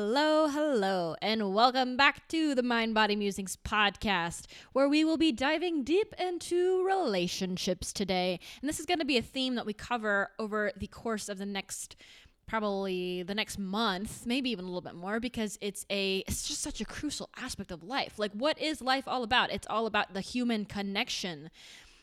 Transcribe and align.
hello, 0.00 0.46
hello, 0.46 1.16
and 1.20 1.52
welcome 1.52 1.96
back 1.96 2.28
to 2.28 2.54
the 2.54 2.62
Mind 2.62 2.94
Body 2.94 3.16
Musings 3.16 3.56
podcast, 3.56 4.46
where 4.72 4.88
we 4.88 5.02
will 5.02 5.16
be 5.16 5.32
diving 5.32 5.82
deep 5.82 6.14
into 6.20 6.86
relationships 6.86 7.92
today. 7.92 8.38
And 8.62 8.68
this 8.68 8.78
is 8.78 8.86
going 8.86 9.00
to 9.00 9.04
be 9.04 9.18
a 9.18 9.22
theme 9.22 9.56
that 9.56 9.66
we 9.66 9.72
cover 9.72 10.30
over 10.38 10.70
the 10.76 10.86
course 10.86 11.28
of 11.28 11.38
the 11.38 11.46
next 11.46 11.96
probably 12.46 13.24
the 13.24 13.34
next 13.34 13.58
month, 13.58 14.24
maybe 14.24 14.50
even 14.50 14.66
a 14.66 14.68
little 14.68 14.82
bit 14.82 14.94
more 14.94 15.18
because 15.18 15.58
it's 15.60 15.84
a 15.90 16.18
it's 16.28 16.46
just 16.46 16.60
such 16.60 16.80
a 16.80 16.84
crucial 16.84 17.28
aspect 17.36 17.72
of 17.72 17.82
life. 17.82 18.20
Like 18.20 18.30
what 18.34 18.56
is 18.62 18.80
life 18.80 19.08
all 19.08 19.24
about? 19.24 19.50
It's 19.50 19.66
all 19.68 19.86
about 19.86 20.14
the 20.14 20.20
human 20.20 20.64
connection 20.64 21.50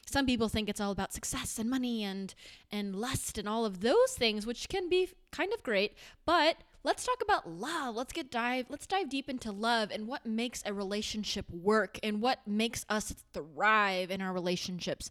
some 0.07 0.27
people 0.27 0.48
think 0.48 0.70
it's 0.70 0.80
all 0.80 0.91
about 0.91 1.12
success 1.12 1.57
and 1.57 1.68
money 1.68 2.04
and 2.04 2.36
and 2.71 2.96
lust 2.96 3.39
and 3.39 3.50
all 3.50 3.66
of 3.66 3.82
those 3.82 4.12
things 4.12 4.46
which 4.46 4.70
can 4.70 4.88
be 4.88 5.09
kind 5.32 5.52
of 5.52 5.64
great 5.64 5.93
but 6.27 6.57
let's 6.86 7.04
talk 7.04 7.20
about 7.24 7.50
love. 7.50 7.96
Let's 7.96 8.14
get 8.14 8.30
dive 8.30 8.68
let's 8.70 8.86
dive 8.86 9.09
deep 9.09 9.28
into 9.28 9.52
love 9.52 9.90
and 9.91 10.08
what 10.08 10.26
makes 10.26 10.62
a 10.66 10.73
relationship 10.73 11.50
work 11.50 11.98
and 12.04 12.22
what 12.22 12.48
makes 12.48 12.86
us 12.88 13.14
thrive 13.34 14.12
in 14.12 14.22
our 14.22 14.32
relationships. 14.32 15.09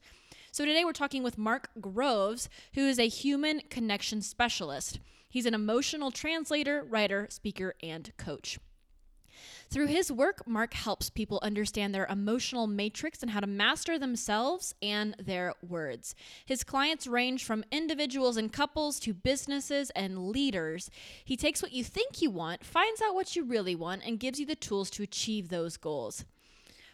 So 0.52 0.64
today 0.64 0.84
we're 0.84 0.92
talking 0.92 1.24
with 1.24 1.36
mark 1.36 1.68
groves 1.80 2.48
who 2.74 2.86
is 2.86 3.00
a 3.00 3.08
human 3.08 3.60
connection 3.70 4.22
specialist. 4.22 5.00
He's 5.28 5.46
an 5.46 5.54
emotional 5.54 6.12
translator 6.12 6.84
writer 6.88 7.26
speaker 7.28 7.74
and 7.82 8.16
coach 8.16 8.60
through 9.70 9.86
his 9.86 10.10
work, 10.10 10.46
Mark 10.46 10.74
helps 10.74 11.10
people 11.10 11.40
understand 11.42 11.94
their 11.94 12.06
emotional 12.06 12.66
matrix 12.66 13.22
and 13.22 13.30
how 13.30 13.40
to 13.40 13.46
master 13.46 13.98
themselves 13.98 14.74
and 14.82 15.14
their 15.18 15.54
words. 15.66 16.14
His 16.44 16.64
clients 16.64 17.06
range 17.06 17.44
from 17.44 17.64
individuals 17.70 18.36
and 18.36 18.52
couples 18.52 19.00
to 19.00 19.14
businesses 19.14 19.90
and 19.90 20.28
leaders. 20.28 20.90
He 21.24 21.36
takes 21.36 21.62
what 21.62 21.72
you 21.72 21.84
think 21.84 22.22
you 22.22 22.30
want, 22.30 22.64
finds 22.64 23.02
out 23.02 23.14
what 23.14 23.34
you 23.34 23.44
really 23.44 23.74
want, 23.74 24.02
and 24.04 24.20
gives 24.20 24.38
you 24.38 24.46
the 24.46 24.54
tools 24.54 24.90
to 24.90 25.02
achieve 25.02 25.48
those 25.48 25.76
goals. 25.76 26.24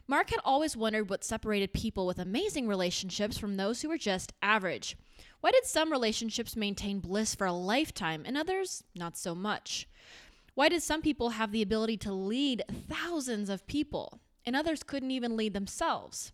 Mark 0.07 0.31
had 0.31 0.41
always 0.45 0.77
wondered 0.77 1.09
what 1.09 1.23
separated 1.23 1.73
people 1.73 2.05
with 2.05 2.19
amazing 2.19 2.67
relationships 2.67 3.39
from 3.39 3.57
those 3.57 3.81
who 3.81 3.89
were 3.89 3.97
just 3.97 4.33
average. 4.43 4.97
Why 5.41 5.53
did 5.53 5.65
some 5.65 5.93
relationships 5.93 6.57
maintain 6.57 6.99
bliss 6.99 7.35
for 7.35 7.47
a 7.47 7.53
lifetime 7.53 8.25
and 8.27 8.37
others 8.37 8.83
not 8.97 9.17
so 9.17 9.37
much? 9.37 9.87
Why 10.61 10.69
did 10.69 10.83
some 10.83 11.01
people 11.01 11.31
have 11.31 11.53
the 11.53 11.63
ability 11.63 11.97
to 11.97 12.13
lead 12.13 12.65
thousands 12.87 13.49
of 13.49 13.67
people 13.67 14.21
and 14.45 14.55
others 14.55 14.83
couldn't 14.83 15.11
even 15.11 15.35
lead 15.35 15.55
themselves? 15.55 16.33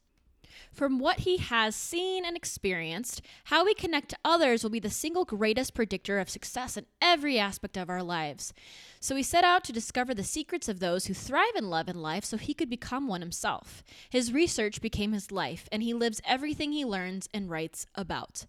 From 0.72 0.98
what 0.98 1.20
he 1.20 1.36
has 1.36 1.76
seen 1.76 2.24
and 2.24 2.36
experienced, 2.36 3.22
how 3.44 3.64
we 3.64 3.72
connect 3.72 4.08
to 4.08 4.18
others 4.24 4.64
will 4.64 4.70
be 4.70 4.80
the 4.80 4.90
single 4.90 5.24
greatest 5.24 5.74
predictor 5.74 6.18
of 6.18 6.28
success 6.28 6.76
in 6.76 6.86
every 7.00 7.38
aspect 7.38 7.76
of 7.76 7.88
our 7.88 8.02
lives. 8.02 8.52
So 8.98 9.14
he 9.14 9.22
set 9.22 9.44
out 9.44 9.62
to 9.62 9.72
discover 9.72 10.12
the 10.12 10.24
secrets 10.24 10.68
of 10.68 10.80
those 10.80 11.06
who 11.06 11.14
thrive 11.14 11.54
in 11.54 11.70
love 11.70 11.88
and 11.88 12.02
life 12.02 12.24
so 12.24 12.36
he 12.36 12.52
could 12.52 12.68
become 12.68 13.06
one 13.06 13.20
himself. 13.20 13.84
His 14.10 14.32
research 14.32 14.80
became 14.80 15.12
his 15.12 15.30
life, 15.30 15.68
and 15.70 15.84
he 15.84 15.94
lives 15.94 16.20
everything 16.24 16.72
he 16.72 16.84
learns 16.84 17.28
and 17.32 17.48
writes 17.48 17.86
about. 17.94 18.46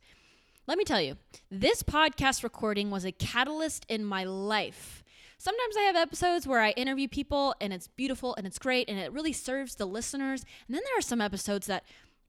Let 0.65 0.79
me 0.79 0.85
tell 0.85 1.01
you, 1.01 1.17
this 1.51 1.83
podcast 1.83 2.43
recording 2.43 2.89
was 2.89 3.05
a 3.05 3.11
catalyst 3.11 3.85
in 3.87 4.03
my 4.03 4.23
life. 4.23 5.03
Sometimes 5.37 5.77
I 5.77 5.81
have 5.81 5.95
episodes 5.95 6.47
where 6.47 6.61
I 6.61 6.71
interview 6.71 7.07
people 7.07 7.53
and 7.61 7.71
it's 7.71 7.87
beautiful 7.87 8.33
and 8.35 8.47
it's 8.47 8.57
great 8.57 8.89
and 8.89 8.97
it 8.97 9.11
really 9.11 9.33
serves 9.33 9.75
the 9.75 9.85
listeners. 9.85 10.43
And 10.67 10.75
then 10.75 10.81
there 10.83 10.97
are 10.97 11.01
some 11.01 11.21
episodes 11.21 11.67
that 11.67 11.83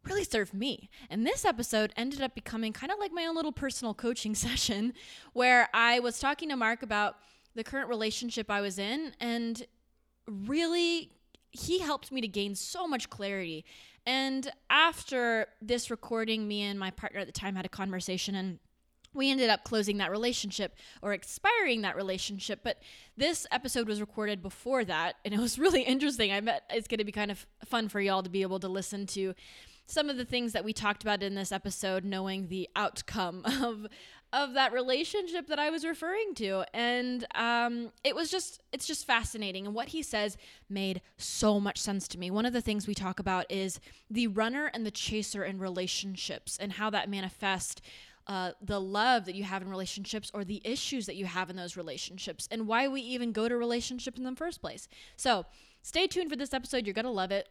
really 0.05 0.25
serve 0.25 0.53
me. 0.53 0.91
And 1.09 1.27
this 1.27 1.45
episode 1.45 1.93
ended 1.97 2.21
up 2.21 2.35
becoming 2.35 2.73
kind 2.73 2.93
of 2.93 2.99
like 2.99 3.13
my 3.13 3.25
own 3.25 3.35
little 3.35 3.53
personal 3.53 3.95
coaching 3.95 4.35
session 4.35 4.93
where 5.33 5.69
I 5.73 6.01
was 6.01 6.19
talking 6.19 6.51
to 6.51 6.57
Mark 6.57 6.83
about 6.83 7.17
the 7.55 7.65
current 7.65 7.89
relationship 7.89 8.51
I 8.51 8.61
was 8.61 8.79
in 8.79 9.15
and 9.21 9.67
really 10.27 11.13
he 11.51 11.79
helped 11.79 12.13
me 12.13 12.21
to 12.21 12.29
gain 12.29 12.55
so 12.55 12.87
much 12.87 13.09
clarity. 13.09 13.65
And 14.07 14.51
after 14.71 15.49
this 15.61 15.91
recording, 15.91 16.47
me 16.47 16.63
and 16.63 16.79
my 16.79 16.91
partner 16.91 17.21
at 17.21 17.27
the 17.27 17.33
time 17.33 17.57
had 17.57 17.65
a 17.65 17.71
conversation 17.71 18.35
and 18.35 18.59
we 19.15 19.31
ended 19.31 19.51
up 19.51 19.65
closing 19.65 19.99
that 19.99 20.11
relationship 20.11 20.75
or 21.03 21.13
expiring 21.13 21.83
that 21.83 21.97
relationship 21.97 22.61
but 22.63 22.79
this 23.17 23.47
episode 23.51 23.89
was 23.89 24.01
recorded 24.01 24.43
before 24.43 24.85
that 24.85 25.17
and 25.25 25.35
it 25.35 25.41
was 25.41 25.59
really 25.59 25.83
interesting 25.83 26.33
i 26.33 26.41
bet 26.41 26.63
it's 26.71 26.89
going 26.89 26.99
to 26.99 27.05
be 27.05 27.13
kind 27.13 27.31
of 27.31 27.47
fun 27.65 27.89
for 27.89 28.01
y'all 28.01 28.23
to 28.23 28.31
be 28.31 28.43
able 28.43 28.61
to 28.61 28.69
listen 28.69 29.07
to 29.07 29.35
some 29.87 30.11
of 30.11 30.19
the 30.19 30.25
things 30.25 30.53
that 30.53 30.65
we 30.65 30.73
talked 30.73 31.03
about 31.03 31.23
in 31.23 31.35
this 31.35 31.51
episode 31.51 32.05
knowing 32.05 32.49
the 32.49 32.69
outcome 32.77 33.43
of 33.63 33.87
of 34.33 34.55
that 34.55 34.73
relationship 34.73 35.47
that 35.47 35.59
I 35.59 35.71
was 35.71 35.85
referring 35.85 36.35
to. 36.35 36.65
And 36.75 37.27
um, 37.35 37.93
it 38.05 38.15
was 38.15 38.31
just, 38.31 38.61
it's 38.73 38.87
just 38.87 39.07
fascinating. 39.07 39.65
And 39.67 39.75
what 39.75 39.89
he 39.89 40.03
says 40.03 40.37
made 40.69 41.01
so 41.17 41.59
much 41.59 41.79
sense 41.79 42.07
to 42.09 42.19
me. 42.19 42.31
One 42.31 42.45
of 42.45 42.53
the 42.53 42.61
things 42.61 42.87
we 42.87 42.95
talk 42.95 43.19
about 43.21 43.51
is 43.51 43.81
the 44.11 44.27
runner 44.27 44.71
and 44.75 44.85
the 44.85 44.91
chaser 44.91 45.45
in 45.45 45.59
relationships 45.59 46.59
and 46.61 46.73
how 46.73 46.91
that 46.91 47.09
manifests 47.09 47.81
uh, 48.29 48.53
the 48.61 48.81
love 48.81 49.25
that 49.25 49.35
you 49.35 49.45
have 49.45 49.63
in 49.63 49.71
relationships 49.71 50.31
or 50.35 50.45
the 50.45 50.61
issues 50.65 51.07
that 51.07 51.17
you 51.17 51.25
have 51.25 51.49
in 51.49 51.57
those 51.57 51.77
relationships 51.77 52.47
and 52.51 52.67
why 52.67 52.87
we 52.87 53.01
even 53.01 53.33
go 53.33 53.49
to 53.49 53.57
relationships 53.57 54.19
in 54.19 54.25
the 54.25 54.37
first 54.37 54.61
place. 54.61 54.87
So 55.17 55.47
stay 55.83 56.07
tuned 56.07 56.31
for 56.31 56.37
this 56.37 56.53
episode. 56.53 56.87
You're 56.87 56.95
going 56.95 57.05
to 57.07 57.11
love 57.11 57.31
it. 57.31 57.49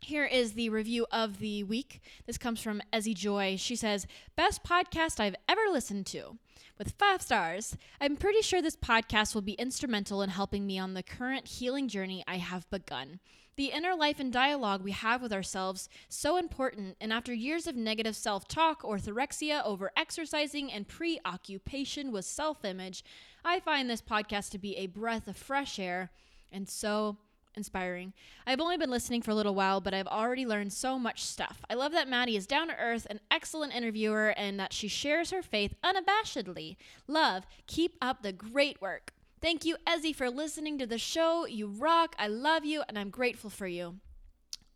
Here 0.00 0.24
is 0.24 0.52
the 0.52 0.68
review 0.68 1.06
of 1.10 1.38
the 1.38 1.64
week. 1.64 2.00
This 2.26 2.38
comes 2.38 2.60
from 2.60 2.82
Ezzy 2.92 3.14
Joy. 3.14 3.56
She 3.56 3.74
says, 3.74 4.06
Best 4.36 4.62
podcast 4.62 5.18
I've 5.18 5.36
ever 5.48 5.62
listened 5.72 6.06
to. 6.06 6.38
With 6.78 6.94
five 6.98 7.22
stars, 7.22 7.76
I'm 8.00 8.16
pretty 8.16 8.42
sure 8.42 8.60
this 8.60 8.76
podcast 8.76 9.34
will 9.34 9.42
be 9.42 9.52
instrumental 9.52 10.22
in 10.22 10.30
helping 10.30 10.66
me 10.66 10.78
on 10.78 10.94
the 10.94 11.02
current 11.02 11.46
healing 11.46 11.88
journey 11.88 12.22
I 12.26 12.36
have 12.36 12.68
begun. 12.68 13.20
The 13.56 13.66
inner 13.66 13.94
life 13.94 14.18
and 14.18 14.32
dialogue 14.32 14.82
we 14.82 14.90
have 14.90 15.22
with 15.22 15.32
ourselves 15.32 15.88
so 16.08 16.36
important 16.36 16.96
and 17.00 17.12
after 17.12 17.32
years 17.32 17.66
of 17.66 17.76
negative 17.76 18.16
self-talk, 18.16 18.82
orthorexia, 18.82 19.64
over 19.64 19.92
exercising 19.96 20.72
and 20.72 20.88
preoccupation 20.88 22.10
with 22.10 22.24
self-image, 22.24 23.04
I 23.44 23.60
find 23.60 23.88
this 23.88 24.02
podcast 24.02 24.50
to 24.50 24.58
be 24.58 24.76
a 24.76 24.86
breath 24.86 25.28
of 25.28 25.36
fresh 25.36 25.78
air 25.78 26.10
and 26.50 26.68
so 26.68 27.18
inspiring. 27.56 28.12
I've 28.46 28.60
only 28.60 28.76
been 28.76 28.90
listening 28.90 29.22
for 29.22 29.30
a 29.30 29.34
little 29.36 29.54
while, 29.54 29.80
but 29.80 29.94
I've 29.94 30.08
already 30.08 30.44
learned 30.44 30.72
so 30.72 30.98
much 30.98 31.22
stuff. 31.22 31.60
I 31.70 31.74
love 31.74 31.92
that 31.92 32.08
Maddie 32.08 32.36
is 32.36 32.48
down 32.48 32.66
to 32.66 32.76
earth, 32.76 33.06
an 33.08 33.20
excellent 33.30 33.74
interviewer, 33.74 34.34
and 34.36 34.58
that 34.58 34.72
she 34.72 34.88
shares 34.88 35.30
her 35.30 35.42
faith 35.42 35.74
unabashedly. 35.84 36.76
Love, 37.06 37.46
keep 37.68 37.96
up 38.02 38.22
the 38.22 38.32
great 38.32 38.82
work. 38.82 39.13
Thank 39.44 39.66
you, 39.66 39.76
Ezzy, 39.86 40.16
for 40.16 40.30
listening 40.30 40.78
to 40.78 40.86
the 40.86 40.96
show. 40.96 41.44
You 41.44 41.66
rock. 41.66 42.16
I 42.18 42.28
love 42.28 42.64
you, 42.64 42.82
and 42.88 42.98
I'm 42.98 43.10
grateful 43.10 43.50
for 43.50 43.66
you. 43.66 43.96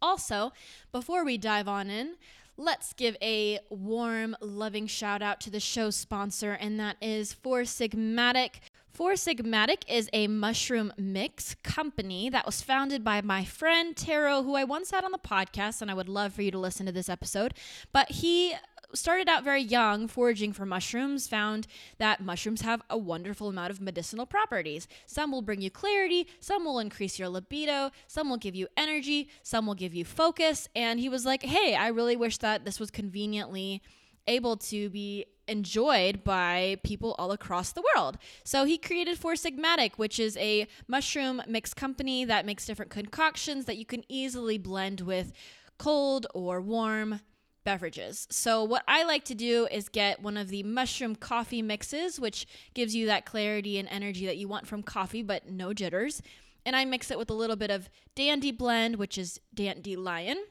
Also, 0.03 0.53
before 0.93 1.25
we 1.25 1.39
dive 1.39 1.67
on 1.67 1.89
in, 1.89 2.17
let's 2.59 2.93
give 2.93 3.17
a 3.23 3.61
warm, 3.71 4.37
loving 4.43 4.87
shout 4.87 5.23
out 5.23 5.41
to 5.41 5.51
the 5.51 5.59
show 5.59 5.89
sponsor, 5.89 6.53
and 6.53 6.79
that 6.79 6.99
is 7.01 7.33
Four 7.33 7.63
Sigmatic. 7.63 8.57
Four 8.91 9.13
Sigmatic 9.13 9.85
is 9.89 10.11
a 10.13 10.27
mushroom 10.27 10.93
mix 10.99 11.55
company 11.63 12.29
that 12.29 12.45
was 12.45 12.61
founded 12.61 13.03
by 13.03 13.23
my 13.23 13.47
friend 13.47 13.97
Tero, 13.97 14.43
who 14.43 14.55
I 14.55 14.65
once 14.65 14.91
had 14.91 15.03
on 15.03 15.13
the 15.13 15.19
podcast, 15.19 15.81
and 15.81 15.91
I 15.91 15.95
would 15.95 16.11
love 16.11 16.35
for 16.35 16.43
you 16.43 16.51
to 16.51 16.59
listen 16.59 16.85
to 16.85 16.93
this 16.93 17.09
episode. 17.09 17.55
But 17.91 18.11
he 18.11 18.55
started 18.95 19.29
out 19.29 19.45
very 19.45 19.63
young 19.63 20.09
foraging 20.09 20.53
for 20.53 20.65
mushrooms, 20.65 21.29
found 21.29 21.67
that 21.99 22.23
mushrooms 22.23 22.63
have 22.63 22.83
a 22.89 22.97
wonderful 22.97 23.49
amount 23.49 23.71
of 23.71 23.81
medicinal 23.81 24.27
properties. 24.27 24.89
Some 25.07 25.31
will 25.31 25.43
bring 25.43 25.61
you 25.61 25.71
clarity, 25.71 26.27
some 26.41 26.65
will 26.65 26.79
increase 26.79 27.19
your 27.19 27.29
libido, 27.29 27.91
some 28.07 28.31
will 28.31 28.37
give 28.37 28.55
you 28.55 28.69
energy, 28.77 29.29
some 29.43 29.67
will 29.67 29.75
give 29.75 29.95
you 29.95 30.05
focus. 30.05 30.69
And 30.75 31.01
he 31.01 31.09
was 31.09 31.27
like, 31.27 31.43
hey, 31.43 31.75
I 31.75 31.89
really 31.89 32.17
wish 32.17 32.39
that 32.39 32.65
this 32.65 32.81
was 32.81 32.91
conveniently 32.91 33.83
able 34.27 34.57
to 34.57 34.91
be 34.91 35.27
enjoyed 35.49 36.23
by 36.23 36.77
people 36.85 37.15
all 37.19 37.33
across 37.33 37.73
the 37.73 37.83
world. 37.95 38.19
So 38.45 38.65
he 38.65 38.77
created 38.77 39.19
Four 39.19 39.33
Sigmatic, 39.33 39.93
which 39.97 40.21
is 40.21 40.37
a 40.37 40.67
mushroom 40.87 41.43
mix 41.49 41.73
company 41.73 42.25
that 42.27 42.45
makes 42.45 42.67
different 42.67 42.91
concoctions 42.91 43.65
that 43.65 43.79
you 43.79 43.87
can 43.87 44.05
easily 44.09 44.59
blend 44.59 45.01
with 45.01 45.33
cold 45.79 46.27
or 46.35 46.61
warm 46.61 47.21
beverages. 47.69 48.27
So, 48.31 48.65
what 48.65 48.83
I 48.89 49.05
like 49.05 49.25
to 49.25 49.35
do 49.35 49.69
is 49.71 49.91
get 49.91 50.23
one 50.23 50.39
of 50.39 50.49
the 50.49 50.63
mushroom 50.63 51.15
coffee 51.15 51.61
mixes, 51.61 52.19
which 52.19 52.47
gives 52.73 52.97
you 52.97 53.05
that 53.05 53.27
clarity 53.27 53.79
and 53.79 53.87
energy 53.91 54.25
that 54.25 54.39
you 54.39 54.49
want 54.49 54.67
from 54.67 54.83
coffee, 54.83 55.23
but 55.23 55.51
no 55.51 55.75
jitters. 55.75 56.23
And 56.65 56.75
I 56.75 56.87
mix 56.87 57.11
it 57.11 57.19
with 57.19 57.29
a 57.29 57.35
little 57.35 57.57
bit 57.57 57.71
of 57.71 57.91
Dandy 58.15 58.53
Blend, 58.53 58.97
which 58.97 59.19
is 59.19 59.39
Dandelion, 59.53 60.43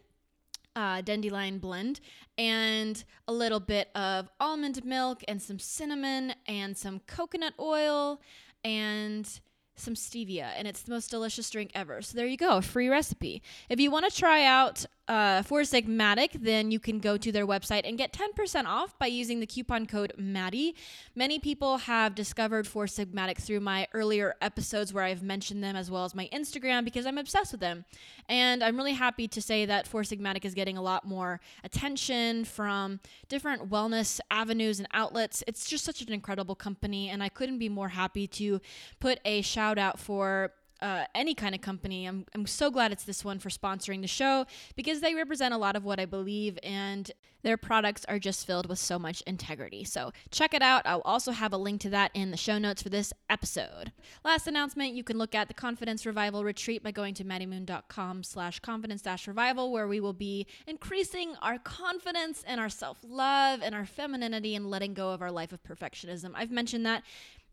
uh, 0.76 1.02
Dandelion 1.02 1.58
Blend, 1.58 2.02
and 2.38 3.04
a 3.28 3.34
little 3.34 3.60
bit 3.60 3.90
of 3.96 4.30
almond 4.40 4.86
milk, 4.86 5.24
and 5.28 5.42
some 5.42 5.58
cinnamon, 5.58 6.36
and 6.46 6.78
some 6.78 7.00
coconut 7.08 7.56
oil, 7.60 8.22
and 8.64 9.40
some 9.80 9.94
stevia 9.94 10.50
and 10.58 10.68
it's 10.68 10.82
the 10.82 10.92
most 10.92 11.12
delicious 11.12 11.50
drink 11.50 11.70
ever. 11.76 12.02
So 12.02 12.18
there 12.18 12.26
you 12.26 12.38
go, 12.38 12.58
a 12.58 12.62
free 12.62 12.90
recipe. 12.90 13.42
If 13.70 13.80
you 13.80 13.92
want 13.92 14.10
to 14.10 14.16
try 14.16 14.44
out 14.44 14.86
uh, 15.08 15.42
Four 15.44 15.62
Sigmatic, 15.62 16.34
then 16.34 16.72
you 16.72 16.80
can 16.80 17.00
go 17.00 17.18
to 17.18 17.32
their 17.32 17.48
website 17.48 17.88
and 17.88 17.98
get 17.98 18.12
10% 18.12 18.66
off 18.66 18.98
by 19.00 19.08
using 19.08 19.40
the 19.40 19.46
coupon 19.46 19.86
code 19.86 20.14
Maddie. 20.18 20.76
Many 21.16 21.40
people 21.40 21.78
have 21.78 22.16
discovered 22.16 22.68
Four 22.68 22.86
Sigmatic 22.86 23.38
through 23.38 23.62
my 23.62 23.88
earlier 23.94 24.36
episodes 24.42 24.94
where 24.94 25.04
I've 25.04 25.24
mentioned 25.24 25.64
them 25.64 25.76
as 25.76 25.90
well 25.90 26.04
as 26.04 26.14
my 26.14 26.30
Instagram 26.34 26.84
because 26.84 27.06
I'm 27.06 27.18
obsessed 27.18 27.52
with 27.52 27.62
them. 27.62 27.86
And 28.28 28.64
I'm 28.64 28.76
really 28.76 28.94
happy 28.94 29.28
to 29.30 29.42
say 29.42 29.66
that 29.66 29.88
Four 29.88 30.02
Sigmatic 30.02 30.44
is 30.44 30.54
getting 30.54 30.78
a 30.78 30.82
lot 30.82 31.06
more 31.06 31.40
attention 31.64 32.46
from 32.46 33.00
different 33.30 33.70
wellness 33.70 34.20
avenues 34.30 34.80
and 34.80 34.88
outlets. 34.94 35.44
It's 35.48 35.70
just 35.70 35.86
such 35.86 36.02
an 36.02 36.12
incredible 36.12 36.56
company, 36.56 37.10
and 37.10 37.24
I 37.24 37.30
couldn't 37.30 37.60
be 37.60 37.70
more 37.70 37.90
happy 37.90 38.28
to 38.28 38.60
put 39.00 39.20
a 39.24 39.42
shout 39.42 39.78
out 39.78 40.00
for 40.00 40.52
uh, 40.82 41.06
any 41.16 41.34
kind 41.34 41.56
of 41.56 41.62
company. 41.62 42.06
I'm, 42.06 42.26
I'm 42.34 42.46
so 42.46 42.70
glad 42.70 42.92
it's 42.92 43.04
this 43.04 43.24
one 43.26 43.40
for 43.40 43.50
sponsoring 43.50 44.02
the 44.02 44.08
show 44.08 44.46
because 44.76 45.02
they 45.02 45.16
represent 45.16 45.54
a 45.54 45.58
lot 45.58 45.76
of 45.76 45.84
what 45.84 46.00
I 46.00 46.06
believe 46.06 46.58
and 46.64 47.12
their 47.44 47.58
products 47.58 48.04
are 48.10 48.20
just 48.20 48.46
filled 48.46 48.68
with 48.68 48.80
so 48.80 48.98
much 49.00 49.22
integrity. 49.22 49.84
So 49.84 50.12
check 50.32 50.54
it 50.54 50.62
out. 50.62 50.82
I'll 50.86 51.02
also 51.06 51.32
have 51.32 51.54
a 51.54 51.58
link 51.58 51.82
to 51.82 51.90
that 51.92 52.12
in 52.14 52.32
the 52.32 52.38
show 52.38 52.58
notes 52.58 52.82
for 52.82 52.90
this 52.90 53.14
episode. 53.30 53.92
Last 54.26 54.48
announcement, 54.48 54.94
you 54.94 55.04
can 55.04 55.18
look 55.18 55.36
at 55.36 55.48
the 55.48 55.54
Confidence 55.54 56.06
Revival 56.06 56.44
Retreat 56.44 56.84
by 56.84 56.92
going 56.92 57.14
to 57.14 57.24
maddiemoon.com 57.24 58.24
slash 58.24 58.60
confidence 58.60 59.02
dash 59.02 59.28
revival 59.28 59.72
where 59.72 59.88
we 59.88 60.00
will 60.00 60.14
be 60.14 60.46
increasing 60.66 61.36
our 61.42 61.58
confidence 61.60 62.44
and 62.46 62.60
our 62.60 62.70
self-love 62.70 63.62
and 63.64 63.74
our 63.74 63.86
femininity 63.86 64.56
and 64.56 64.70
letting 64.70 64.94
go 64.94 65.12
of 65.12 65.22
our 65.22 65.32
life 65.32 65.54
of 65.54 65.64
perfectionism. 65.64 66.32
I've 66.36 66.52
mentioned 66.52 66.86
that 66.86 67.04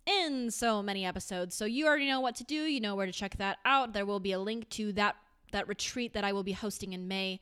in 0.06 0.50
so 0.50 0.82
many 0.82 1.04
episodes. 1.04 1.54
So 1.54 1.64
you 1.64 1.86
already 1.86 2.08
know 2.08 2.20
what 2.20 2.34
to 2.36 2.44
do. 2.44 2.54
You 2.54 2.80
know 2.80 2.94
where 2.94 3.06
to 3.06 3.12
check 3.12 3.36
that 3.38 3.58
out. 3.64 3.92
There 3.92 4.06
will 4.06 4.20
be 4.20 4.32
a 4.32 4.38
link 4.38 4.68
to 4.70 4.92
that 4.94 5.16
that 5.52 5.68
retreat 5.68 6.14
that 6.14 6.24
I 6.24 6.32
will 6.32 6.42
be 6.42 6.52
hosting 6.52 6.92
in 6.92 7.06
May 7.06 7.40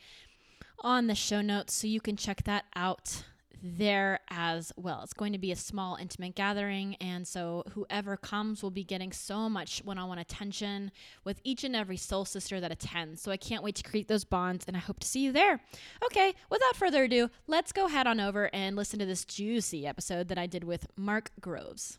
on 0.80 1.06
the 1.06 1.14
show 1.14 1.40
notes 1.40 1.72
so 1.72 1.86
you 1.86 2.00
can 2.00 2.16
check 2.16 2.42
that 2.44 2.66
out 2.76 3.24
there 3.62 4.20
as 4.28 4.72
well. 4.76 5.00
It's 5.02 5.12
going 5.12 5.32
to 5.32 5.38
be 5.38 5.52
a 5.52 5.56
small, 5.56 5.96
intimate 5.96 6.34
gathering, 6.34 6.96
and 6.96 7.26
so 7.26 7.64
whoever 7.72 8.16
comes 8.16 8.62
will 8.62 8.70
be 8.70 8.84
getting 8.84 9.12
so 9.12 9.48
much 9.48 9.82
one 9.84 9.98
on 9.98 10.08
one 10.08 10.18
attention 10.18 10.90
with 11.24 11.40
each 11.44 11.64
and 11.64 11.76
every 11.76 11.96
soul 11.96 12.24
sister 12.24 12.60
that 12.60 12.72
attends. 12.72 13.22
So 13.22 13.30
I 13.30 13.36
can't 13.36 13.62
wait 13.62 13.76
to 13.76 13.82
create 13.82 14.08
those 14.08 14.24
bonds, 14.24 14.64
and 14.66 14.76
I 14.76 14.80
hope 14.80 15.00
to 15.00 15.06
see 15.06 15.20
you 15.20 15.32
there. 15.32 15.60
Okay, 16.04 16.34
without 16.50 16.76
further 16.76 17.04
ado, 17.04 17.30
let's 17.46 17.72
go 17.72 17.86
head 17.88 18.06
on 18.06 18.20
over 18.20 18.50
and 18.52 18.76
listen 18.76 18.98
to 18.98 19.06
this 19.06 19.24
juicy 19.24 19.86
episode 19.86 20.28
that 20.28 20.38
I 20.38 20.46
did 20.46 20.64
with 20.64 20.86
Mark 20.96 21.30
Groves. 21.40 21.98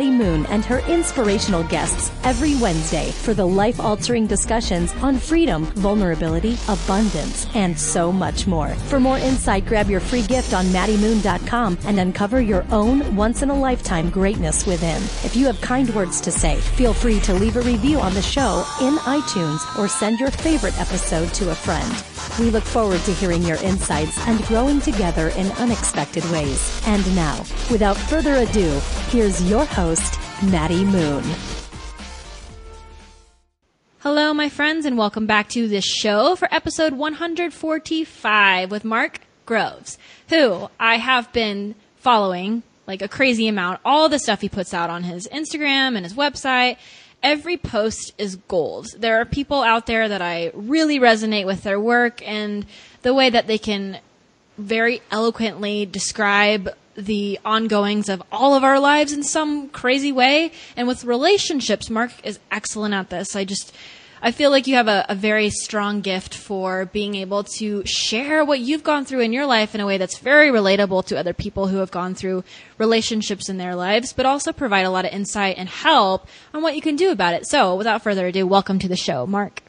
Moon 0.09 0.45
and 0.47 0.65
her 0.65 0.79
inspirational 0.87 1.63
guests 1.63 2.11
every 2.23 2.55
Wednesday 2.55 3.11
for 3.11 3.33
the 3.33 3.45
life 3.45 3.79
altering 3.79 4.25
discussions 4.25 4.93
on 4.95 5.17
freedom, 5.17 5.65
vulnerability, 5.75 6.57
abundance, 6.67 7.47
and 7.53 7.77
so 7.77 8.11
much 8.11 8.47
more. 8.47 8.69
For 8.89 8.99
more 8.99 9.17
insight, 9.17 9.65
grab 9.65 9.89
your 9.89 9.99
free 9.99 10.23
gift 10.23 10.53
on 10.53 10.65
MaddieMoon.com 10.65 11.77
and 11.85 11.99
uncover 11.99 12.41
your 12.41 12.65
own 12.71 13.15
once 13.15 13.41
in 13.41 13.49
a 13.49 13.59
lifetime 13.59 14.09
greatness 14.09 14.65
within. 14.65 15.01
If 15.25 15.35
you 15.35 15.45
have 15.47 15.59
kind 15.61 15.93
words 15.93 16.21
to 16.21 16.31
say, 16.31 16.57
feel 16.57 16.93
free 16.93 17.19
to 17.21 17.33
leave 17.33 17.57
a 17.57 17.61
review 17.61 17.99
on 17.99 18.13
the 18.13 18.21
show 18.21 18.65
in 18.81 18.95
iTunes 18.97 19.61
or 19.77 19.87
send 19.87 20.19
your 20.19 20.31
favorite 20.31 20.79
episode 20.79 21.33
to 21.35 21.51
a 21.51 21.55
friend. 21.55 21.91
We 22.39 22.49
look 22.49 22.63
forward 22.63 23.01
to 23.01 23.13
hearing 23.13 23.43
your 23.43 23.57
insights 23.57 24.17
and 24.27 24.41
growing 24.45 24.79
together 24.79 25.29
in 25.29 25.51
unexpected 25.53 26.23
ways. 26.31 26.81
And 26.87 27.15
now, 27.15 27.43
without 27.69 27.97
further 27.97 28.35
ado, 28.35 28.79
here's 29.09 29.43
your 29.49 29.65
host, 29.65 29.90
Maddie 29.91 30.85
Moon. 30.85 31.21
Hello, 33.99 34.33
my 34.33 34.47
friends, 34.47 34.85
and 34.85 34.97
welcome 34.97 35.25
back 35.25 35.49
to 35.49 35.67
this 35.67 35.83
show 35.83 36.37
for 36.37 36.47
episode 36.49 36.93
145 36.93 38.71
with 38.71 38.85
Mark 38.85 39.19
Groves, 39.45 39.97
who 40.29 40.69
I 40.79 40.95
have 40.95 41.33
been 41.33 41.75
following 41.97 42.63
like 42.87 43.01
a 43.01 43.09
crazy 43.09 43.49
amount. 43.49 43.81
All 43.83 44.07
the 44.07 44.17
stuff 44.17 44.39
he 44.39 44.47
puts 44.47 44.73
out 44.73 44.89
on 44.89 45.03
his 45.03 45.27
Instagram 45.27 45.97
and 45.97 46.05
his 46.05 46.13
website. 46.13 46.77
Every 47.21 47.57
post 47.57 48.13
is 48.17 48.37
gold. 48.37 48.87
There 48.97 49.19
are 49.19 49.25
people 49.25 49.61
out 49.61 49.87
there 49.87 50.07
that 50.07 50.21
I 50.21 50.51
really 50.53 50.99
resonate 50.99 51.45
with 51.45 51.63
their 51.63 51.81
work 51.81 52.25
and 52.25 52.65
the 53.01 53.13
way 53.13 53.29
that 53.29 53.47
they 53.47 53.57
can 53.57 53.99
very 54.57 55.01
eloquently 55.11 55.85
describe 55.85 56.69
the 56.95 57.39
ongoings 57.45 58.09
of 58.09 58.21
all 58.31 58.55
of 58.55 58.63
our 58.63 58.79
lives 58.79 59.13
in 59.13 59.23
some 59.23 59.69
crazy 59.69 60.11
way. 60.11 60.51
And 60.75 60.87
with 60.87 61.03
relationships, 61.03 61.89
Mark 61.89 62.11
is 62.23 62.39
excellent 62.51 62.93
at 62.93 63.09
this. 63.09 63.35
I 63.35 63.45
just, 63.45 63.73
I 64.21 64.31
feel 64.31 64.51
like 64.51 64.67
you 64.67 64.75
have 64.75 64.87
a, 64.87 65.05
a, 65.09 65.15
very 65.15 65.49
strong 65.49 66.01
gift 66.01 66.35
for 66.35 66.85
being 66.85 67.15
able 67.15 67.43
to 67.55 67.83
share 67.85 68.45
what 68.45 68.59
you've 68.59 68.83
gone 68.83 69.05
through 69.05 69.21
in 69.21 69.33
your 69.33 69.45
life 69.45 69.73
in 69.73 69.81
a 69.81 69.85
way 69.85 69.97
that's 69.97 70.19
very 70.19 70.49
relatable 70.49 71.05
to 71.07 71.17
other 71.17 71.33
people 71.33 71.67
who 71.67 71.77
have 71.77 71.91
gone 71.91 72.13
through 72.13 72.43
relationships 72.77 73.49
in 73.49 73.57
their 73.57 73.75
lives, 73.75 74.13
but 74.13 74.25
also 74.25 74.51
provide 74.51 74.85
a 74.85 74.91
lot 74.91 75.05
of 75.05 75.11
insight 75.11 75.57
and 75.57 75.69
help 75.69 76.27
on 76.53 76.61
what 76.61 76.75
you 76.75 76.81
can 76.81 76.95
do 76.95 77.11
about 77.11 77.33
it. 77.33 77.47
So 77.47 77.75
without 77.75 78.03
further 78.03 78.27
ado, 78.27 78.45
welcome 78.45 78.79
to 78.79 78.87
the 78.87 78.95
show, 78.95 79.25
Mark. 79.25 79.63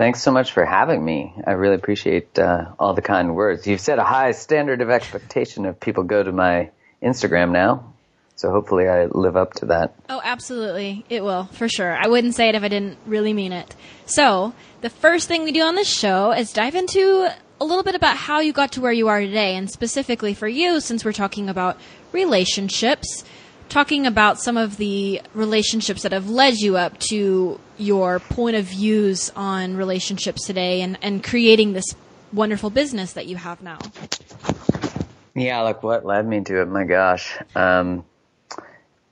Thanks 0.00 0.22
so 0.22 0.30
much 0.30 0.52
for 0.52 0.64
having 0.64 1.04
me. 1.04 1.34
I 1.46 1.50
really 1.50 1.74
appreciate 1.74 2.38
uh, 2.38 2.70
all 2.78 2.94
the 2.94 3.02
kind 3.02 3.36
words. 3.36 3.66
You've 3.66 3.82
set 3.82 3.98
a 3.98 4.02
high 4.02 4.32
standard 4.32 4.80
of 4.80 4.88
expectation 4.88 5.66
if 5.66 5.78
people 5.78 6.04
go 6.04 6.22
to 6.22 6.32
my 6.32 6.70
Instagram 7.02 7.50
now. 7.50 7.92
So 8.34 8.50
hopefully 8.50 8.88
I 8.88 9.04
live 9.04 9.36
up 9.36 9.52
to 9.56 9.66
that. 9.66 9.94
Oh, 10.08 10.22
absolutely. 10.24 11.04
It 11.10 11.22
will, 11.22 11.44
for 11.52 11.68
sure. 11.68 11.94
I 11.94 12.08
wouldn't 12.08 12.34
say 12.34 12.48
it 12.48 12.54
if 12.54 12.62
I 12.62 12.68
didn't 12.68 12.96
really 13.04 13.34
mean 13.34 13.52
it. 13.52 13.76
So, 14.06 14.54
the 14.80 14.88
first 14.88 15.28
thing 15.28 15.42
we 15.44 15.52
do 15.52 15.60
on 15.64 15.74
this 15.74 15.94
show 15.94 16.32
is 16.32 16.50
dive 16.50 16.76
into 16.76 17.30
a 17.60 17.64
little 17.66 17.84
bit 17.84 17.94
about 17.94 18.16
how 18.16 18.40
you 18.40 18.54
got 18.54 18.72
to 18.72 18.80
where 18.80 18.92
you 18.92 19.08
are 19.08 19.20
today, 19.20 19.54
and 19.54 19.70
specifically 19.70 20.32
for 20.32 20.48
you, 20.48 20.80
since 20.80 21.04
we're 21.04 21.12
talking 21.12 21.50
about 21.50 21.76
relationships 22.12 23.22
talking 23.70 24.06
about 24.06 24.38
some 24.38 24.56
of 24.56 24.76
the 24.76 25.22
relationships 25.32 26.02
that 26.02 26.12
have 26.12 26.28
led 26.28 26.58
you 26.58 26.76
up 26.76 26.98
to 26.98 27.58
your 27.78 28.18
point 28.18 28.56
of 28.56 28.64
views 28.66 29.30
on 29.34 29.76
relationships 29.76 30.44
today 30.44 30.82
and, 30.82 30.98
and 31.00 31.24
creating 31.24 31.72
this 31.72 31.94
wonderful 32.32 32.68
business 32.68 33.14
that 33.14 33.26
you 33.26 33.36
have 33.36 33.62
now. 33.62 33.78
Yeah, 35.34 35.62
like 35.62 35.82
what 35.82 36.04
led 36.04 36.26
me 36.26 36.42
to 36.42 36.60
it? 36.60 36.66
My 36.66 36.84
gosh. 36.84 37.38
Um, 37.54 38.04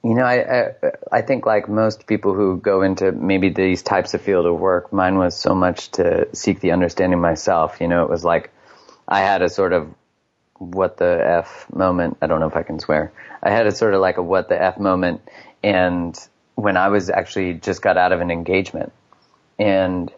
you 0.05 0.15
know, 0.15 0.25
I, 0.25 0.61
I, 0.61 0.73
I 1.13 1.23
think 1.23 1.47
like 1.47 1.69
most 1.69 2.07
people 2.07 2.35
who 2.35 2.59
go 2.59 2.83
into 2.83 3.13
maybe 3.13 3.51
these 3.51 3.83
types 3.83 4.15
of 4.15 4.21
field 4.21 4.47
of 4.47 4.59
work, 4.59 4.93
mine 4.93 5.19
was 5.19 5.37
so 5.37 5.55
much 5.55 5.91
to 5.93 6.29
seek 6.35 6.61
the 6.61 6.73
understanding 6.73 7.21
myself. 7.21 7.81
You 7.81 7.89
know, 7.89 8.05
it 8.05 8.11
was 8.11 8.25
like 8.25 8.51
I 9.07 9.21
had 9.21 9.43
a 9.43 9.49
sort 9.49 9.73
of 9.73 9.89
what 10.59 10.97
the 10.97 11.23
f 11.25 11.67
moment. 11.73 12.19
I 12.21 12.27
don't 12.27 12.41
know 12.41 12.49
if 12.49 12.57
I 12.57 12.63
can 12.63 12.81
swear. 12.81 13.13
I 13.43 13.51
had 13.51 13.67
a 13.67 13.73
sort 13.73 13.95
of 13.95 14.01
like 14.01 14.17
a 14.17 14.23
what 14.23 14.49
the 14.49 14.61
f 14.61 14.79
moment, 14.79 15.23
and 15.63 16.19
when 16.55 16.77
I 16.77 16.89
was 16.89 17.11
actually 17.11 17.55
just 17.55 17.83
got 17.83 17.97
out 17.97 18.13
of 18.13 18.21
an 18.21 18.31
engagement, 18.31 18.93
and 19.59 20.13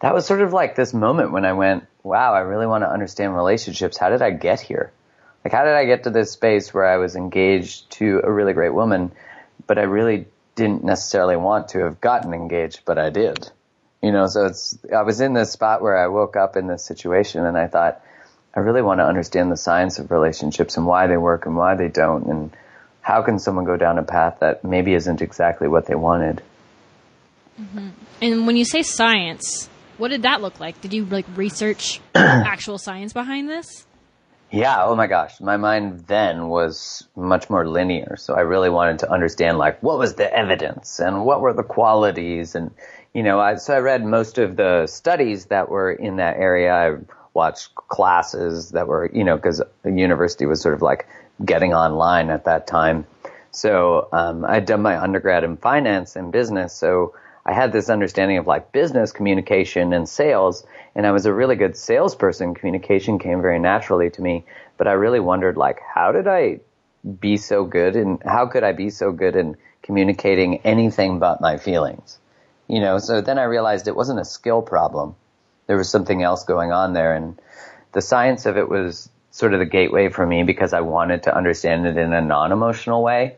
that 0.00 0.14
was 0.14 0.26
sort 0.26 0.42
of 0.42 0.52
like 0.52 0.74
this 0.74 0.92
moment 0.92 1.32
when 1.32 1.44
I 1.44 1.54
went, 1.54 1.86
wow, 2.02 2.34
I 2.34 2.40
really 2.40 2.66
want 2.66 2.84
to 2.84 2.90
understand 2.90 3.34
relationships. 3.34 3.96
How 3.96 4.10
did 4.10 4.22
I 4.22 4.30
get 4.30 4.60
here? 4.60 4.92
Like, 5.44 5.52
how 5.52 5.64
did 5.64 5.74
I 5.74 5.84
get 5.84 6.04
to 6.04 6.10
this 6.10 6.32
space 6.32 6.74
where 6.74 6.86
I 6.86 6.96
was 6.96 7.16
engaged 7.16 7.90
to 7.92 8.20
a 8.24 8.30
really 8.30 8.52
great 8.52 8.74
woman, 8.74 9.12
but 9.66 9.78
I 9.78 9.82
really 9.82 10.26
didn't 10.54 10.84
necessarily 10.84 11.36
want 11.36 11.68
to 11.68 11.84
have 11.84 12.00
gotten 12.00 12.34
engaged, 12.34 12.80
but 12.84 12.98
I 12.98 13.10
did. 13.10 13.50
You 14.02 14.12
know, 14.12 14.26
so 14.26 14.46
it's, 14.46 14.78
I 14.94 15.02
was 15.02 15.20
in 15.20 15.34
this 15.34 15.52
spot 15.52 15.82
where 15.82 15.96
I 15.96 16.08
woke 16.08 16.36
up 16.36 16.56
in 16.56 16.66
this 16.66 16.84
situation 16.84 17.46
and 17.46 17.56
I 17.56 17.66
thought, 17.66 18.02
I 18.54 18.60
really 18.60 18.82
want 18.82 19.00
to 19.00 19.06
understand 19.06 19.52
the 19.52 19.56
science 19.56 19.98
of 19.98 20.10
relationships 20.10 20.76
and 20.76 20.86
why 20.86 21.06
they 21.06 21.16
work 21.16 21.46
and 21.46 21.56
why 21.56 21.74
they 21.74 21.88
don't 21.88 22.26
and 22.26 22.56
how 23.06 23.22
can 23.22 23.38
someone 23.38 23.64
go 23.64 23.76
down 23.76 23.98
a 23.98 24.02
path 24.02 24.38
that 24.40 24.64
maybe 24.64 24.92
isn't 24.92 25.22
exactly 25.22 25.68
what 25.68 25.86
they 25.86 25.94
wanted. 25.94 26.42
Mm-hmm. 27.56 27.90
And 28.20 28.46
when 28.48 28.56
you 28.56 28.64
say 28.64 28.82
science, 28.82 29.68
what 29.96 30.08
did 30.08 30.22
that 30.22 30.42
look 30.42 30.58
like? 30.58 30.80
Did 30.80 30.92
you 30.92 31.04
like 31.04 31.24
research 31.36 32.00
actual 32.16 32.78
science 32.78 33.12
behind 33.12 33.48
this? 33.48 33.86
Yeah, 34.50 34.86
oh 34.86 34.96
my 34.96 35.06
gosh. 35.06 35.40
My 35.40 35.56
mind 35.56 36.08
then 36.08 36.48
was 36.48 37.06
much 37.14 37.48
more 37.48 37.68
linear. 37.68 38.16
So 38.18 38.34
I 38.34 38.40
really 38.40 38.70
wanted 38.70 38.98
to 39.00 39.12
understand 39.12 39.56
like 39.56 39.80
what 39.84 40.00
was 40.00 40.14
the 40.14 40.28
evidence 40.36 40.98
and 40.98 41.24
what 41.24 41.40
were 41.40 41.52
the 41.52 41.62
qualities 41.62 42.56
and 42.56 42.72
you 43.14 43.22
know, 43.22 43.38
I, 43.38 43.54
so 43.54 43.72
I 43.72 43.78
read 43.78 44.04
most 44.04 44.36
of 44.38 44.56
the 44.56 44.88
studies 44.88 45.46
that 45.46 45.68
were 45.68 45.92
in 45.92 46.16
that 46.16 46.38
area. 46.38 46.74
I 46.74 46.96
watched 47.34 47.72
classes 47.76 48.70
that 48.70 48.88
were, 48.88 49.08
you 49.14 49.22
know, 49.22 49.36
because 49.36 49.62
the 49.84 49.92
university 49.92 50.44
was 50.44 50.60
sort 50.60 50.74
of 50.74 50.82
like 50.82 51.06
getting 51.44 51.74
online 51.74 52.30
at 52.30 52.44
that 52.44 52.66
time. 52.66 53.06
So 53.50 54.08
um, 54.12 54.44
I'd 54.44 54.66
done 54.66 54.82
my 54.82 55.00
undergrad 55.00 55.44
in 55.44 55.56
finance 55.56 56.16
and 56.16 56.30
business, 56.30 56.74
so 56.74 57.14
I 57.44 57.52
had 57.52 57.72
this 57.72 57.88
understanding 57.88 58.38
of 58.38 58.46
like 58.46 58.72
business 58.72 59.12
communication 59.12 59.92
and 59.92 60.08
sales, 60.08 60.66
and 60.94 61.06
I 61.06 61.12
was 61.12 61.26
a 61.26 61.32
really 61.32 61.56
good 61.56 61.76
salesperson. 61.76 62.54
Communication 62.54 63.18
came 63.18 63.40
very 63.40 63.58
naturally 63.58 64.10
to 64.10 64.22
me, 64.22 64.44
but 64.76 64.88
I 64.88 64.92
really 64.92 65.20
wondered 65.20 65.56
like, 65.56 65.80
how 65.80 66.12
did 66.12 66.26
I 66.26 66.60
be 67.20 67.36
so 67.36 67.64
good, 67.64 67.96
and 67.96 68.22
how 68.24 68.46
could 68.46 68.64
I 68.64 68.72
be 68.72 68.90
so 68.90 69.12
good 69.12 69.36
in 69.36 69.56
communicating 69.82 70.58
anything 70.64 71.18
but 71.18 71.40
my 71.40 71.56
feelings? 71.56 72.18
You 72.68 72.80
know, 72.80 72.98
so 72.98 73.20
then 73.20 73.38
I 73.38 73.44
realized 73.44 73.86
it 73.86 73.94
wasn't 73.94 74.20
a 74.20 74.24
skill 74.24 74.60
problem. 74.60 75.14
There 75.68 75.76
was 75.76 75.88
something 75.88 76.22
else 76.22 76.44
going 76.44 76.72
on 76.72 76.92
there 76.92 77.14
and 77.14 77.40
the 77.96 78.02
science 78.02 78.44
of 78.44 78.58
it 78.58 78.68
was 78.68 79.08
sort 79.30 79.52
of 79.52 79.58
the 79.58 79.66
gateway 79.66 80.08
for 80.08 80.26
me 80.26 80.42
because 80.42 80.72
I 80.72 80.80
wanted 80.80 81.24
to 81.24 81.36
understand 81.36 81.86
it 81.86 81.96
in 81.96 82.12
a 82.12 82.20
non-emotional 82.20 83.02
way. 83.02 83.36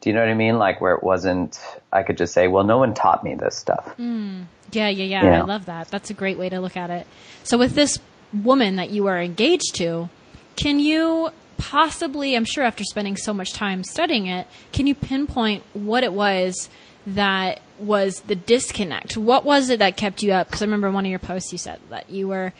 Do 0.00 0.10
you 0.10 0.14
know 0.14 0.20
what 0.20 0.30
I 0.30 0.34
mean? 0.34 0.58
Like 0.58 0.80
where 0.80 0.94
it 0.94 1.02
wasn't, 1.02 1.60
I 1.92 2.02
could 2.02 2.18
just 2.18 2.34
say, 2.34 2.48
well, 2.48 2.64
no 2.64 2.78
one 2.78 2.92
taught 2.92 3.22
me 3.22 3.36
this 3.36 3.56
stuff. 3.56 3.94
Mm. 3.98 4.46
Yeah, 4.72 4.88
yeah, 4.88 5.04
yeah. 5.04 5.24
Yeah. 5.24 5.42
I 5.42 5.44
love 5.44 5.66
that. 5.66 5.88
That's 5.88 6.10
a 6.10 6.14
great 6.14 6.38
way 6.38 6.48
to 6.48 6.60
look 6.60 6.76
at 6.76 6.90
it. 6.90 7.06
So 7.44 7.56
with 7.56 7.74
this 7.74 7.98
woman 8.32 8.76
that 8.76 8.90
you 8.90 9.06
are 9.06 9.20
engaged 9.20 9.76
to, 9.76 10.08
can 10.56 10.80
you 10.80 11.30
possibly, 11.56 12.34
I'm 12.34 12.44
sure 12.44 12.64
after 12.64 12.82
spending 12.82 13.16
so 13.16 13.32
much 13.32 13.52
time 13.52 13.84
studying 13.84 14.26
it, 14.26 14.48
can 14.72 14.88
you 14.88 14.94
pinpoint 14.96 15.62
what 15.72 16.02
it 16.02 16.12
was 16.12 16.68
that 17.06 17.60
was 17.78 18.20
the 18.20 18.34
disconnect? 18.34 19.16
What 19.16 19.44
was 19.44 19.70
it 19.70 19.78
that 19.78 19.96
kept 19.96 20.22
you 20.22 20.32
up? 20.32 20.48
Because 20.48 20.62
I 20.62 20.64
remember 20.64 20.90
one 20.90 21.04
of 21.04 21.10
your 21.10 21.20
posts 21.20 21.52
you 21.52 21.58
said 21.58 21.78
that 21.90 22.10
you 22.10 22.26
were 22.26 22.52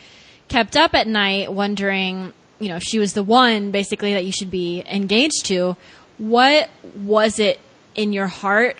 kept 0.47 0.77
up 0.77 0.93
at 0.93 1.07
night 1.07 1.51
wondering, 1.51 2.31
you 2.63 2.69
know, 2.69 2.77
if 2.77 2.83
she 2.83 2.97
was 2.97 3.13
the 3.13 3.23
one 3.23 3.71
basically 3.71 4.13
that 4.13 4.25
you 4.25 4.31
should 4.31 4.49
be 4.49 4.83
engaged 4.89 5.45
to. 5.47 5.75
What 6.17 6.69
was 6.95 7.39
it 7.39 7.59
in 7.95 8.13
your 8.13 8.27
heart 8.27 8.77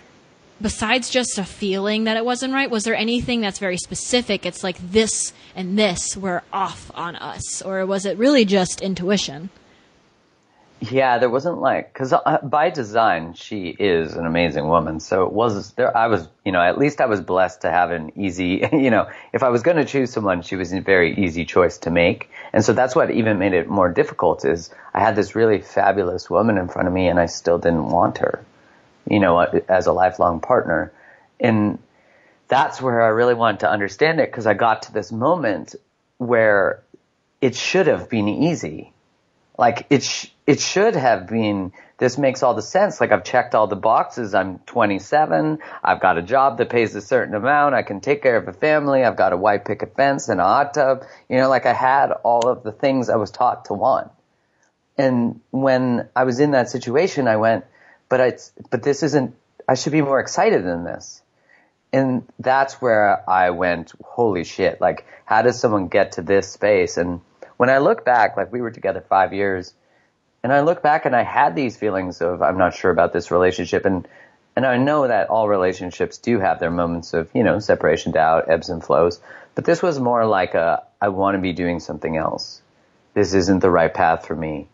besides 0.60 1.10
just 1.10 1.36
a 1.36 1.44
feeling 1.44 2.04
that 2.04 2.16
it 2.16 2.24
wasn't 2.24 2.54
right? 2.54 2.70
Was 2.70 2.84
there 2.84 2.94
anything 2.94 3.40
that's 3.42 3.58
very 3.58 3.76
specific? 3.76 4.46
It's 4.46 4.64
like 4.64 4.78
this 4.78 5.32
and 5.54 5.78
this 5.78 6.16
were 6.16 6.42
off 6.52 6.90
on 6.94 7.16
us, 7.16 7.60
or 7.60 7.84
was 7.84 8.06
it 8.06 8.16
really 8.16 8.44
just 8.44 8.80
intuition? 8.80 9.50
Yeah, 10.90 11.18
there 11.18 11.30
wasn't 11.30 11.60
like 11.60 11.92
because 11.92 12.12
uh, 12.12 12.38
by 12.42 12.70
design 12.70 13.34
she 13.34 13.68
is 13.68 14.14
an 14.14 14.26
amazing 14.26 14.66
woman. 14.68 15.00
So 15.00 15.24
it 15.24 15.32
was 15.32 15.72
there. 15.72 15.96
I 15.96 16.08
was, 16.08 16.28
you 16.44 16.52
know, 16.52 16.60
at 16.60 16.78
least 16.78 17.00
I 17.00 17.06
was 17.06 17.20
blessed 17.20 17.62
to 17.62 17.70
have 17.70 17.90
an 17.90 18.12
easy, 18.16 18.66
you 18.72 18.90
know, 18.90 19.08
if 19.32 19.42
I 19.42 19.48
was 19.50 19.62
going 19.62 19.76
to 19.76 19.84
choose 19.84 20.12
someone, 20.12 20.42
she 20.42 20.56
was 20.56 20.72
a 20.72 20.80
very 20.80 21.16
easy 21.16 21.44
choice 21.44 21.78
to 21.78 21.90
make. 21.90 22.30
And 22.52 22.64
so 22.64 22.72
that's 22.72 22.94
what 22.94 23.10
even 23.10 23.38
made 23.38 23.54
it 23.54 23.68
more 23.68 23.88
difficult. 23.88 24.44
Is 24.44 24.70
I 24.92 25.00
had 25.00 25.16
this 25.16 25.34
really 25.34 25.60
fabulous 25.60 26.28
woman 26.28 26.58
in 26.58 26.68
front 26.68 26.88
of 26.88 26.94
me, 26.94 27.08
and 27.08 27.20
I 27.20 27.26
still 27.26 27.58
didn't 27.58 27.88
want 27.88 28.18
her, 28.18 28.44
you 29.08 29.20
know, 29.20 29.38
uh, 29.38 29.60
as 29.68 29.86
a 29.86 29.92
lifelong 29.92 30.40
partner. 30.40 30.92
And 31.40 31.78
that's 32.48 32.82
where 32.82 33.00
I 33.00 33.08
really 33.08 33.34
wanted 33.34 33.60
to 33.60 33.70
understand 33.70 34.20
it 34.20 34.30
because 34.30 34.46
I 34.46 34.54
got 34.54 34.82
to 34.82 34.92
this 34.92 35.12
moment 35.12 35.76
where 36.18 36.82
it 37.40 37.54
should 37.54 37.86
have 37.86 38.08
been 38.08 38.28
easy 38.28 38.92
like 39.58 39.86
it 39.90 40.02
sh- 40.02 40.28
it 40.46 40.60
should 40.60 40.94
have 40.94 41.26
been 41.26 41.72
this 41.96 42.18
makes 42.18 42.42
all 42.42 42.54
the 42.54 42.62
sense. 42.62 43.00
Like 43.00 43.12
i've 43.12 43.24
checked 43.24 43.54
all 43.54 43.66
the 43.66 43.76
boxes. 43.76 44.34
I'm 44.34 44.58
27 44.60 45.58
i've 45.82 46.00
got 46.00 46.18
a 46.18 46.22
job 46.22 46.58
that 46.58 46.70
pays 46.70 46.94
a 46.94 47.00
certain 47.00 47.34
amount. 47.34 47.74
I 47.74 47.82
can 47.82 48.00
take 48.00 48.22
care 48.22 48.36
of 48.36 48.48
a 48.48 48.52
family. 48.52 49.04
I've 49.04 49.16
got 49.16 49.32
a 49.32 49.36
white 49.36 49.64
picket 49.64 49.94
fence 49.96 50.28
and 50.28 50.40
a 50.40 50.44
hot 50.44 50.74
tub. 50.74 51.04
You 51.28 51.38
know 51.38 51.48
like 51.48 51.66
i 51.66 51.72
had 51.72 52.12
all 52.12 52.48
of 52.48 52.62
the 52.62 52.72
things 52.72 53.08
i 53.08 53.16
was 53.16 53.30
taught 53.30 53.66
to 53.66 53.74
want. 53.74 54.10
And 54.98 55.40
when 55.50 56.08
i 56.14 56.24
was 56.24 56.40
in 56.40 56.52
that 56.52 56.68
situation 56.68 57.28
i 57.28 57.36
went 57.36 57.64
but 58.08 58.20
I, 58.20 58.36
but 58.70 58.82
this 58.82 59.02
isn't 59.02 59.34
i 59.68 59.74
should 59.74 59.92
be 59.92 60.02
more 60.02 60.20
excited 60.20 60.64
than 60.64 60.84
this. 60.84 61.22
And 61.92 62.26
that's 62.40 62.82
where 62.82 63.28
i 63.30 63.50
went 63.50 63.92
holy 64.04 64.44
shit. 64.44 64.80
Like 64.80 65.06
how 65.24 65.42
does 65.42 65.58
someone 65.58 65.88
get 65.88 66.12
to 66.12 66.22
this 66.22 66.50
space? 66.50 66.98
And 66.98 67.22
when 67.56 67.70
I 67.70 67.78
look 67.78 68.04
back, 68.04 68.36
like 68.36 68.52
we 68.52 68.60
were 68.60 68.72
together 68.72 69.00
five 69.08 69.32
years, 69.32 69.72
and 70.44 70.52
I 70.52 70.60
look 70.60 70.82
back 70.82 71.06
and 71.06 71.16
I 71.16 71.22
had 71.22 71.56
these 71.56 71.74
feelings 71.76 72.20
of 72.20 72.42
I'm 72.42 72.58
not 72.58 72.74
sure 72.74 72.90
about 72.90 73.12
this 73.14 73.30
relationship, 73.30 73.86
and 73.86 74.06
and 74.54 74.64
I 74.64 74.76
know 74.76 75.08
that 75.08 75.30
all 75.30 75.48
relationships 75.48 76.18
do 76.18 76.38
have 76.38 76.60
their 76.60 76.70
moments 76.70 77.14
of 77.14 77.30
you 77.34 77.42
know 77.42 77.58
separation, 77.58 78.12
doubt, 78.12 78.48
ebbs 78.48 78.68
and 78.68 78.84
flows, 78.84 79.20
but 79.54 79.64
this 79.64 79.82
was 79.82 79.98
more 79.98 80.26
like 80.26 80.54
a 80.54 80.84
I 81.00 81.08
want 81.08 81.34
to 81.34 81.40
be 81.40 81.54
doing 81.54 81.80
something 81.80 82.16
else. 82.16 82.60
This 83.14 83.32
isn't 83.32 83.60
the 83.60 83.70
right 83.70 83.92
path 83.92 84.26
for 84.26 84.36
me, 84.36 84.68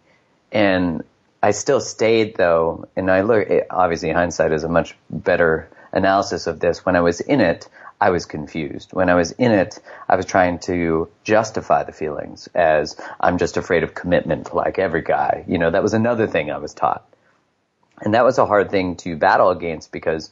and 0.51 1.05
I 1.41 1.53
still 1.53 1.81
stayed 1.81 2.37
though, 2.37 2.89
and 2.97 3.09
I 3.09 3.21
look 3.21 3.49
obviously 3.71 4.11
hindsight 4.11 4.53
is 4.53 4.65
a 4.65 4.69
much 4.69 4.97
better 5.09 5.71
analysis 5.93 6.49
of 6.49 6.59
this. 6.59 6.85
When 6.85 6.97
I 6.97 7.01
was 7.01 7.21
in 7.21 7.41
it, 7.41 7.69
I 8.01 8.11
was 8.11 8.25
confused. 8.25 8.93
When 8.93 9.11
I 9.11 9.15
was 9.15 9.33
in 9.33 9.53
it, 9.53 9.79
I 10.09 10.17
was 10.17 10.25
trying 10.25 10.59
to 10.61 11.11
justify 11.23 11.85
the 11.85 11.93
feelings 11.93 12.49
as 12.55 12.97
I'm 13.21 13.37
just 13.37 13.57
afraid 13.57 13.83
of 13.83 13.95
commitment 13.95 14.55
like 14.55 14.79
every 14.79 15.03
guy. 15.03 15.45
You 15.47 15.59
know, 15.59 15.71
that 15.71 15.83
was 15.83 15.93
another 15.93 16.27
thing 16.27 16.51
I 16.51 16.57
was 16.59 16.73
taught. 16.73 17.07
And 18.01 18.15
that 18.15 18.25
was 18.25 18.39
a 18.39 18.47
hard 18.47 18.71
thing 18.71 18.97
to 18.97 19.17
battle 19.17 19.51
against 19.51 19.93
because 19.93 20.31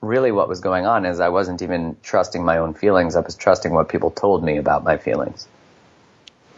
really 0.00 0.32
what 0.32 0.48
was 0.48 0.60
going 0.60 0.86
on 0.86 1.04
is 1.04 1.20
I 1.20 1.28
wasn't 1.28 1.60
even 1.60 1.96
trusting 2.02 2.42
my 2.42 2.56
own 2.56 2.72
feelings. 2.72 3.16
I 3.16 3.20
was 3.20 3.34
trusting 3.34 3.72
what 3.72 3.90
people 3.90 4.10
told 4.10 4.42
me 4.42 4.56
about 4.56 4.84
my 4.84 4.96
feelings. 4.96 5.46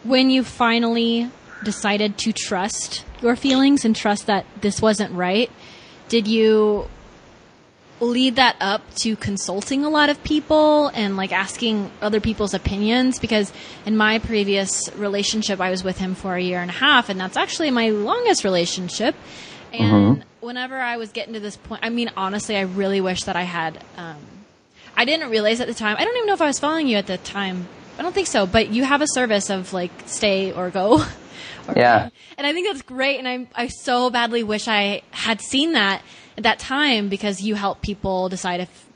When 0.04 0.30
you 0.30 0.44
finally 0.44 1.28
decided 1.64 2.18
to 2.18 2.32
trust 2.32 3.04
your 3.20 3.34
feelings 3.34 3.84
and 3.84 3.96
trust 3.96 4.26
that 4.26 4.46
this 4.60 4.80
wasn't 4.80 5.12
right, 5.12 5.50
did 6.08 6.28
you 6.28 6.88
lead 8.00 8.36
that 8.36 8.56
up 8.60 8.82
to 8.96 9.16
consulting 9.16 9.84
a 9.84 9.88
lot 9.88 10.10
of 10.10 10.22
people 10.22 10.88
and 10.88 11.16
like 11.16 11.32
asking 11.32 11.90
other 12.02 12.20
people's 12.20 12.52
opinions 12.52 13.18
because 13.18 13.52
in 13.86 13.96
my 13.96 14.18
previous 14.18 14.94
relationship 14.96 15.60
I 15.60 15.70
was 15.70 15.82
with 15.82 15.98
him 15.98 16.14
for 16.14 16.34
a 16.34 16.40
year 16.40 16.60
and 16.60 16.70
a 16.70 16.74
half 16.74 17.08
and 17.08 17.18
that's 17.18 17.36
actually 17.36 17.70
my 17.70 17.90
longest 17.90 18.44
relationship. 18.44 19.14
And 19.72 20.18
mm-hmm. 20.18 20.46
whenever 20.46 20.76
I 20.76 20.98
was 20.98 21.10
getting 21.10 21.34
to 21.34 21.40
this 21.40 21.56
point 21.56 21.80
I 21.84 21.88
mean 21.88 22.10
honestly 22.16 22.56
I 22.56 22.62
really 22.62 23.00
wish 23.00 23.24
that 23.24 23.36
I 23.36 23.42
had 23.42 23.82
um, 23.96 24.18
I 24.94 25.06
didn't 25.06 25.30
realize 25.30 25.60
at 25.60 25.66
the 25.66 25.74
time 25.74 25.96
I 25.98 26.04
don't 26.04 26.16
even 26.16 26.26
know 26.26 26.34
if 26.34 26.42
I 26.42 26.46
was 26.46 26.58
following 26.58 26.88
you 26.88 26.98
at 26.98 27.06
the 27.06 27.18
time 27.18 27.66
I 27.98 28.02
don't 28.02 28.14
think 28.14 28.26
so 28.26 28.46
but 28.46 28.68
you 28.68 28.84
have 28.84 29.00
a 29.00 29.08
service 29.08 29.48
of 29.48 29.72
like 29.72 29.90
stay 30.06 30.52
or 30.52 30.70
go. 30.70 31.02
Or 31.68 31.74
yeah. 31.76 32.10
and 32.38 32.46
I 32.46 32.52
think 32.52 32.68
that's 32.68 32.82
great 32.82 33.18
and 33.18 33.26
I 33.26 33.48
I 33.64 33.66
so 33.66 34.08
badly 34.08 34.44
wish 34.44 34.68
I 34.68 35.02
had 35.10 35.40
seen 35.40 35.72
that 35.72 36.00
at 36.36 36.42
that 36.44 36.58
time 36.58 37.08
because 37.08 37.40
you 37.42 37.54
help 37.54 37.82
people 37.82 38.28
decide 38.28 38.60
if 38.60 38.86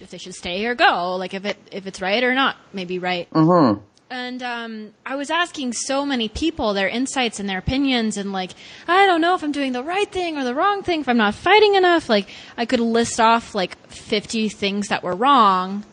if 0.00 0.10
they 0.10 0.18
should 0.18 0.34
stay 0.34 0.64
or 0.66 0.74
go, 0.74 1.16
like 1.16 1.34
if 1.34 1.44
it 1.44 1.56
if 1.70 1.86
it's 1.86 2.00
right 2.00 2.22
or 2.22 2.34
not, 2.34 2.56
maybe 2.72 2.98
right. 2.98 3.30
Mm-hmm. 3.30 3.80
And 4.10 4.42
um, 4.42 4.94
I 5.04 5.16
was 5.16 5.30
asking 5.30 5.74
so 5.74 6.06
many 6.06 6.30
people 6.30 6.72
their 6.72 6.88
insights 6.88 7.40
and 7.40 7.48
their 7.48 7.58
opinions, 7.58 8.16
and 8.16 8.32
like 8.32 8.52
I 8.86 9.06
don't 9.06 9.20
know 9.20 9.34
if 9.34 9.42
I'm 9.42 9.52
doing 9.52 9.72
the 9.72 9.82
right 9.82 10.10
thing 10.10 10.38
or 10.38 10.44
the 10.44 10.54
wrong 10.54 10.82
thing, 10.82 11.00
if 11.00 11.08
I'm 11.08 11.18
not 11.18 11.34
fighting 11.34 11.74
enough. 11.74 12.08
Like 12.08 12.28
I 12.56 12.64
could 12.64 12.80
list 12.80 13.20
off 13.20 13.54
like 13.54 13.76
50 13.88 14.48
things 14.48 14.88
that 14.88 15.02
were 15.02 15.14
wrong 15.14 15.84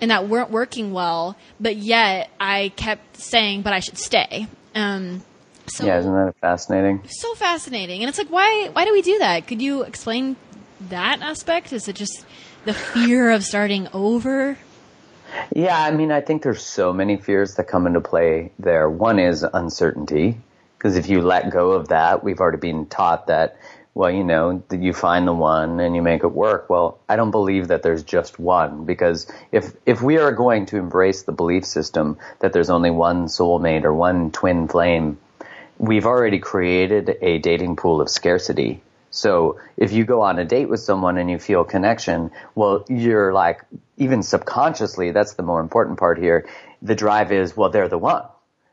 and 0.00 0.10
that 0.10 0.28
weren't 0.28 0.50
working 0.50 0.92
well, 0.92 1.36
but 1.60 1.76
yet 1.76 2.30
I 2.40 2.72
kept 2.74 3.18
saying, 3.18 3.62
"But 3.62 3.72
I 3.72 3.78
should 3.78 3.98
stay." 3.98 4.48
Um, 4.74 5.22
so, 5.66 5.86
yeah, 5.86 5.98
isn't 5.98 6.12
that 6.12 6.34
fascinating? 6.40 7.02
So 7.08 7.34
fascinating, 7.34 8.02
and 8.02 8.08
it's 8.08 8.18
like, 8.18 8.30
why? 8.30 8.70
Why 8.72 8.84
do 8.84 8.92
we 8.92 9.02
do 9.02 9.18
that? 9.18 9.46
Could 9.46 9.62
you 9.62 9.82
explain 9.82 10.36
that 10.88 11.20
aspect? 11.22 11.72
Is 11.72 11.88
it 11.88 11.96
just 11.96 12.26
the 12.64 12.74
fear 12.74 13.30
of 13.30 13.44
starting 13.44 13.88
over? 13.92 14.58
Yeah, 15.54 15.80
I 15.80 15.90
mean, 15.92 16.12
I 16.12 16.20
think 16.20 16.42
there's 16.42 16.62
so 16.62 16.92
many 16.92 17.16
fears 17.16 17.54
that 17.54 17.64
come 17.64 17.86
into 17.86 18.00
play 18.00 18.52
there. 18.58 18.90
One 18.90 19.18
is 19.18 19.42
uncertainty, 19.42 20.38
because 20.76 20.96
if 20.96 21.08
you 21.08 21.22
let 21.22 21.50
go 21.50 21.72
of 21.72 21.88
that, 21.88 22.22
we've 22.22 22.38
already 22.38 22.58
been 22.58 22.84
taught 22.86 23.28
that, 23.28 23.56
well, 23.94 24.10
you 24.10 24.24
know, 24.24 24.62
that 24.68 24.82
you 24.82 24.92
find 24.92 25.26
the 25.26 25.32
one 25.32 25.80
and 25.80 25.94
you 25.96 26.02
make 26.02 26.22
it 26.22 26.32
work. 26.32 26.68
Well, 26.68 26.98
I 27.08 27.16
don't 27.16 27.30
believe 27.30 27.68
that 27.68 27.82
there's 27.82 28.02
just 28.02 28.38
one, 28.38 28.84
because 28.84 29.26
if, 29.52 29.72
if 29.86 30.02
we 30.02 30.18
are 30.18 30.32
going 30.32 30.66
to 30.66 30.76
embrace 30.76 31.22
the 31.22 31.32
belief 31.32 31.64
system 31.64 32.18
that 32.40 32.52
there's 32.52 32.70
only 32.70 32.90
one 32.90 33.26
soulmate 33.26 33.84
or 33.84 33.94
one 33.94 34.32
twin 34.32 34.68
flame, 34.68 35.18
we've 35.82 36.06
already 36.06 36.38
created 36.38 37.18
a 37.20 37.38
dating 37.38 37.74
pool 37.74 38.00
of 38.00 38.08
scarcity. 38.08 38.80
So 39.10 39.60
if 39.76 39.92
you 39.92 40.04
go 40.04 40.22
on 40.22 40.38
a 40.38 40.44
date 40.44 40.68
with 40.68 40.78
someone 40.78 41.18
and 41.18 41.28
you 41.28 41.40
feel 41.40 41.64
connection, 41.64 42.30
well, 42.54 42.84
you're 42.88 43.32
like, 43.32 43.62
even 43.98 44.22
subconsciously, 44.22 45.10
that's 45.10 45.34
the 45.34 45.42
more 45.42 45.60
important 45.60 45.98
part 45.98 46.18
here. 46.18 46.48
The 46.82 46.94
drive 46.94 47.32
is, 47.32 47.56
well, 47.56 47.68
they're 47.68 47.88
the 47.88 47.98
one. 47.98 48.22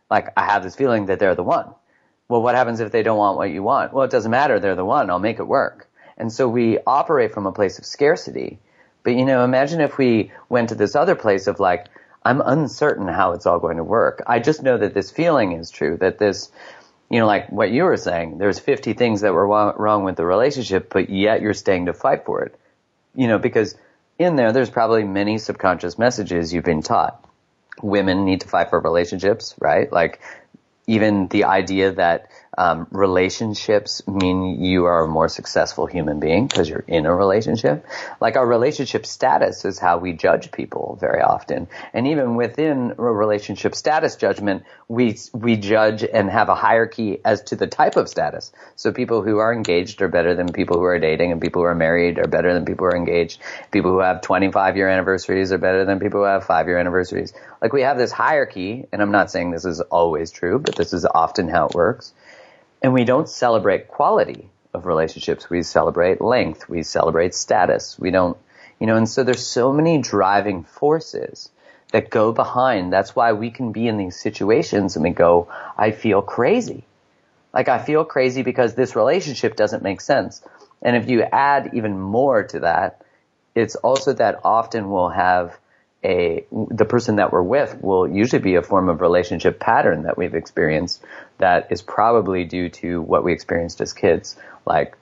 Like, 0.09 0.29
I 0.37 0.45
have 0.45 0.61
this 0.61 0.75
feeling 0.75 1.07
that 1.07 1.17
they're 1.19 1.35
the 1.35 1.43
one. 1.43 1.73
well, 2.29 2.43
what 2.43 2.53
happens 2.53 2.79
if 2.79 2.91
they 2.91 3.01
don't 3.01 3.17
want 3.17 3.37
what 3.37 3.49
you 3.49 3.63
want? 3.63 3.91
Well, 3.91 4.05
it 4.05 4.11
doesn't 4.11 4.29
matter. 4.29 4.59
They're 4.59 4.75
the 4.75 4.85
one. 4.85 5.09
I'll 5.09 5.17
make 5.17 5.39
it 5.39 5.47
work. 5.47 5.89
And 6.15 6.31
so 6.31 6.47
we 6.47 6.77
operate 6.85 7.33
from 7.33 7.47
a 7.47 7.51
place 7.51 7.79
of 7.79 7.85
scarcity. 7.85 8.59
But 9.03 9.15
you 9.15 9.25
know, 9.25 9.43
imagine 9.43 9.81
if 9.81 9.97
we 9.97 10.31
went 10.47 10.69
to 10.69 10.75
this 10.75 10.95
other 10.95 11.15
place 11.15 11.47
of 11.47 11.59
like, 11.59 11.87
I'm 12.23 12.41
uncertain 12.41 13.07
how 13.07 13.31
it's 13.31 13.47
all 13.47 13.59
going 13.59 13.77
to 13.77 13.83
work. 13.83 14.21
I 14.27 14.39
just 14.39 14.61
know 14.61 14.77
that 14.77 14.93
this 14.93 15.09
feeling 15.09 15.53
is 15.53 15.71
true, 15.71 15.97
that 15.97 16.19
this, 16.19 16.51
you 17.09 17.19
know, 17.19 17.25
like 17.25 17.51
what 17.51 17.71
you 17.71 17.83
were 17.83 17.97
saying, 17.97 18.37
there's 18.37 18.59
50 18.59 18.93
things 18.93 19.21
that 19.21 19.33
were 19.33 19.47
wrong 19.47 20.03
with 20.03 20.15
the 20.15 20.25
relationship, 20.25 20.89
but 20.91 21.09
yet 21.09 21.41
you're 21.41 21.53
staying 21.53 21.87
to 21.87 21.93
fight 21.93 22.25
for 22.25 22.43
it. 22.43 22.59
You 23.15 23.27
know, 23.27 23.39
because 23.39 23.75
in 24.19 24.35
there, 24.35 24.51
there's 24.51 24.69
probably 24.69 25.03
many 25.03 25.37
subconscious 25.37 25.97
messages 25.97 26.53
you've 26.53 26.65
been 26.65 26.83
taught. 26.83 27.25
Women 27.81 28.25
need 28.25 28.41
to 28.41 28.47
fight 28.47 28.69
for 28.69 28.79
relationships, 28.79 29.55
right? 29.59 29.91
Like, 29.91 30.21
even 30.85 31.27
the 31.27 31.45
idea 31.45 31.93
that 31.93 32.29
um, 32.57 32.87
relationships 32.91 34.05
mean 34.07 34.63
you 34.63 34.85
are 34.85 35.05
a 35.05 35.07
more 35.07 35.29
successful 35.29 35.85
human 35.85 36.19
being 36.19 36.47
because 36.47 36.67
you're 36.67 36.83
in 36.87 37.05
a 37.05 37.13
relationship. 37.13 37.85
Like 38.19 38.35
our 38.35 38.45
relationship 38.45 39.05
status 39.05 39.65
is 39.65 39.79
how 39.79 39.97
we 39.99 40.13
judge 40.13 40.51
people 40.51 40.97
very 40.99 41.21
often. 41.21 41.67
And 41.93 42.07
even 42.07 42.35
within 42.35 42.95
a 42.97 43.01
relationship 43.01 43.75
status 43.75 44.15
judgment, 44.15 44.63
we, 44.87 45.17
we 45.33 45.57
judge 45.57 46.03
and 46.03 46.29
have 46.29 46.49
a 46.49 46.55
hierarchy 46.55 47.19
as 47.23 47.43
to 47.43 47.55
the 47.55 47.67
type 47.67 47.95
of 47.95 48.09
status. 48.09 48.51
So 48.75 48.91
people 48.91 49.21
who 49.21 49.37
are 49.37 49.53
engaged 49.53 50.01
are 50.01 50.07
better 50.07 50.35
than 50.35 50.51
people 50.51 50.77
who 50.77 50.83
are 50.85 50.99
dating 50.99 51.31
and 51.31 51.39
people 51.39 51.61
who 51.61 51.67
are 51.67 51.75
married 51.75 52.17
are 52.17 52.27
better 52.27 52.53
than 52.53 52.65
people 52.65 52.87
who 52.87 52.93
are 52.93 52.97
engaged. 52.97 53.39
People 53.71 53.91
who 53.91 53.99
have 53.99 54.21
25 54.21 54.75
year 54.75 54.89
anniversaries 54.89 55.51
are 55.51 55.59
better 55.59 55.85
than 55.85 55.99
people 55.99 56.21
who 56.21 56.25
have 56.25 56.45
five 56.45 56.67
year 56.67 56.79
anniversaries. 56.79 57.33
Like 57.61 57.73
we 57.73 57.81
have 57.83 57.97
this 57.97 58.11
hierarchy, 58.11 58.87
and 58.91 59.01
I'm 59.01 59.11
not 59.11 59.29
saying 59.29 59.51
this 59.51 59.65
is 59.65 59.81
always 59.81 60.31
true, 60.31 60.57
but 60.59 60.75
this 60.75 60.93
is 60.93 61.05
often 61.05 61.47
how 61.47 61.67
it 61.67 61.75
works 61.75 62.13
and 62.81 62.93
we 62.93 63.03
don't 63.03 63.29
celebrate 63.29 63.87
quality 63.87 64.49
of 64.73 64.85
relationships. 64.85 65.49
We 65.49 65.63
celebrate 65.63 66.21
length. 66.21 66.69
We 66.69 66.83
celebrate 66.83 67.33
status. 67.33 67.97
We 67.99 68.11
don't, 68.11 68.37
you 68.79 68.87
know, 68.87 68.95
and 68.95 69.09
so 69.09 69.23
there's 69.23 69.45
so 69.45 69.73
many 69.73 69.97
driving 69.97 70.63
forces 70.63 71.49
that 71.91 72.09
go 72.09 72.31
behind. 72.31 72.93
That's 72.93 73.15
why 73.15 73.33
we 73.33 73.49
can 73.51 73.71
be 73.71 73.87
in 73.87 73.97
these 73.97 74.19
situations 74.19 74.95
and 74.95 75.03
we 75.03 75.09
go, 75.09 75.47
I 75.77 75.91
feel 75.91 76.21
crazy. 76.21 76.83
Like 77.53 77.67
I 77.67 77.79
feel 77.79 78.05
crazy 78.05 78.43
because 78.43 78.75
this 78.75 78.95
relationship 78.95 79.55
doesn't 79.55 79.83
make 79.83 80.01
sense. 80.01 80.41
And 80.81 80.95
if 80.95 81.09
you 81.09 81.23
add 81.23 81.71
even 81.73 81.99
more 81.99 82.43
to 82.43 82.59
that, 82.61 83.01
it's 83.55 83.75
also 83.75 84.13
that 84.13 84.41
often 84.45 84.91
we'll 84.91 85.09
have 85.09 85.57
a 86.03 86.45
the 86.51 86.85
person 86.85 87.17
that 87.17 87.33
we're 87.33 87.41
with 87.41 87.81
will 87.81 88.07
usually 88.07 88.41
be 88.41 88.55
a 88.55 88.61
form 88.61 88.87
of 88.87 89.01
relationship 89.01 89.59
pattern 89.59 90.03
that 90.03 90.17
we've 90.17 90.33
experienced 90.33 91.03
that 91.39 91.67
is 91.71 91.81
probably 91.81 92.45
due 92.45 92.69
to 92.69 93.01
what 93.01 93.23
we 93.23 93.33
experienced 93.33 93.81
as 93.81 93.91
kids. 93.91 94.37
Like 94.65 94.95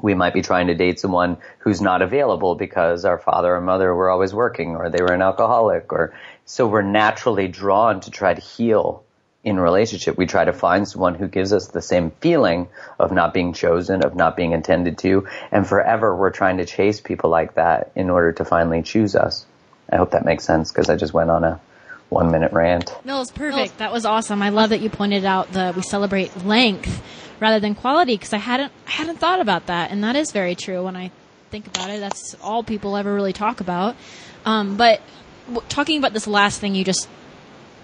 we 0.00 0.14
might 0.14 0.32
be 0.32 0.42
trying 0.42 0.68
to 0.68 0.74
date 0.74 0.98
someone 0.98 1.36
who's 1.58 1.80
not 1.80 2.00
available 2.00 2.54
because 2.54 3.04
our 3.04 3.18
father 3.18 3.54
or 3.54 3.60
mother 3.60 3.94
were 3.94 4.10
always 4.10 4.32
working 4.32 4.74
or 4.74 4.88
they 4.88 5.02
were 5.02 5.12
an 5.12 5.22
alcoholic 5.22 5.92
or 5.92 6.14
so 6.46 6.66
we're 6.66 6.82
naturally 6.82 7.48
drawn 7.48 8.00
to 8.00 8.10
try 8.10 8.32
to 8.32 8.40
heal 8.40 9.04
in 9.44 9.58
relationship. 9.58 10.16
We 10.16 10.26
try 10.26 10.44
to 10.44 10.52
find 10.52 10.88
someone 10.88 11.14
who 11.14 11.28
gives 11.28 11.52
us 11.52 11.68
the 11.68 11.82
same 11.82 12.10
feeling 12.20 12.68
of 12.98 13.12
not 13.12 13.34
being 13.34 13.52
chosen 13.52 14.02
of 14.02 14.16
not 14.16 14.36
being 14.36 14.52
intended 14.52 14.96
to 14.98 15.28
and 15.50 15.66
forever 15.66 16.16
we're 16.16 16.30
trying 16.30 16.56
to 16.56 16.64
chase 16.64 17.00
people 17.00 17.28
like 17.28 17.54
that 17.56 17.92
in 17.94 18.08
order 18.08 18.32
to 18.32 18.44
finally 18.46 18.82
choose 18.82 19.14
us 19.14 19.44
I 19.92 19.96
hope 19.96 20.10
that 20.12 20.24
makes 20.24 20.44
sense 20.44 20.72
because 20.72 20.88
I 20.88 20.96
just 20.96 21.12
went 21.12 21.30
on 21.30 21.44
a 21.44 21.60
one 22.08 22.30
minute 22.30 22.52
rant. 22.52 22.94
No, 23.04 23.20
it's 23.20 23.30
perfect. 23.30 23.78
That 23.78 23.92
was 23.92 24.04
awesome. 24.04 24.42
I 24.42 24.48
love 24.48 24.70
that 24.70 24.80
you 24.80 24.90
pointed 24.90 25.24
out 25.24 25.52
that 25.52 25.76
we 25.76 25.82
celebrate 25.82 26.44
length 26.44 27.02
rather 27.40 27.60
than 27.60 27.74
quality 27.74 28.14
because 28.14 28.32
I 28.32 28.38
hadn't 28.38 28.72
I 28.86 28.90
hadn't 28.90 29.18
thought 29.18 29.40
about 29.40 29.66
that, 29.66 29.90
and 29.90 30.02
that 30.04 30.16
is 30.16 30.32
very 30.32 30.54
true. 30.54 30.84
When 30.84 30.96
I 30.96 31.10
think 31.50 31.66
about 31.66 31.90
it, 31.90 32.00
that's 32.00 32.34
all 32.42 32.62
people 32.62 32.96
ever 32.96 33.12
really 33.12 33.32
talk 33.32 33.60
about. 33.60 33.96
Um, 34.44 34.76
but 34.76 35.00
w- 35.46 35.66
talking 35.68 35.98
about 35.98 36.12
this 36.12 36.26
last 36.26 36.60
thing 36.60 36.74
you 36.74 36.84
just 36.84 37.08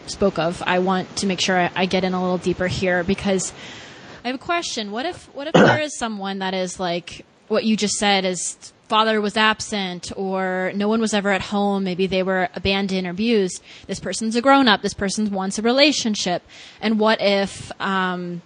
spoke 0.07 0.39
of, 0.39 0.63
I 0.67 0.79
want 0.79 1.17
to 1.17 1.27
make 1.27 1.41
sure 1.41 1.59
I, 1.59 1.71
I 1.75 1.87
get 1.87 2.05
in 2.05 2.15
a 2.15 2.21
little 2.23 2.39
deeper 2.39 2.67
here 2.67 3.05
because 3.05 3.53
I 4.25 4.29
have 4.29 4.35
a 4.37 4.39
question. 4.39 4.91
What 4.91 5.07
if 5.07 5.27
what 5.35 5.47
if 5.47 5.53
there 5.53 5.81
is 5.81 5.97
someone 5.99 6.39
that 6.41 6.55
is 6.55 6.81
like 6.81 7.25
what 7.49 7.65
you 7.65 7.77
just 7.77 7.95
said 7.95 8.25
is 8.25 8.73
father 8.89 9.21
was 9.21 9.37
absent 9.37 10.13
or 10.17 10.73
no 10.75 10.89
one 10.89 11.01
was 11.01 11.15
ever 11.15 11.31
at 11.31 11.43
home. 11.43 11.85
Maybe 11.85 12.07
they 12.07 12.23
were 12.23 12.49
abandoned 12.55 13.07
or 13.07 13.11
abused. 13.11 13.63
This 13.87 14.01
person's 14.01 14.35
a 14.37 14.43
grown 14.43 14.69
up. 14.69 14.83
This 14.83 14.95
person 14.95 15.31
wants 15.31 15.59
a 15.59 15.63
relationship. 15.63 16.43
And 16.81 16.99
what 16.99 17.21
if, 17.21 17.71
um, 17.81 18.43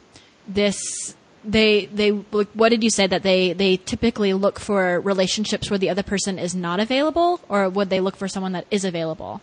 this, 0.49 1.15
they, 1.45 1.87
they, 1.87 2.11
what 2.11 2.69
did 2.69 2.83
you 2.83 2.91
say 2.91 3.07
that 3.07 3.23
they, 3.23 3.53
they 3.53 3.77
typically 3.77 4.33
look 4.35 4.59
for 4.59 5.01
relationships 5.01 5.71
where 5.71 5.79
the 5.79 5.91
other 5.91 6.03
person 6.03 6.39
is 6.39 6.55
not 6.55 6.81
available 6.81 7.41
or 7.49 7.69
would 7.69 7.91
they 7.91 8.01
look 8.01 8.17
for 8.17 8.29
someone 8.29 8.53
that 8.53 8.67
is 8.71 8.85
available? 8.85 9.41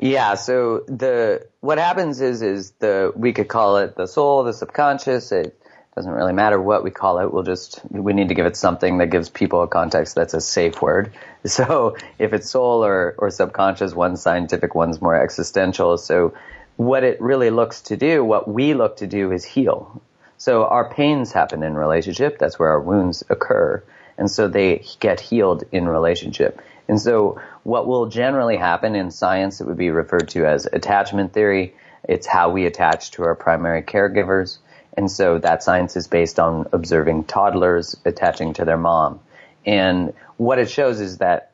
Yeah, 0.00 0.34
so 0.34 0.84
the 0.86 1.46
what 1.60 1.78
happens 1.78 2.20
is 2.20 2.40
is 2.40 2.70
the 2.78 3.12
we 3.16 3.32
could 3.32 3.48
call 3.48 3.78
it 3.78 3.96
the 3.96 4.06
soul, 4.06 4.44
the 4.44 4.52
subconscious. 4.52 5.32
It 5.32 5.60
doesn't 5.98 6.12
really 6.12 6.32
matter 6.32 6.60
what 6.62 6.84
we 6.84 6.92
call 6.92 7.18
it. 7.18 7.32
We'll 7.32 7.42
just, 7.42 7.80
we 7.90 8.12
need 8.12 8.28
to 8.28 8.34
give 8.34 8.46
it 8.46 8.56
something 8.56 8.98
that 8.98 9.10
gives 9.10 9.28
people 9.28 9.62
a 9.62 9.66
context 9.66 10.14
that's 10.14 10.32
a 10.32 10.40
safe 10.40 10.80
word. 10.80 11.12
So 11.44 11.96
if 12.18 12.32
it's 12.32 12.50
soul 12.50 12.84
or, 12.84 13.14
or 13.16 13.30
subconscious, 13.30 13.94
one's 13.94 14.20
scientific, 14.20 14.74
one's 14.74 15.00
more 15.00 15.20
existential. 15.20 15.96
So 15.96 16.34
what 16.76 17.04
it 17.04 17.20
really 17.20 17.50
looks 17.50 17.80
to 17.82 17.96
do, 17.96 18.22
what 18.24 18.46
we 18.46 18.74
look 18.74 18.98
to 18.98 19.06
do 19.06 19.32
is 19.32 19.44
heal. 19.44 20.02
So 20.36 20.66
our 20.66 20.90
pains 20.90 21.32
happen 21.32 21.62
in 21.62 21.74
relationship. 21.74 22.38
That's 22.38 22.58
where 22.58 22.70
our 22.70 22.80
wounds 22.80 23.24
occur. 23.30 23.82
And 24.18 24.30
so 24.30 24.46
they 24.46 24.84
get 25.00 25.20
healed 25.20 25.64
in 25.72 25.88
relationship. 25.88 26.60
And 26.86 27.00
so 27.00 27.40
what 27.62 27.86
will 27.86 28.06
generally 28.06 28.56
happen 28.56 28.94
in 28.94 29.10
science, 29.10 29.60
it 29.60 29.66
would 29.66 29.78
be 29.78 29.90
referred 29.90 30.28
to 30.30 30.44
as 30.44 30.66
attachment 30.66 31.32
theory. 31.32 31.74
It's 32.04 32.26
how 32.26 32.50
we 32.50 32.66
attach 32.66 33.12
to 33.12 33.24
our 33.24 33.34
primary 33.34 33.82
caregivers. 33.82 34.58
And 34.98 35.08
so 35.08 35.38
that 35.38 35.62
science 35.62 35.96
is 35.96 36.08
based 36.08 36.40
on 36.40 36.66
observing 36.72 37.26
toddlers 37.26 37.96
attaching 38.04 38.54
to 38.54 38.64
their 38.64 38.76
mom. 38.76 39.20
And 39.64 40.12
what 40.38 40.58
it 40.58 40.68
shows 40.68 40.98
is 40.98 41.18
that, 41.18 41.52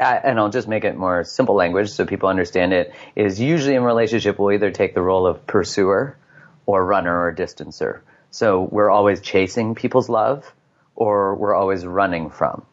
and 0.00 0.36
I'll 0.36 0.50
just 0.50 0.66
make 0.66 0.82
it 0.82 0.96
more 0.96 1.22
simple 1.22 1.54
language 1.54 1.90
so 1.90 2.04
people 2.04 2.28
understand 2.28 2.72
it, 2.72 2.92
is 3.14 3.40
usually 3.40 3.76
in 3.76 3.84
relationship 3.84 4.36
we'll 4.36 4.50
either 4.50 4.72
take 4.72 4.94
the 4.94 5.00
role 5.00 5.28
of 5.28 5.46
pursuer 5.46 6.18
or 6.66 6.84
runner 6.84 7.22
or 7.22 7.32
distancer. 7.32 8.00
So 8.32 8.62
we're 8.62 8.90
always 8.90 9.20
chasing 9.20 9.76
people's 9.76 10.08
love 10.08 10.52
or 10.96 11.36
we're 11.36 11.54
always 11.54 11.86
running 11.86 12.30
from. 12.30 12.66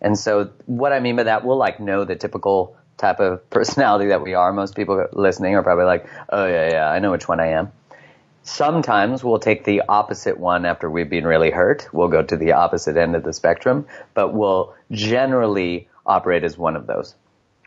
And 0.00 0.18
so 0.18 0.50
what 0.66 0.92
I 0.92 0.98
mean 0.98 1.14
by 1.14 1.22
that, 1.22 1.44
we'll 1.44 1.56
like 1.56 1.78
know 1.78 2.04
the 2.04 2.16
typical 2.16 2.76
type 2.96 3.20
of 3.20 3.48
personality 3.58 4.08
that 4.08 4.22
we 4.22 4.34
are. 4.34 4.52
Most 4.52 4.74
people 4.74 5.06
listening 5.12 5.54
are 5.54 5.62
probably 5.62 5.84
like, 5.84 6.08
oh 6.30 6.46
yeah, 6.46 6.68
yeah, 6.72 6.90
I 6.90 6.98
know 6.98 7.12
which 7.12 7.28
one 7.28 7.38
I 7.38 7.52
am. 7.52 7.70
Sometimes 8.50 9.22
we'll 9.22 9.38
take 9.38 9.64
the 9.64 9.82
opposite 9.88 10.36
one 10.36 10.66
after 10.66 10.90
we've 10.90 11.08
been 11.08 11.24
really 11.24 11.52
hurt. 11.52 11.88
We'll 11.92 12.08
go 12.08 12.20
to 12.20 12.36
the 12.36 12.52
opposite 12.52 12.96
end 12.96 13.14
of 13.14 13.22
the 13.22 13.32
spectrum, 13.32 13.86
but 14.12 14.34
we'll 14.34 14.74
generally 14.90 15.88
operate 16.04 16.42
as 16.42 16.58
one 16.58 16.74
of 16.74 16.88
those. 16.88 17.14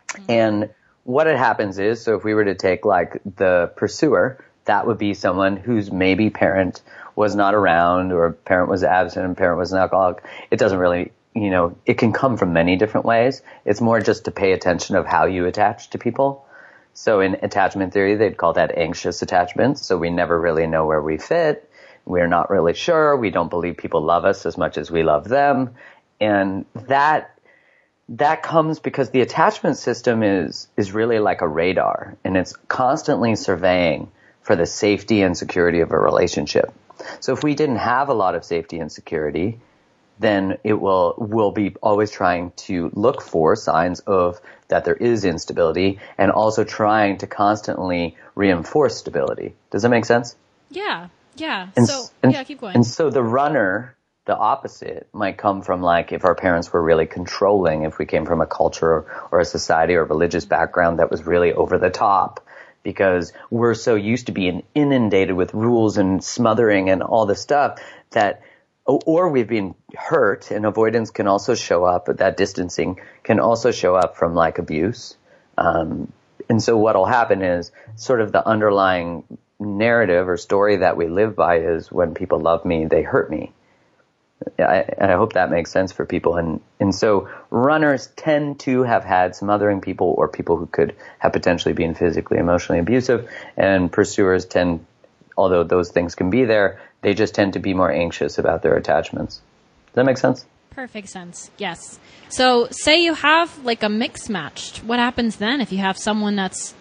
Mm-hmm. 0.08 0.30
And 0.30 0.70
what 1.04 1.26
it 1.26 1.38
happens 1.38 1.78
is, 1.78 2.02
so 2.02 2.16
if 2.16 2.22
we 2.22 2.34
were 2.34 2.44
to 2.44 2.54
take 2.54 2.84
like 2.84 3.18
the 3.24 3.72
pursuer, 3.76 4.44
that 4.66 4.86
would 4.86 4.98
be 4.98 5.14
someone 5.14 5.56
whose 5.56 5.90
maybe 5.90 6.28
parent 6.28 6.82
was 7.16 7.34
not 7.34 7.54
around 7.54 8.12
or 8.12 8.32
parent 8.32 8.68
was 8.68 8.84
absent 8.84 9.24
and 9.24 9.36
parent 9.36 9.58
was 9.58 9.72
an 9.72 9.78
alcoholic. 9.78 10.22
It 10.50 10.58
doesn't 10.58 10.78
really, 10.78 11.12
you 11.34 11.48
know, 11.48 11.76
it 11.86 11.96
can 11.96 12.12
come 12.12 12.36
from 12.36 12.52
many 12.52 12.76
different 12.76 13.06
ways. 13.06 13.40
It's 13.64 13.80
more 13.80 14.00
just 14.00 14.26
to 14.26 14.30
pay 14.30 14.52
attention 14.52 14.96
of 14.96 15.06
how 15.06 15.24
you 15.24 15.46
attach 15.46 15.90
to 15.90 15.98
people. 15.98 16.44
So 16.94 17.20
in 17.20 17.36
attachment 17.42 17.92
theory, 17.92 18.14
they'd 18.14 18.36
call 18.36 18.54
that 18.54 18.78
anxious 18.78 19.20
attachment. 19.20 19.78
So 19.78 19.98
we 19.98 20.10
never 20.10 20.40
really 20.40 20.66
know 20.66 20.86
where 20.86 21.02
we 21.02 21.18
fit. 21.18 21.68
We're 22.06 22.28
not 22.28 22.50
really 22.50 22.74
sure. 22.74 23.16
We 23.16 23.30
don't 23.30 23.48
believe 23.50 23.76
people 23.76 24.02
love 24.02 24.24
us 24.24 24.46
as 24.46 24.56
much 24.56 24.78
as 24.78 24.90
we 24.90 25.02
love 25.02 25.28
them. 25.28 25.74
And 26.20 26.64
that, 26.86 27.36
that 28.10 28.42
comes 28.42 28.78
because 28.78 29.10
the 29.10 29.22
attachment 29.22 29.76
system 29.76 30.22
is, 30.22 30.68
is 30.76 30.92
really 30.92 31.18
like 31.18 31.40
a 31.40 31.48
radar 31.48 32.16
and 32.24 32.36
it's 32.36 32.54
constantly 32.68 33.34
surveying 33.34 34.10
for 34.42 34.54
the 34.54 34.66
safety 34.66 35.22
and 35.22 35.36
security 35.36 35.80
of 35.80 35.90
a 35.90 35.98
relationship. 35.98 36.72
So 37.20 37.32
if 37.32 37.42
we 37.42 37.54
didn't 37.54 37.76
have 37.76 38.08
a 38.08 38.14
lot 38.14 38.34
of 38.34 38.44
safety 38.44 38.78
and 38.78 38.92
security, 38.92 39.58
then 40.18 40.58
it 40.62 40.74
will 40.74 41.14
will 41.18 41.50
be 41.50 41.74
always 41.82 42.10
trying 42.10 42.52
to 42.56 42.90
look 42.94 43.20
for 43.20 43.56
signs 43.56 44.00
of 44.00 44.40
that 44.74 44.84
there 44.84 44.94
is 44.96 45.24
instability 45.24 46.00
and 46.18 46.32
also 46.32 46.64
trying 46.64 47.16
to 47.18 47.28
constantly 47.28 48.16
reinforce 48.34 48.96
stability. 48.96 49.54
Does 49.70 49.82
that 49.82 49.88
make 49.88 50.04
sense? 50.04 50.34
Yeah. 50.68 51.10
Yeah. 51.36 51.68
And, 51.76 51.86
so 51.86 52.06
and, 52.24 52.32
yeah, 52.32 52.42
keep 52.42 52.60
going. 52.60 52.74
And 52.74 52.84
so 52.84 53.08
the 53.08 53.22
runner, 53.22 53.96
the 54.24 54.36
opposite, 54.36 55.06
might 55.12 55.38
come 55.38 55.62
from 55.62 55.80
like 55.80 56.10
if 56.10 56.24
our 56.24 56.34
parents 56.34 56.72
were 56.72 56.82
really 56.82 57.06
controlling, 57.06 57.84
if 57.84 57.98
we 57.98 58.04
came 58.04 58.26
from 58.26 58.40
a 58.40 58.46
culture 58.46 59.06
or 59.30 59.38
a 59.38 59.44
society 59.44 59.94
or 59.94 60.04
religious 60.04 60.44
background 60.44 60.98
that 60.98 61.08
was 61.08 61.24
really 61.24 61.52
over 61.52 61.78
the 61.78 61.90
top, 61.90 62.44
because 62.82 63.32
we're 63.50 63.74
so 63.74 63.94
used 63.94 64.26
to 64.26 64.32
being 64.32 64.64
inundated 64.74 65.36
with 65.36 65.54
rules 65.54 65.98
and 65.98 66.24
smothering 66.24 66.90
and 66.90 67.00
all 67.00 67.26
this 67.26 67.40
stuff 67.40 67.80
that 68.10 68.42
or 68.86 69.28
we've 69.28 69.48
been 69.48 69.74
hurt 69.96 70.50
and 70.50 70.66
avoidance 70.66 71.10
can 71.10 71.26
also 71.26 71.54
show 71.54 71.84
up 71.84 72.06
that 72.06 72.36
distancing 72.36 73.00
can 73.22 73.40
also 73.40 73.70
show 73.70 73.94
up 73.94 74.16
from 74.16 74.34
like 74.34 74.58
abuse 74.58 75.16
um, 75.56 76.12
and 76.48 76.62
so 76.62 76.76
what'll 76.76 77.06
happen 77.06 77.42
is 77.42 77.72
sort 77.96 78.20
of 78.20 78.32
the 78.32 78.46
underlying 78.46 79.24
narrative 79.58 80.28
or 80.28 80.36
story 80.36 80.76
that 80.76 80.96
we 80.96 81.06
live 81.06 81.34
by 81.34 81.60
is 81.60 81.90
when 81.90 82.14
people 82.14 82.40
love 82.40 82.64
me 82.64 82.84
they 82.84 83.02
hurt 83.02 83.30
me 83.30 83.52
I, 84.58 84.84
and 84.98 85.10
I 85.10 85.16
hope 85.16 85.34
that 85.34 85.50
makes 85.50 85.70
sense 85.70 85.92
for 85.92 86.04
people. 86.04 86.36
And 86.36 86.60
and 86.80 86.94
so 86.94 87.28
runners 87.50 88.08
tend 88.16 88.60
to 88.60 88.82
have 88.82 89.04
had 89.04 89.34
smothering 89.34 89.80
people 89.80 90.14
or 90.16 90.28
people 90.28 90.56
who 90.56 90.66
could 90.66 90.94
have 91.18 91.32
potentially 91.32 91.74
been 91.74 91.94
physically, 91.94 92.38
emotionally 92.38 92.80
abusive, 92.80 93.28
and 93.56 93.90
pursuers 93.90 94.44
tend, 94.44 94.84
although 95.36 95.64
those 95.64 95.90
things 95.90 96.14
can 96.14 96.30
be 96.30 96.44
there, 96.44 96.80
they 97.04 97.12
just 97.12 97.34
tend 97.34 97.52
to 97.52 97.58
be 97.58 97.74
more 97.74 97.92
anxious 97.92 98.38
about 98.38 98.62
their 98.62 98.74
attachments. 98.74 99.36
Does 99.86 99.94
that 99.94 100.06
make 100.06 100.16
sense? 100.16 100.46
Perfect 100.70 101.10
sense. 101.10 101.50
Yes. 101.58 102.00
So 102.30 102.66
say 102.70 103.02
you 103.02 103.12
have 103.12 103.62
like 103.62 103.82
a 103.82 103.90
mix 103.90 104.30
matched. 104.30 104.78
What 104.78 104.98
happens 104.98 105.36
then 105.36 105.60
if 105.60 105.70
you 105.70 105.78
have 105.78 105.98
someone 105.98 106.34
that's 106.34 106.74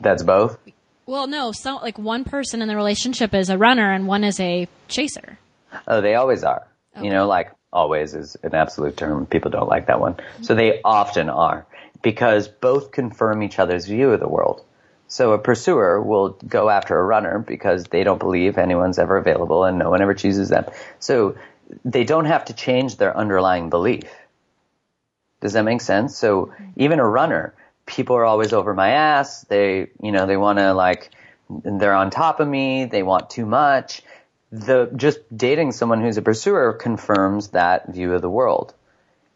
that's 0.00 0.24
both? 0.24 0.58
Well, 1.06 1.28
no, 1.28 1.52
so 1.52 1.76
like 1.76 1.98
one 1.98 2.24
person 2.24 2.62
in 2.62 2.68
the 2.68 2.74
relationship 2.74 3.32
is 3.32 3.48
a 3.48 3.56
runner 3.56 3.92
and 3.92 4.08
one 4.08 4.24
is 4.24 4.40
a 4.40 4.66
chaser. 4.88 5.38
Oh, 5.86 6.00
they 6.00 6.16
always 6.16 6.42
are. 6.42 6.66
Okay. 6.96 7.06
You 7.06 7.12
know, 7.12 7.28
like 7.28 7.52
always 7.72 8.14
is 8.14 8.36
an 8.42 8.54
absolute 8.54 8.96
term. 8.96 9.24
People 9.24 9.52
don't 9.52 9.68
like 9.68 9.86
that 9.86 10.00
one. 10.00 10.16
So 10.42 10.56
they 10.56 10.80
often 10.84 11.30
are 11.30 11.64
because 12.02 12.48
both 12.48 12.90
confirm 12.90 13.44
each 13.44 13.60
other's 13.60 13.86
view 13.86 14.10
of 14.10 14.18
the 14.18 14.28
world. 14.28 14.64
So 15.10 15.32
a 15.32 15.38
pursuer 15.38 16.00
will 16.00 16.30
go 16.48 16.70
after 16.70 16.98
a 16.98 17.02
runner 17.02 17.38
because 17.38 17.84
they 17.84 18.04
don't 18.04 18.18
believe 18.18 18.56
anyone's 18.56 18.98
ever 18.98 19.16
available 19.16 19.64
and 19.64 19.78
no 19.78 19.90
one 19.90 20.00
ever 20.00 20.14
chooses 20.14 20.48
them. 20.48 20.64
So 21.00 21.36
they 21.84 22.04
don't 22.04 22.24
have 22.24 22.46
to 22.46 22.54
change 22.54 22.96
their 22.96 23.14
underlying 23.14 23.68
belief. 23.68 24.08
Does 25.42 25.52
that 25.52 25.64
make 25.64 25.82
sense? 25.82 26.16
So 26.16 26.46
mm-hmm. 26.46 26.64
even 26.76 26.98
a 27.00 27.06
runner, 27.06 27.54
people 27.86 28.16
are 28.16 28.24
always 28.24 28.52
over 28.52 28.72
my 28.72 28.90
ass. 28.90 29.42
They, 29.42 29.88
you 30.00 30.12
know, 30.12 30.26
they 30.26 30.38
want 30.38 30.58
to 30.60 30.72
like, 30.72 31.10
they're 31.48 31.94
on 31.94 32.10
top 32.10 32.40
of 32.40 32.48
me. 32.48 32.84
They 32.86 33.02
want 33.02 33.28
too 33.28 33.44
much 33.44 34.02
the 34.52 34.90
just 34.96 35.20
dating 35.34 35.72
someone 35.72 36.00
who's 36.00 36.16
a 36.16 36.22
pursuer 36.22 36.72
confirms 36.72 37.48
that 37.48 37.88
view 37.88 38.14
of 38.14 38.22
the 38.22 38.30
world. 38.30 38.74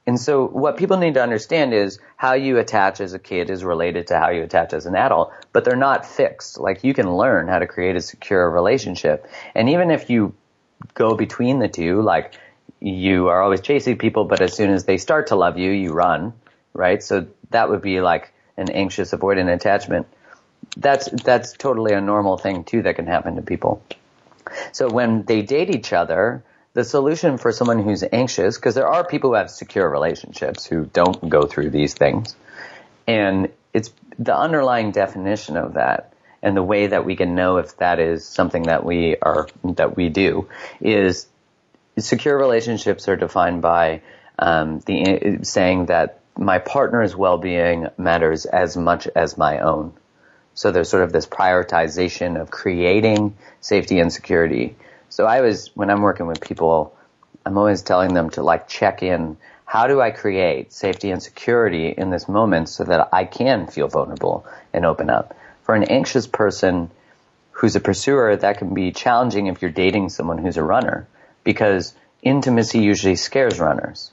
And 0.07 0.21
so 0.21 0.47
what 0.47 0.77
people 0.77 0.99
need 0.99 1.15
to 1.15 1.23
understand 1.23 1.73
is 1.73 1.99
how 2.17 2.35
you 2.35 2.59
attach 2.59 3.01
as 3.01 3.15
a 3.15 3.19
kid 3.19 3.49
is 3.49 3.65
related 3.65 4.09
to 4.09 4.19
how 4.19 4.31
you 4.31 4.43
attach 4.43 4.75
as 4.75 4.85
an 4.85 4.95
adult, 4.95 5.33
but 5.53 5.65
they're 5.65 5.77
not 5.77 6.05
fixed. 6.05 6.59
Like 6.59 6.85
you 6.85 6.93
can 6.93 7.17
learn 7.17 7.49
how 7.49 7.59
to 7.59 7.67
create 7.67 7.97
a 7.97 8.01
secure 8.01 8.51
relationship. 8.51 9.27
And 9.55 9.71
even 9.71 9.91
if 9.91 10.11
you 10.11 10.35
go 10.93 11.15
between 11.15 11.59
the 11.59 11.69
two, 11.69 12.03
like 12.03 12.35
you 12.81 13.29
are 13.29 13.41
always 13.43 13.63
chasing 13.63 13.97
people, 13.97 14.25
but 14.27 14.43
as 14.43 14.55
soon 14.55 14.71
as 14.71 14.85
they 14.85 14.99
start 14.99 15.29
to 15.29 15.37
love 15.37 15.59
you, 15.59 15.71
you 15.71 15.93
run, 15.93 16.35
right? 16.75 17.03
So 17.03 17.27
that 17.51 17.71
would 17.71 17.81
be 17.81 18.03
like 18.03 18.33
an 18.59 18.71
anxious 18.71 19.13
avoidant 19.13 19.53
attachment. 19.53 20.07
That's, 20.77 21.09
that's 21.11 21.55
totally 21.55 21.95
a 21.95 22.01
normal 22.03 22.37
thing 22.37 22.65
too 22.65 22.83
that 22.83 22.97
can 22.97 23.07
happen 23.07 23.37
to 23.37 23.43
people. 23.43 23.83
So 24.73 24.91
when 24.91 25.23
they 25.23 25.41
date 25.41 25.75
each 25.75 25.95
other, 25.95 26.45
the 26.75 26.85
solution 26.85 27.39
for 27.39 27.53
someone 27.53 27.83
who's 27.83 28.05
anxious, 28.13 28.57
because 28.57 28.75
there 28.75 28.89
are 28.89 29.05
people 29.05 29.31
who 29.31 29.37
have 29.37 29.51
secure 29.51 29.89
relationships 29.89 30.67
who 30.67 30.85
don't 30.85 31.29
go 31.29 31.43
through 31.43 31.71
these 31.71 31.95
things, 31.95 32.37
and 33.07 33.49
it's 33.73 33.91
the 34.19 34.37
underlying 34.37 34.91
definition 34.91 35.57
of 35.57 35.75
that 35.75 36.13
and 36.43 36.57
the 36.57 36.63
way 36.63 36.89
that 36.89 37.07
we 37.07 37.17
can 37.17 37.35
know 37.35 37.57
if 37.57 37.77
that 37.79 37.99
is 37.99 38.27
something 38.27 38.65
that 38.65 38.85
we 38.85 39.17
are 39.23 39.49
that 39.65 39.97
we 39.97 40.11
do 40.11 40.47
is 40.81 41.27
secure 41.99 42.37
relationships 42.37 43.09
are 43.09 43.17
defined 43.17 43.63
by 43.63 44.03
um, 44.39 44.81
the 44.81 45.39
saying 45.43 45.87
that 45.87 46.21
my 46.37 46.59
partner's 46.59 47.17
well-being 47.17 47.89
matters 47.97 48.45
as 48.45 48.77
much 48.77 49.07
as 49.15 49.39
my 49.39 49.61
own. 49.61 49.93
So 50.55 50.71
there's 50.71 50.89
sort 50.89 51.05
of 51.05 51.13
this 51.13 51.27
prioritization 51.27 52.41
of 52.41 52.51
creating 52.51 53.37
safety 53.61 53.99
and 53.99 54.13
security. 54.13 54.77
So 55.15 55.27
I 55.27 55.43
was, 55.43 55.71
when 55.75 55.91
I'm 55.91 56.03
working 56.03 56.27
with 56.27 56.41
people, 56.41 56.93
I'm 57.47 57.57
always 57.57 57.83
telling 57.83 58.15
them 58.15 58.31
to 58.31 58.43
like 58.43 58.67
check 58.67 59.01
in. 59.01 59.37
How 59.65 59.87
do 59.87 60.01
I 60.01 60.11
create 60.11 60.73
safety 60.73 61.13
and 61.13 61.23
security 61.23 61.95
in 61.97 62.11
this 62.11 62.29
moment 62.29 62.69
so 62.69 62.83
that 62.83 63.11
I 63.13 63.25
can 63.25 63.69
feel 63.69 63.87
vulnerable 63.87 64.45
and 64.73 64.85
open 64.85 65.11
up? 65.11 65.37
For 65.63 65.77
an 65.77 65.85
anxious 65.85 66.27
person 66.27 66.91
who's 67.53 67.77
a 67.77 67.81
pursuer, 67.81 68.35
that 68.35 68.59
can 68.59 68.75
be 68.75 68.91
challenging 68.91 69.47
if 69.47 69.63
you're 69.63 69.71
dating 69.71 70.09
someone 70.09 70.39
who's 70.39 70.57
a 70.57 70.65
runner 70.65 71.07
because 71.45 71.95
intimacy 72.21 72.81
usually 72.81 73.15
scares 73.15 73.61
runners. 73.61 74.11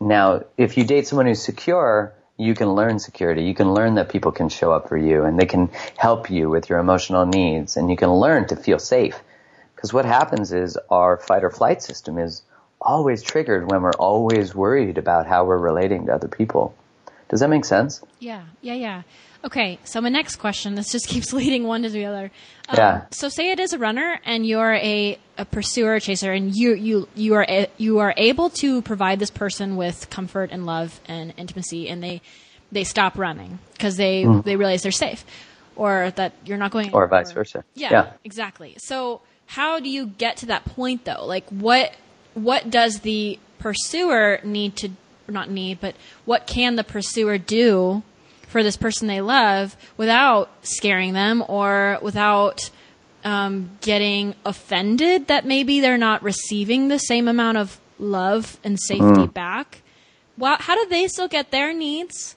Now, 0.00 0.46
if 0.56 0.76
you 0.76 0.82
date 0.82 1.06
someone 1.06 1.26
who's 1.26 1.44
secure, 1.44 2.12
you 2.36 2.56
can 2.56 2.72
learn 2.72 2.98
security. 2.98 3.44
You 3.44 3.54
can 3.54 3.72
learn 3.72 3.94
that 3.94 4.08
people 4.08 4.32
can 4.32 4.48
show 4.48 4.72
up 4.72 4.88
for 4.88 4.96
you 4.96 5.22
and 5.22 5.38
they 5.38 5.46
can 5.46 5.70
help 5.96 6.28
you 6.28 6.50
with 6.50 6.70
your 6.70 6.80
emotional 6.80 7.24
needs 7.24 7.76
and 7.76 7.88
you 7.88 7.96
can 7.96 8.12
learn 8.12 8.48
to 8.48 8.56
feel 8.56 8.80
safe. 8.80 9.22
Because 9.86 9.94
what 9.94 10.04
happens 10.04 10.52
is 10.52 10.76
our 10.90 11.16
fight 11.16 11.44
or 11.44 11.50
flight 11.50 11.80
system 11.80 12.18
is 12.18 12.42
always 12.80 13.22
triggered 13.22 13.70
when 13.70 13.82
we're 13.82 13.92
always 13.92 14.52
worried 14.52 14.98
about 14.98 15.28
how 15.28 15.44
we're 15.44 15.58
relating 15.58 16.06
to 16.06 16.12
other 16.12 16.26
people. 16.26 16.74
Does 17.28 17.38
that 17.38 17.48
make 17.48 17.64
sense? 17.64 18.02
Yeah, 18.18 18.42
yeah, 18.62 18.74
yeah. 18.74 19.02
Okay, 19.44 19.78
so 19.84 20.00
my 20.00 20.08
next 20.08 20.36
question, 20.36 20.74
this 20.74 20.90
just 20.90 21.06
keeps 21.12 21.32
leading 21.32 21.68
one 21.68 21.84
to 21.84 21.88
the 21.88 22.04
other. 22.04 22.32
Um, 22.68 22.74
yeah. 22.76 23.06
So 23.12 23.28
say 23.28 23.52
it 23.52 23.60
is 23.60 23.74
a 23.74 23.78
runner 23.78 24.18
and 24.24 24.44
you're 24.44 24.74
a, 24.74 25.20
a 25.38 25.44
pursuer, 25.44 25.94
a 25.94 26.00
chaser, 26.00 26.32
and 26.32 26.52
you, 26.52 26.74
you, 26.74 27.08
you 27.14 27.34
are, 27.34 27.46
a, 27.48 27.68
you 27.76 28.00
are 28.00 28.12
able 28.16 28.50
to 28.58 28.82
provide 28.82 29.20
this 29.20 29.30
person 29.30 29.76
with 29.76 30.10
comfort 30.10 30.50
and 30.50 30.66
love 30.66 31.00
and 31.06 31.32
intimacy 31.36 31.88
and 31.88 32.02
they, 32.02 32.22
they 32.72 32.82
stop 32.82 33.16
running 33.16 33.60
because 33.74 33.96
they, 33.96 34.24
mm. 34.24 34.42
they 34.42 34.56
realize 34.56 34.82
they're 34.82 34.90
safe 34.90 35.24
or 35.76 36.10
that 36.16 36.32
you're 36.44 36.58
not 36.58 36.72
going 36.72 36.92
or 36.92 37.06
vice 37.06 37.30
versa. 37.30 37.62
Yeah, 37.74 37.90
yeah, 37.92 38.12
exactly. 38.24 38.74
So 38.78 39.20
how 39.46 39.80
do 39.80 39.88
you 39.88 40.06
get 40.06 40.36
to 40.38 40.46
that 40.46 40.64
point 40.64 41.04
though? 41.04 41.24
Like 41.24 41.48
what, 41.48 41.94
what 42.34 42.70
does 42.70 43.00
the 43.00 43.38
pursuer 43.58 44.40
need 44.44 44.76
to, 44.76 44.90
not 45.28 45.50
need, 45.50 45.80
but 45.80 45.94
what 46.24 46.46
can 46.46 46.76
the 46.76 46.84
pursuer 46.84 47.38
do 47.38 48.02
for 48.48 48.62
this 48.62 48.76
person 48.76 49.08
they 49.08 49.20
love 49.20 49.76
without 49.96 50.50
scaring 50.62 51.12
them 51.12 51.44
or 51.48 51.98
without 52.02 52.70
um, 53.24 53.70
getting 53.80 54.34
offended 54.44 55.26
that 55.26 55.44
maybe 55.44 55.80
they're 55.80 55.98
not 55.98 56.22
receiving 56.22 56.88
the 56.88 56.98
same 56.98 57.26
amount 57.26 57.58
of 57.58 57.80
love 57.98 58.58
and 58.62 58.78
safety 58.78 59.04
mm. 59.04 59.34
back. 59.34 59.82
Well, 60.38 60.56
how 60.60 60.76
do 60.76 60.88
they 60.88 61.08
still 61.08 61.28
get 61.28 61.50
their 61.50 61.72
needs? 61.72 62.36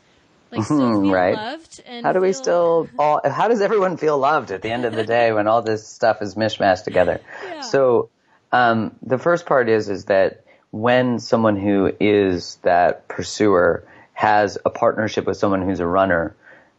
Like 0.52 0.64
still 0.66 1.02
feel 1.02 1.12
right. 1.12 1.36
loved 1.36 1.82
and 1.86 2.06
how 2.06 2.14
do 2.14 2.22
we 2.22 2.34
still 2.34 2.90
all, 3.00 3.22
how 3.24 3.48
does 3.48 3.62
everyone 3.62 3.98
feel 3.98 4.18
loved 4.18 4.52
at 4.52 4.62
the 4.62 4.72
end 4.72 4.86
of 4.86 4.94
the 4.94 5.04
day 5.04 5.32
when 5.32 5.48
all 5.48 5.62
this 5.62 5.88
stuff 5.88 6.22
is 6.22 6.36
mishmashed 6.36 6.84
together? 6.84 7.22
Yeah. 7.44 7.62
So 7.62 8.10
um, 8.52 8.96
the 9.02 9.18
first 9.18 9.46
part 9.46 9.70
is 9.70 9.90
is 9.90 10.06
that 10.06 10.44
when 10.72 11.20
someone 11.20 11.58
who 11.58 11.92
is 12.00 12.58
that 12.64 13.08
pursuer 13.08 13.84
has 14.14 14.58
a 14.66 14.70
partnership 14.70 15.26
with 15.26 15.38
someone 15.38 15.62
who's 15.62 15.80
a 15.80 15.86
runner, 15.86 16.36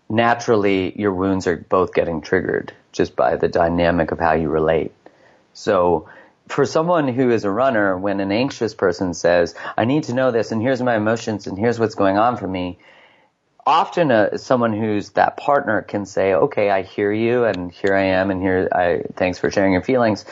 naturally 0.09 0.99
your 0.99 1.13
wounds 1.13 1.47
are 1.47 1.57
both 1.57 1.95
getting 1.95 2.21
triggered 2.21 2.73
just 2.93 3.17
by 3.17 3.37
the 3.37 3.49
dynamic 3.49 4.11
of 4.11 4.19
how 4.19 4.33
you 4.33 4.49
relate. 4.49 4.93
So 5.53 6.09
for 6.49 6.67
someone 6.67 7.09
who 7.09 7.31
is 7.31 7.45
a 7.45 7.51
runner, 7.51 7.97
when 7.97 8.21
an 8.21 8.33
anxious 8.33 8.75
person 8.75 9.15
says, 9.15 9.55
I 9.77 9.85
need 9.85 10.05
to 10.05 10.15
know 10.15 10.31
this 10.31 10.51
and 10.53 10.61
here's 10.61 10.83
my 10.83 10.97
emotions 10.97 11.47
and 11.47 11.57
here's 11.57 11.79
what's 11.79 11.95
going 11.95 12.19
on 12.19 12.37
for 12.37 12.47
me, 12.47 12.79
often 13.71 14.11
a, 14.11 14.37
someone 14.37 14.73
who's 14.73 15.11
that 15.11 15.37
partner 15.37 15.81
can 15.81 16.05
say, 16.05 16.35
okay, 16.35 16.71
I 16.71 16.83
hear 16.83 17.13
you 17.13 17.45
and 17.45 17.71
here 17.71 17.95
I 17.95 18.03
am 18.19 18.33
and 18.33 18.43
here 18.43 18.69
I, 18.73 19.03
thanks 19.15 19.39
for 19.39 19.49
sharing 19.49 19.73
your 19.73 19.83
feelings. 19.83 20.25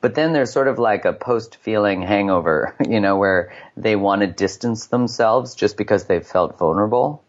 But 0.00 0.14
then 0.14 0.32
there's 0.32 0.50
sort 0.50 0.68
of 0.68 0.78
like 0.78 1.04
a 1.04 1.12
post 1.12 1.56
feeling 1.56 2.00
hangover, 2.00 2.74
you 2.88 3.00
know, 3.00 3.18
where 3.18 3.52
they 3.76 3.94
want 3.94 4.22
to 4.22 4.26
distance 4.26 4.86
themselves 4.86 5.54
just 5.54 5.76
because 5.76 6.04
they've 6.04 6.26
felt 6.26 6.58
vulnerable. 6.58 7.22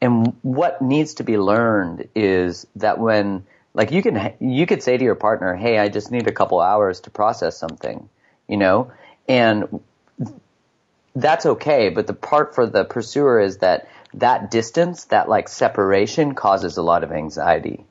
And 0.00 0.36
what 0.42 0.80
needs 0.80 1.14
to 1.14 1.24
be 1.24 1.38
learned 1.38 2.08
is 2.14 2.68
that 2.76 3.00
when, 3.00 3.44
like 3.74 3.90
you 3.90 4.00
can, 4.00 4.34
you 4.38 4.66
could 4.66 4.80
say 4.80 4.96
to 4.96 5.02
your 5.02 5.16
partner, 5.16 5.56
Hey, 5.56 5.76
I 5.76 5.88
just 5.88 6.12
need 6.12 6.28
a 6.28 6.32
couple 6.32 6.60
hours 6.60 7.00
to 7.00 7.10
process 7.10 7.58
something, 7.58 8.08
you 8.46 8.58
know, 8.58 8.92
and 9.28 9.80
that's 11.16 11.46
okay. 11.46 11.88
But 11.88 12.06
the 12.06 12.14
part 12.14 12.54
for 12.54 12.66
the 12.66 12.84
pursuer 12.84 13.40
is 13.40 13.58
that 13.58 13.88
that 14.16 14.50
distance, 14.50 15.04
that 15.06 15.28
like 15.28 15.48
separation 15.48 16.34
causes 16.34 16.76
a 16.76 16.82
lot 16.82 17.04
of 17.04 17.12
anxiety. 17.12 17.84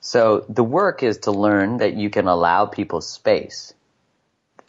So 0.00 0.44
the 0.48 0.64
work 0.64 1.02
is 1.02 1.18
to 1.20 1.32
learn 1.32 1.78
that 1.78 1.94
you 1.94 2.10
can 2.10 2.28
allow 2.28 2.66
people 2.66 3.00
space. 3.00 3.74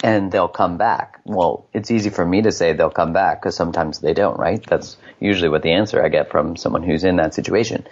and 0.04 0.32
they'll 0.32 0.48
come 0.50 0.78
back. 0.78 1.20
Well, 1.26 1.68
it's 1.74 1.92
easy 1.92 2.10
for 2.10 2.26
me 2.26 2.42
to 2.44 2.52
say 2.52 2.74
they'll 2.74 2.90
come 2.90 3.14
back 3.14 3.42
because 3.42 3.56
sometimes 3.56 4.00
they 4.00 4.14
don't, 4.14 4.38
right? 4.40 4.64
That's 4.66 4.98
usually 5.20 5.50
what 5.50 5.64
the 5.64 5.74
answer 5.74 6.04
I 6.04 6.10
get 6.10 6.30
from 6.32 6.56
someone 6.58 6.84
who's 6.84 7.04
in 7.04 7.18
that 7.18 7.34
situation. 7.34 7.88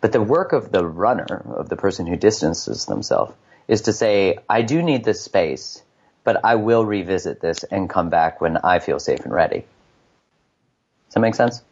But 0.00 0.12
the 0.12 0.22
work 0.22 0.52
of 0.52 0.72
the 0.72 0.84
runner, 0.86 1.42
of 1.56 1.68
the 1.68 1.76
person 1.76 2.06
who 2.06 2.16
distances 2.16 2.86
themselves, 2.86 3.34
is 3.68 3.82
to 3.82 3.92
say, 3.92 4.38
I 4.48 4.62
do 4.62 4.82
need 4.82 5.04
this 5.04 5.22
space, 5.22 5.82
but 6.24 6.44
I 6.44 6.56
will 6.56 6.84
revisit 6.84 7.40
this 7.40 7.64
and 7.64 7.88
come 7.90 8.10
back 8.10 8.40
when 8.40 8.58
I 8.58 8.78
feel 8.78 8.98
safe 9.00 9.20
and 9.24 9.32
ready. 9.32 9.60
Does 9.60 11.14
that 11.14 11.20
make 11.20 11.34
sense? 11.34 11.62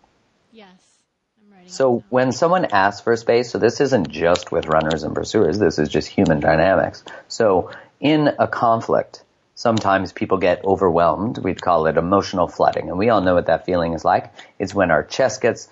So 1.72 2.04
when 2.10 2.32
someone 2.32 2.66
asks 2.66 3.00
for 3.00 3.16
space, 3.16 3.50
so 3.50 3.58
this 3.58 3.80
isn't 3.80 4.10
just 4.10 4.52
with 4.52 4.66
runners 4.66 5.04
and 5.04 5.14
pursuers, 5.14 5.58
this 5.58 5.78
is 5.78 5.88
just 5.88 6.06
human 6.06 6.38
dynamics. 6.38 7.02
So 7.28 7.70
in 7.98 8.28
a 8.38 8.46
conflict, 8.46 9.24
sometimes 9.54 10.12
people 10.12 10.36
get 10.36 10.62
overwhelmed. 10.66 11.38
We'd 11.38 11.62
call 11.62 11.86
it 11.86 11.96
emotional 11.96 12.46
flooding. 12.46 12.90
And 12.90 12.98
we 12.98 13.08
all 13.08 13.22
know 13.22 13.32
what 13.32 13.46
that 13.46 13.64
feeling 13.64 13.94
is 13.94 14.04
like. 14.04 14.34
It's 14.58 14.74
when 14.74 14.90
our 14.90 15.02
chest 15.02 15.40
gets 15.40 15.70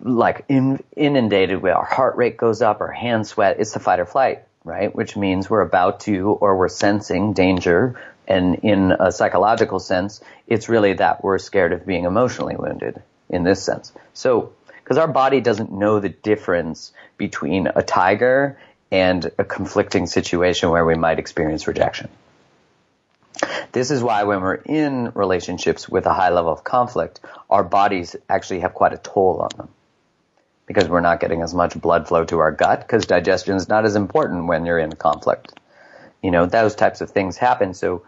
like 0.00 0.46
in, 0.48 0.82
inundated 0.96 1.60
with 1.60 1.74
our 1.74 1.84
heart 1.84 2.16
rate 2.16 2.38
goes 2.38 2.62
up, 2.62 2.80
our 2.80 2.90
hands 2.90 3.28
sweat. 3.28 3.60
It's 3.60 3.72
the 3.72 3.80
fight 3.80 4.00
or 4.00 4.06
flight, 4.06 4.44
right? 4.64 4.94
Which 4.94 5.14
means 5.14 5.50
we're 5.50 5.60
about 5.60 6.00
to 6.00 6.38
or 6.40 6.56
we're 6.56 6.68
sensing 6.68 7.34
danger. 7.34 8.00
And 8.26 8.54
in 8.62 8.92
a 8.92 9.12
psychological 9.12 9.78
sense, 9.78 10.22
it's 10.46 10.70
really 10.70 10.94
that 10.94 11.22
we're 11.22 11.36
scared 11.36 11.74
of 11.74 11.84
being 11.84 12.04
emotionally 12.04 12.56
wounded 12.56 13.02
in 13.28 13.42
this 13.42 13.62
sense. 13.62 13.92
So, 14.14 14.54
because 14.88 14.96
our 14.96 15.06
body 15.06 15.42
doesn't 15.42 15.70
know 15.70 16.00
the 16.00 16.08
difference 16.08 16.92
between 17.18 17.66
a 17.66 17.82
tiger 17.82 18.58
and 18.90 19.30
a 19.36 19.44
conflicting 19.44 20.06
situation 20.06 20.70
where 20.70 20.86
we 20.86 20.94
might 20.94 21.18
experience 21.18 21.68
rejection. 21.68 22.08
This 23.72 23.90
is 23.90 24.02
why 24.02 24.24
when 24.24 24.40
we're 24.40 24.54
in 24.54 25.12
relationships 25.14 25.90
with 25.90 26.06
a 26.06 26.14
high 26.14 26.30
level 26.30 26.50
of 26.50 26.64
conflict, 26.64 27.20
our 27.50 27.62
bodies 27.62 28.16
actually 28.30 28.60
have 28.60 28.72
quite 28.72 28.94
a 28.94 28.96
toll 28.96 29.40
on 29.42 29.50
them. 29.58 29.68
Because 30.64 30.88
we're 30.88 31.02
not 31.02 31.20
getting 31.20 31.42
as 31.42 31.52
much 31.52 31.78
blood 31.78 32.08
flow 32.08 32.24
to 32.24 32.38
our 32.38 32.50
gut, 32.50 32.80
because 32.80 33.04
digestion 33.04 33.56
is 33.56 33.68
not 33.68 33.84
as 33.84 33.94
important 33.94 34.46
when 34.46 34.64
you're 34.64 34.78
in 34.78 34.92
conflict. 34.92 35.52
You 36.22 36.30
know, 36.30 36.46
those 36.46 36.74
types 36.74 37.02
of 37.02 37.10
things 37.10 37.36
happen. 37.36 37.74
So 37.74 38.04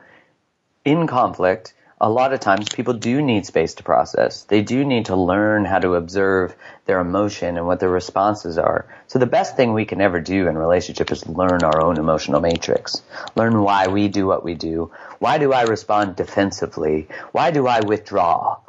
in 0.87 1.07
conflict, 1.07 1.75
a 2.01 2.09
lot 2.09 2.33
of 2.33 2.41
times 2.41 2.67
people 2.71 2.95
do 2.95 3.21
need 3.21 3.45
space 3.45 3.75
to 3.75 3.83
process. 3.83 4.45
They 4.45 4.63
do 4.63 4.85
need 4.85 5.07
to 5.07 5.17
learn 5.17 5.67
how 5.67 5.79
to 5.81 5.97
observe 5.97 6.57
their 6.87 6.99
emotion 6.99 7.59
and 7.59 7.67
what 7.67 7.79
their 7.79 7.91
responses 7.91 8.57
are. 8.57 8.87
So 9.07 9.19
the 9.19 9.27
best 9.27 9.55
thing 9.55 9.75
we 9.75 9.85
can 9.85 10.01
ever 10.01 10.19
do 10.19 10.49
in 10.49 10.57
relationship 10.57 11.13
is 11.13 11.29
learn 11.29 11.63
our 11.63 11.83
own 11.83 11.99
emotional 11.99 12.41
matrix. 12.41 13.03
Learn 13.37 13.63
why 13.63 13.89
we 13.89 14.09
do 14.09 14.27
what 14.27 14.43
we 14.43 14.55
do. 14.55 14.91
Why 15.19 15.37
do 15.37 15.53
I 15.53 15.65
respond 15.65 16.17
defensively? 16.17 17.09
Why 17.33 17.51
do 17.51 17.67
I 17.67 17.81
withdraw? 17.81 18.61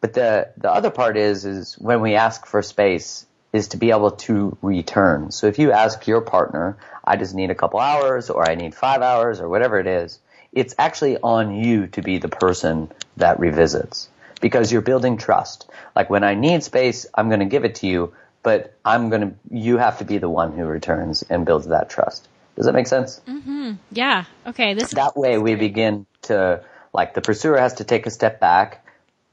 But 0.00 0.14
the, 0.14 0.50
the 0.56 0.70
other 0.70 0.90
part 0.90 1.16
is, 1.16 1.44
is 1.44 1.74
when 1.74 2.00
we 2.00 2.14
ask 2.14 2.46
for 2.46 2.62
space 2.62 3.26
is 3.52 3.68
to 3.68 3.76
be 3.76 3.90
able 3.90 4.12
to 4.12 4.56
return. 4.62 5.32
So 5.32 5.48
if 5.48 5.58
you 5.58 5.72
ask 5.72 6.06
your 6.06 6.20
partner, 6.20 6.76
I 7.04 7.16
just 7.16 7.34
need 7.34 7.50
a 7.50 7.56
couple 7.56 7.80
hours 7.80 8.30
or 8.30 8.48
I 8.48 8.54
need 8.54 8.74
five 8.74 9.02
hours 9.02 9.40
or 9.40 9.48
whatever 9.48 9.80
it 9.80 9.88
is, 9.88 10.20
it's 10.52 10.74
actually 10.78 11.18
on 11.18 11.54
you 11.54 11.86
to 11.88 12.02
be 12.02 12.18
the 12.18 12.28
person 12.28 12.90
that 13.16 13.38
revisits 13.38 14.08
because 14.40 14.72
you're 14.72 14.82
building 14.82 15.16
trust. 15.16 15.68
Like 15.94 16.10
when 16.10 16.24
I 16.24 16.34
need 16.34 16.62
space, 16.62 17.06
I'm 17.14 17.28
going 17.28 17.40
to 17.40 17.46
give 17.46 17.64
it 17.64 17.76
to 17.76 17.86
you, 17.86 18.14
but 18.42 18.74
I'm 18.84 19.08
going 19.10 19.22
to, 19.22 19.34
you 19.50 19.78
have 19.78 19.98
to 19.98 20.04
be 20.04 20.18
the 20.18 20.28
one 20.28 20.52
who 20.52 20.64
returns 20.64 21.22
and 21.22 21.44
builds 21.44 21.66
that 21.66 21.90
trust. 21.90 22.28
Does 22.56 22.66
that 22.66 22.72
make 22.72 22.86
sense? 22.86 23.20
Mm-hmm. 23.28 23.74
Yeah. 23.92 24.24
Okay. 24.46 24.74
This 24.74 24.90
that 24.90 25.16
way 25.16 25.38
we 25.38 25.54
begin 25.54 26.06
to, 26.22 26.64
like 26.92 27.14
the 27.14 27.20
pursuer 27.20 27.58
has 27.58 27.74
to 27.74 27.84
take 27.84 28.06
a 28.06 28.10
step 28.10 28.40
back, 28.40 28.84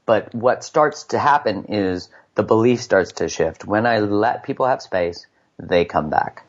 but 0.04 0.34
what 0.34 0.62
starts 0.62 1.04
to 1.04 1.18
happen 1.18 1.64
is 1.64 2.08
the 2.36 2.42
belief 2.42 2.80
starts 2.80 3.12
to 3.12 3.28
shift. 3.28 3.64
When 3.64 3.86
I 3.86 3.98
let 3.98 4.44
people 4.44 4.66
have 4.66 4.80
space, 4.80 5.26
they 5.58 5.84
come 5.84 6.10
back. 6.10 6.45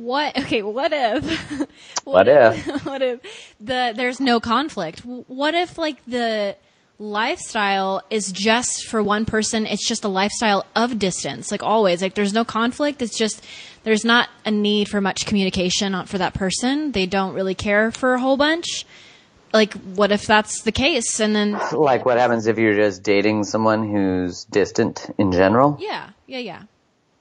What? 0.00 0.36
Okay. 0.44 0.62
What 0.62 0.92
if? 0.92 1.68
What 2.04 2.26
if? 2.26 2.84
what 2.86 3.02
if 3.02 3.20
the 3.60 3.92
there's 3.94 4.18
no 4.20 4.40
conflict? 4.40 5.00
What 5.04 5.54
if 5.54 5.76
like 5.76 5.98
the 6.06 6.56
lifestyle 6.98 8.02
is 8.10 8.32
just 8.32 8.86
for 8.86 9.02
one 9.02 9.24
person? 9.26 9.66
It's 9.66 9.86
just 9.86 10.04
a 10.04 10.08
lifestyle 10.08 10.64
of 10.74 10.98
distance, 10.98 11.50
like 11.50 11.62
always. 11.62 12.00
Like 12.02 12.14
there's 12.14 12.32
no 12.32 12.44
conflict. 12.44 13.02
It's 13.02 13.16
just 13.16 13.44
there's 13.84 14.04
not 14.04 14.28
a 14.46 14.50
need 14.50 14.88
for 14.88 15.00
much 15.00 15.26
communication 15.26 16.06
for 16.06 16.18
that 16.18 16.32
person. 16.34 16.92
They 16.92 17.06
don't 17.06 17.34
really 17.34 17.54
care 17.54 17.90
for 17.90 18.14
a 18.14 18.20
whole 18.20 18.36
bunch. 18.36 18.86
Like, 19.52 19.74
what 19.98 20.12
if 20.12 20.26
that's 20.26 20.62
the 20.62 20.70
case? 20.72 21.18
And 21.18 21.34
then, 21.34 21.58
Like 21.72 22.04
what 22.06 22.18
happens 22.18 22.46
if 22.46 22.56
you're 22.56 22.76
just 22.76 23.02
dating 23.02 23.44
someone 23.44 23.88
who's 23.90 24.44
distant 24.44 25.10
in 25.18 25.32
general? 25.32 25.76
yeah, 25.80 26.10
yeah, 26.26 26.38
yeah. 26.38 26.62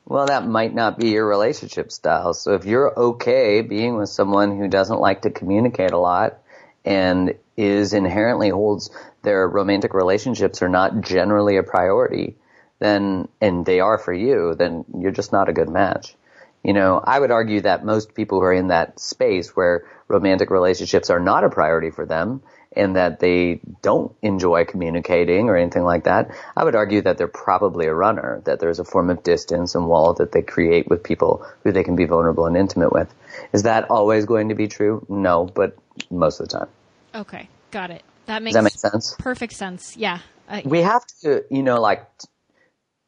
Well, 0.10 0.26
that 0.26 0.48
might 0.48 0.74
not 0.74 0.98
be 0.98 1.10
your 1.10 1.28
relationship 1.28 1.91
style. 1.91 2.34
So 2.34 2.56
if 2.56 2.65
you're 2.65 3.00
okay 3.00 3.62
being 3.62 3.95
with 3.95 4.10
someone 4.10 4.58
who 4.58 4.67
doesn't 4.67 5.00
like 5.00 5.22
to 5.22 5.30
communicate 5.30 5.91
a 5.91 6.00
lot 6.00 6.39
and 6.84 7.36
is 7.56 7.93
inherently 7.93 8.50
holds 8.50 8.89
their 9.22 9.48
romantic 9.48 9.93
relationships 9.93 10.63
are 10.63 10.69
not 10.69 11.02
generally 11.02 11.58
a 11.58 11.63
priority, 11.63 12.38
then, 12.80 13.28
and 13.39 13.63
they 13.67 13.82
are 13.82 14.00
for 14.00 14.12
you, 14.12 14.56
then 14.56 14.84
you're 14.98 15.12
just 15.12 15.32
not 15.32 15.48
a 15.48 15.54
good 15.54 15.69
match. 15.69 16.15
You 16.63 16.74
know, 16.74 17.00
I 17.04 17.19
would 17.19 17.30
argue 17.30 17.62
that 17.62 17.86
most 17.86 18.15
people 18.15 18.39
who 18.39 18.45
are 18.45 18.54
in 18.54 18.69
that 18.69 19.00
space 19.00 19.56
where 19.56 19.86
romantic 20.08 20.50
relationships 20.50 21.12
are 21.12 21.19
not 21.19 21.43
a 21.43 21.50
priority 21.50 21.91
for 21.91 22.08
them 22.08 22.41
and 22.80 22.96
that 22.96 23.20
they 23.20 23.60
don't 23.82 24.15
enjoy 24.22 24.65
communicating 24.65 25.50
or 25.50 25.58
anything 25.58 25.84
like 25.84 26.06
that, 26.06 26.32
I 26.56 26.63
would 26.63 26.76
argue 26.76 27.02
that 27.02 27.18
they're 27.18 27.28
probably 27.28 27.86
a 27.86 27.94
runner, 27.94 28.42
that 28.46 28.60
there's 28.60 28.80
a 28.80 28.86
form 28.86 29.10
of 29.10 29.22
distance 29.24 29.76
and 29.76 29.88
wall 29.88 30.13
that 30.15 30.32
they 30.32 30.42
create 30.42 30.89
with 30.89 31.04
people 31.04 31.46
who 31.63 31.72
they 31.72 31.84
can 31.84 31.96
be 31.96 32.06
vulnerable 32.06 32.46
and 32.46 32.58
intimate 32.58 32.92
with. 32.92 33.13
Is 33.54 33.63
that 33.63 33.89
always 33.89 34.26
going 34.26 34.50
to 34.50 34.56
be 34.56 34.68
true? 34.68 35.06
No, 35.10 35.46
but 35.46 35.78
most 36.10 36.39
of 36.39 36.48
the 36.48 36.58
time. 36.58 36.68
Okay, 37.13 37.50
got 37.72 37.92
it. 37.92 38.04
That 38.26 38.44
makes 38.44 38.54
Does 38.54 38.60
that 38.60 38.63
make 38.63 38.94
sense? 38.94 39.15
perfect 39.20 39.54
sense. 39.54 39.98
Yeah. 39.98 40.20
I, 40.48 40.63
we 40.65 40.82
have 40.82 41.06
to, 41.22 41.44
you 41.50 41.63
know, 41.63 41.82
like, 41.82 42.06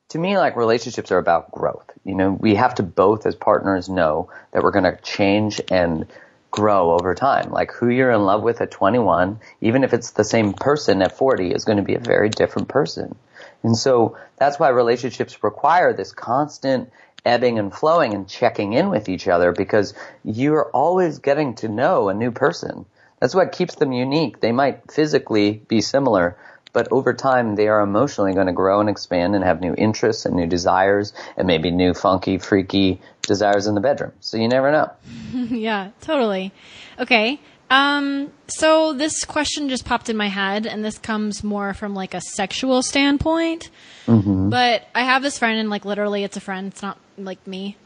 to 0.09 0.19
me, 0.19 0.37
like 0.37 0.55
relationships 0.55 1.11
are 1.11 1.17
about 1.17 1.51
growth. 1.51 1.89
You 2.03 2.15
know, 2.15 2.31
we 2.31 2.55
have 2.55 2.75
to 2.75 2.83
both 2.83 3.25
as 3.25 3.35
partners 3.35 3.87
know 3.87 4.29
that 4.51 4.63
we're 4.63 4.71
going 4.71 4.83
to 4.83 4.97
change 5.01 5.61
and 5.69 6.05
grow 6.51 6.91
over 6.91 7.15
time. 7.15 7.49
Like 7.49 7.71
who 7.71 7.87
you're 7.87 8.11
in 8.11 8.25
love 8.25 8.43
with 8.43 8.61
at 8.61 8.71
21, 8.71 9.39
even 9.61 9.83
if 9.83 9.93
it's 9.93 10.11
the 10.11 10.23
same 10.23 10.53
person 10.53 11.01
at 11.01 11.17
40, 11.17 11.51
is 11.51 11.65
going 11.65 11.77
to 11.77 11.83
be 11.83 11.95
a 11.95 11.99
very 11.99 12.29
different 12.29 12.67
person. 12.67 13.15
And 13.63 13.75
so 13.75 14.17
that's 14.37 14.59
why 14.59 14.69
relationships 14.69 15.43
require 15.43 15.93
this 15.93 16.11
constant 16.11 16.91
ebbing 17.25 17.59
and 17.59 17.73
flowing 17.73 18.13
and 18.13 18.27
checking 18.27 18.73
in 18.73 18.89
with 18.89 19.07
each 19.07 19.27
other 19.27 19.51
because 19.51 19.93
you're 20.23 20.69
always 20.71 21.19
getting 21.19 21.55
to 21.55 21.67
know 21.67 22.09
a 22.09 22.13
new 22.13 22.31
person. 22.31 22.85
That's 23.19 23.35
what 23.35 23.51
keeps 23.51 23.75
them 23.75 23.91
unique. 23.91 24.39
They 24.39 24.51
might 24.51 24.91
physically 24.91 25.61
be 25.67 25.81
similar, 25.81 26.37
but 26.73 26.87
over 26.91 27.13
time 27.13 27.55
they 27.55 27.67
are 27.67 27.81
emotionally 27.81 28.33
going 28.33 28.47
to 28.47 28.53
grow 28.53 28.79
and 28.79 28.89
expand 28.89 29.35
and 29.35 29.43
have 29.43 29.61
new 29.61 29.73
interests 29.77 30.25
and 30.25 30.35
new 30.35 30.47
desires 30.47 31.13
and 31.37 31.47
maybe 31.47 31.71
new 31.71 31.93
funky, 31.93 32.37
freaky 32.37 33.01
desires 33.21 33.67
in 33.67 33.75
the 33.75 33.81
bedroom. 33.81 34.11
So 34.19 34.37
you 34.37 34.47
never 34.47 34.71
know. 34.71 34.91
yeah, 35.33 35.91
totally. 36.01 36.51
Okay. 36.99 37.39
Um, 37.71 38.31
so 38.47 38.91
this 38.93 39.23
question 39.23 39.69
just 39.69 39.85
popped 39.85 40.09
in 40.09 40.17
my 40.17 40.27
head, 40.27 40.65
and 40.67 40.83
this 40.83 40.97
comes 40.97 41.41
more 41.43 41.73
from 41.73 41.95
like 41.95 42.13
a 42.13 42.19
sexual 42.21 42.81
standpoint. 42.83 43.69
Mm-hmm. 44.07 44.49
But 44.49 44.87
I 44.93 45.03
have 45.05 45.23
this 45.23 45.39
friend, 45.39 45.57
and 45.59 45.69
like 45.69 45.85
literally, 45.85 46.23
it's 46.25 46.35
a 46.35 46.41
friend. 46.41 46.67
It's 46.67 46.81
not 46.81 46.97
like 47.17 47.45
me. 47.47 47.77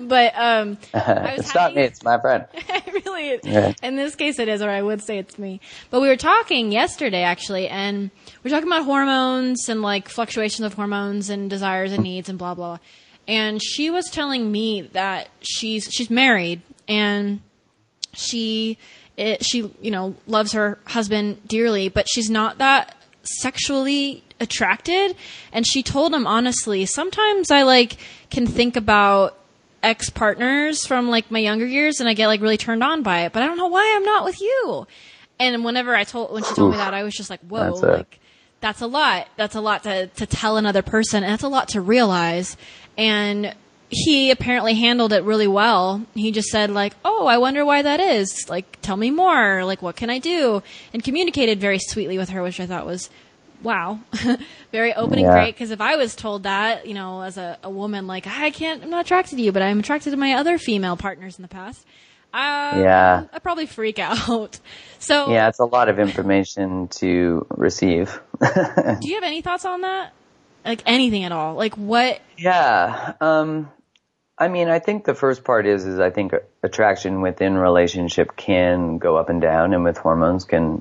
but 0.00 0.32
um, 0.36 0.78
I 0.94 1.34
was 1.36 1.46
it's 1.46 1.54
not 1.54 1.60
having- 1.62 1.76
me, 1.76 1.82
it's 1.82 2.02
my 2.02 2.18
friend. 2.20 2.44
really, 3.04 3.38
Yeah. 3.44 3.72
in 3.84 3.94
this 3.94 4.16
case, 4.16 4.40
it 4.40 4.48
is, 4.48 4.62
or 4.62 4.70
I 4.70 4.82
would 4.82 5.00
say 5.00 5.18
it's 5.18 5.38
me. 5.38 5.60
But 5.90 6.00
we 6.00 6.08
were 6.08 6.16
talking 6.16 6.72
yesterday, 6.72 7.22
actually, 7.22 7.68
and 7.68 8.10
we 8.42 8.50
are 8.50 8.54
talking 8.54 8.68
about 8.68 8.84
hormones 8.84 9.68
and 9.68 9.80
like 9.80 10.08
fluctuations 10.08 10.66
of 10.66 10.74
hormones 10.74 11.30
and 11.30 11.48
desires 11.48 11.92
and 11.92 12.02
needs 12.02 12.28
and 12.28 12.36
blah 12.38 12.54
blah. 12.54 12.78
And 13.28 13.62
she 13.62 13.90
was 13.90 14.10
telling 14.10 14.50
me 14.50 14.80
that 14.92 15.28
she's 15.40 15.88
she's 15.92 16.10
married 16.10 16.62
and 16.88 17.42
she 18.12 18.76
it, 19.20 19.44
she 19.44 19.72
you 19.80 19.90
know 19.90 20.14
loves 20.26 20.52
her 20.52 20.78
husband 20.86 21.46
dearly, 21.46 21.88
but 21.88 22.08
she's 22.08 22.30
not 22.30 22.58
that 22.58 22.96
sexually 23.22 24.24
attracted. 24.40 25.14
And 25.52 25.66
she 25.66 25.82
told 25.82 26.12
him 26.14 26.26
honestly, 26.26 26.86
sometimes 26.86 27.50
I 27.50 27.62
like 27.62 27.96
can 28.30 28.46
think 28.46 28.76
about 28.76 29.36
ex 29.82 30.10
partners 30.10 30.86
from 30.86 31.08
like 31.08 31.30
my 31.30 31.38
younger 31.38 31.66
years, 31.66 32.00
and 32.00 32.08
I 32.08 32.14
get 32.14 32.26
like 32.26 32.40
really 32.40 32.56
turned 32.56 32.82
on 32.82 33.02
by 33.02 33.20
it, 33.22 33.32
but 33.32 33.42
I 33.42 33.46
don't 33.46 33.58
know 33.58 33.66
why 33.68 33.92
I'm 33.96 34.04
not 34.04 34.24
with 34.24 34.40
you. 34.40 34.86
And 35.38 35.64
whenever 35.64 35.94
I 35.94 36.04
told 36.04 36.32
when 36.32 36.42
she 36.44 36.54
told 36.54 36.72
me 36.72 36.76
that, 36.78 36.92
I 36.94 37.02
was 37.02 37.14
just 37.14 37.30
like, 37.30 37.40
whoa, 37.40 37.70
That's 37.70 37.82
a- 37.82 37.86
like 37.86 38.16
that's 38.60 38.80
a 38.82 38.86
lot. 38.86 39.26
That's 39.36 39.54
a 39.54 39.60
lot 39.62 39.84
to, 39.84 40.08
to 40.08 40.26
tell 40.26 40.58
another 40.58 40.82
person, 40.82 41.22
and 41.24 41.32
that's 41.32 41.42
a 41.42 41.48
lot 41.48 41.68
to 41.68 41.80
realize. 41.80 42.58
And 42.98 43.54
he 43.90 44.30
apparently 44.30 44.74
handled 44.74 45.12
it 45.12 45.24
really 45.24 45.48
well. 45.48 46.04
He 46.14 46.30
just 46.32 46.48
said 46.48 46.70
like, 46.70 46.94
"Oh, 47.04 47.26
I 47.26 47.38
wonder 47.38 47.64
why 47.64 47.82
that 47.82 48.00
is. 48.00 48.48
Like, 48.48 48.80
tell 48.82 48.96
me 48.96 49.10
more. 49.10 49.64
Like, 49.64 49.82
what 49.82 49.96
can 49.96 50.10
I 50.10 50.18
do?" 50.18 50.62
And 50.94 51.02
communicated 51.02 51.60
very 51.60 51.78
sweetly 51.78 52.16
with 52.16 52.30
her, 52.30 52.42
which 52.42 52.60
I 52.60 52.66
thought 52.66 52.86
was, 52.86 53.10
wow, 53.62 54.00
very 54.72 54.94
open 54.94 55.18
and 55.18 55.28
great. 55.28 55.54
Because 55.54 55.70
if 55.70 55.80
I 55.80 55.96
was 55.96 56.14
told 56.14 56.44
that, 56.44 56.86
you 56.86 56.94
know, 56.94 57.22
as 57.22 57.36
a, 57.36 57.58
a 57.62 57.70
woman, 57.70 58.06
like, 58.06 58.26
I 58.26 58.50
can't, 58.50 58.82
I'm 58.82 58.90
not 58.90 59.04
attracted 59.04 59.36
to 59.36 59.42
you, 59.42 59.52
but 59.52 59.62
I'm 59.62 59.80
attracted 59.80 60.10
to 60.12 60.16
my 60.16 60.34
other 60.34 60.58
female 60.58 60.96
partners 60.96 61.38
in 61.38 61.42
the 61.42 61.48
past. 61.48 61.84
Um, 62.32 62.80
Yeah. 62.82 63.24
I'd 63.32 63.42
probably 63.42 63.66
freak 63.66 63.98
out. 63.98 64.58
So, 64.98 65.30
Yeah, 65.30 65.48
it's 65.48 65.58
a 65.58 65.64
lot 65.64 65.88
of 65.88 65.98
information 65.98 66.88
to 66.88 67.46
receive. 67.50 68.20
do 68.40 69.08
you 69.08 69.14
have 69.16 69.24
any 69.24 69.42
thoughts 69.42 69.64
on 69.64 69.82
that? 69.82 70.12
Like 70.64 70.82
anything 70.86 71.24
at 71.24 71.32
all? 71.32 71.54
Like 71.54 71.74
what? 71.76 72.20
yeah. 72.36 73.14
Um, 73.20 73.70
I 74.40 74.48
mean, 74.48 74.68
I 74.68 74.78
think 74.78 75.04
the 75.04 75.14
first 75.14 75.44
part 75.44 75.66
is, 75.66 75.84
is 75.84 76.00
I 76.00 76.08
think 76.08 76.32
attraction 76.62 77.20
within 77.20 77.58
relationship 77.58 78.34
can 78.36 78.96
go 78.96 79.16
up 79.16 79.28
and 79.28 79.42
down 79.42 79.74
and 79.74 79.84
with 79.84 79.98
hormones 79.98 80.46
can 80.46 80.80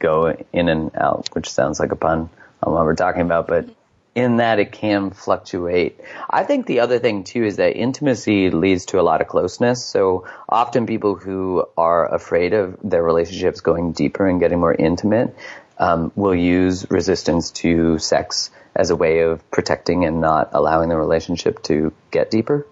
go 0.00 0.36
in 0.52 0.68
and 0.68 0.90
out, 0.96 1.28
which 1.32 1.48
sounds 1.48 1.78
like 1.78 1.92
a 1.92 1.96
pun 1.96 2.28
on 2.64 2.72
what 2.72 2.84
we're 2.84 2.96
talking 2.96 3.22
about, 3.22 3.46
but 3.46 3.68
in 4.16 4.38
that 4.38 4.58
it 4.58 4.72
can 4.72 5.10
fluctuate. 5.10 6.00
I 6.28 6.42
think 6.42 6.66
the 6.66 6.80
other 6.80 6.98
thing 6.98 7.22
too 7.22 7.44
is 7.44 7.56
that 7.56 7.76
intimacy 7.76 8.50
leads 8.50 8.86
to 8.86 8.98
a 8.98 9.02
lot 9.02 9.20
of 9.20 9.28
closeness. 9.28 9.84
So 9.84 10.26
often 10.48 10.86
people 10.86 11.14
who 11.14 11.64
are 11.76 12.12
afraid 12.12 12.54
of 12.54 12.76
their 12.82 13.04
relationships 13.04 13.60
going 13.60 13.92
deeper 13.92 14.26
and 14.26 14.40
getting 14.40 14.58
more 14.58 14.74
intimate 14.74 15.36
um, 15.78 16.10
will 16.16 16.34
use 16.34 16.90
resistance 16.90 17.52
to 17.52 17.98
sex 17.98 18.50
as 18.74 18.90
a 18.90 18.96
way 18.96 19.20
of 19.20 19.48
protecting 19.52 20.04
and 20.04 20.20
not 20.20 20.50
allowing 20.52 20.88
the 20.88 20.96
relationship 20.96 21.62
to 21.64 21.92
get 22.10 22.30
deeper, 22.30 22.66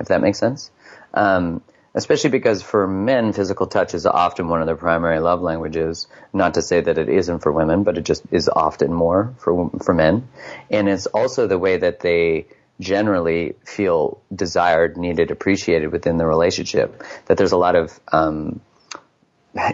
if 0.00 0.08
that 0.08 0.20
makes 0.20 0.38
sense. 0.38 0.70
Um, 1.12 1.62
especially 1.94 2.30
because 2.30 2.62
for 2.62 2.86
men, 2.86 3.32
physical 3.32 3.66
touch 3.66 3.94
is 3.94 4.04
often 4.04 4.48
one 4.48 4.60
of 4.60 4.66
their 4.66 4.76
primary 4.76 5.20
love 5.20 5.40
languages. 5.40 6.08
Not 6.32 6.54
to 6.54 6.62
say 6.62 6.80
that 6.80 6.98
it 6.98 7.08
isn't 7.08 7.40
for 7.40 7.52
women, 7.52 7.84
but 7.84 7.96
it 7.96 8.04
just 8.04 8.24
is 8.30 8.48
often 8.48 8.92
more 8.92 9.34
for 9.38 9.70
for 9.82 9.94
men, 9.94 10.28
and 10.70 10.88
it's 10.88 11.06
also 11.06 11.46
the 11.46 11.58
way 11.58 11.76
that 11.76 12.00
they 12.00 12.46
generally 12.80 13.54
feel 13.64 14.20
desired, 14.34 14.96
needed, 14.96 15.30
appreciated 15.30 15.92
within 15.92 16.16
the 16.16 16.26
relationship. 16.26 17.04
That 17.26 17.38
there's 17.38 17.52
a 17.52 17.56
lot 17.56 17.76
of 17.76 17.98
um, 18.10 18.60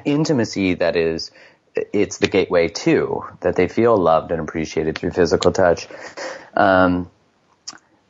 intimacy 0.04 0.74
that 0.74 0.96
is 0.96 1.30
it's 1.74 2.18
the 2.18 2.26
gateway 2.26 2.68
to 2.68 3.22
that 3.40 3.56
they 3.56 3.68
feel 3.68 3.96
loved 3.96 4.32
and 4.32 4.40
appreciated 4.40 4.98
through 4.98 5.12
physical 5.12 5.52
touch. 5.52 5.88
Um, 6.54 7.10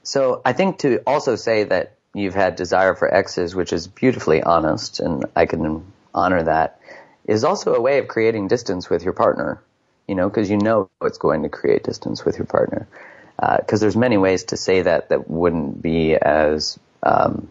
so 0.03 0.40
I 0.44 0.55
think 0.55 0.79
to 0.79 1.03
also 1.07 1.37
say 1.37 1.64
that 1.64 1.96
you've 2.14 2.35
had 2.35 2.57
desire 2.57 2.94
for 2.94 3.12
exes, 3.12 3.55
which 3.55 3.73
is 3.73 3.87
beautifully 3.87 4.42
honest, 4.42 5.01
and 5.01 5.25
I 5.37 5.46
can 5.46 5.85
honor 6.14 6.42
that, 6.42 6.81
is 7.25 7.44
also 7.44 7.75
a 7.75 7.81
way 7.81 7.99
of 7.99 8.09
creating 8.09 8.49
distance 8.49 8.90
with 8.90 9.05
your 9.05 9.12
partner. 9.12 9.62
You 10.09 10.16
know, 10.16 10.29
because 10.29 10.51
you 10.51 10.57
know 10.59 10.90
it's 11.03 11.18
going 11.18 11.44
to 11.44 11.49
create 11.49 11.85
distance 11.85 12.25
with 12.25 12.37
your 12.37 12.46
partner. 12.46 12.88
Because 13.38 13.81
there's 13.81 13.96
many 13.96 14.16
ways 14.16 14.44
to 14.44 14.57
say 14.57 14.83
that 14.83 15.11
that 15.11 15.31
wouldn't 15.31 15.81
be 15.81 16.14
as 16.14 16.79
um, 17.03 17.49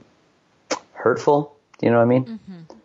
hurtful. 0.93 1.55
Do 1.77 1.85
you 1.85 1.91
know 1.91 1.99
what 1.99 2.03
I 2.03 2.07
mean? 2.07 2.25
Mm-hmm. 2.25 2.75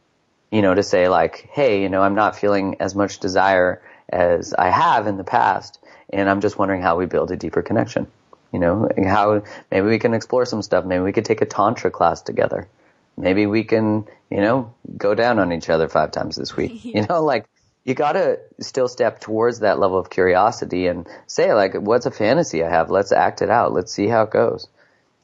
you 0.52 0.62
know, 0.62 0.74
to 0.74 0.82
say 0.84 1.08
like, 1.08 1.48
hey, 1.52 1.82
you 1.82 1.88
know, 1.88 2.00
I'm 2.00 2.14
not 2.14 2.38
feeling 2.38 2.76
as 2.78 2.94
much 2.94 3.18
desire 3.18 3.82
as 4.08 4.54
I 4.54 4.70
have 4.70 5.08
in 5.08 5.16
the 5.16 5.24
past, 5.24 5.80
and 6.10 6.30
I'm 6.30 6.40
just 6.40 6.56
wondering 6.56 6.80
how 6.80 6.96
we 6.96 7.06
build 7.06 7.32
a 7.32 7.36
deeper 7.36 7.60
connection. 7.60 8.06
You 8.54 8.60
know, 8.60 8.88
how 9.04 9.42
maybe 9.68 9.88
we 9.88 9.98
can 9.98 10.14
explore 10.14 10.46
some 10.46 10.62
stuff. 10.62 10.84
Maybe 10.84 11.02
we 11.02 11.10
could 11.10 11.24
take 11.24 11.42
a 11.42 11.44
tantra 11.44 11.90
class 11.90 12.22
together. 12.22 12.68
Maybe 13.16 13.46
we 13.46 13.64
can, 13.64 14.06
you 14.30 14.40
know, 14.40 14.72
go 14.96 15.16
down 15.16 15.40
on 15.40 15.52
each 15.52 15.68
other 15.68 15.88
five 15.88 16.12
times 16.12 16.36
this 16.36 16.56
week. 16.56 16.84
You 16.84 17.04
know, 17.04 17.24
like 17.24 17.46
you 17.82 17.94
gotta 17.94 18.38
still 18.60 18.86
step 18.86 19.18
towards 19.18 19.58
that 19.58 19.80
level 19.80 19.98
of 19.98 20.08
curiosity 20.08 20.86
and 20.86 21.08
say 21.26 21.52
like, 21.52 21.74
what's 21.74 22.06
a 22.06 22.12
fantasy 22.12 22.62
I 22.62 22.70
have? 22.70 22.92
Let's 22.92 23.10
act 23.10 23.42
it 23.42 23.50
out. 23.50 23.72
Let's 23.72 23.92
see 23.92 24.06
how 24.06 24.22
it 24.22 24.30
goes. 24.30 24.68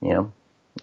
You 0.00 0.14
know, 0.14 0.32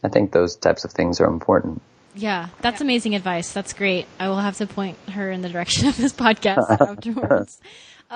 I 0.01 0.07
think 0.07 0.31
those 0.31 0.55
types 0.55 0.85
of 0.85 0.91
things 0.91 1.19
are 1.19 1.27
important. 1.27 1.81
Yeah, 2.15 2.47
that's 2.61 2.79
amazing 2.79 3.13
advice. 3.13 3.51
That's 3.51 3.73
great. 3.73 4.05
I 4.21 4.29
will 4.29 4.39
have 4.39 4.55
to 4.59 4.67
point 4.67 4.97
her 5.09 5.29
in 5.29 5.41
the 5.41 5.49
direction 5.49 5.89
of 5.89 5.97
this 5.97 6.13
podcast 6.13 6.69
afterwards. 6.79 7.59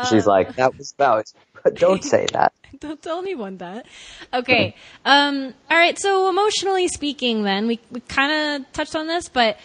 She's 0.10 0.26
like, 0.26 0.56
that 0.56 0.78
was 0.78 0.94
about, 0.94 1.32
But 1.64 1.76
don't 1.76 2.04
say 2.04 2.26
that. 2.34 2.54
Don't 2.80 3.02
tell 3.02 3.20
anyone 3.20 3.58
that. 3.58 3.86
Okay. 4.34 4.76
Um, 5.06 5.54
all 5.70 5.78
right. 5.78 6.00
So 6.00 6.30
emotionally 6.30 6.88
speaking, 6.88 7.44
then 7.44 7.68
we, 7.68 7.80
we 7.92 8.00
kind 8.00 8.64
of 8.64 8.74
touched 8.74 8.96
on 8.96 9.08
this, 9.08 9.30
but 9.30 9.60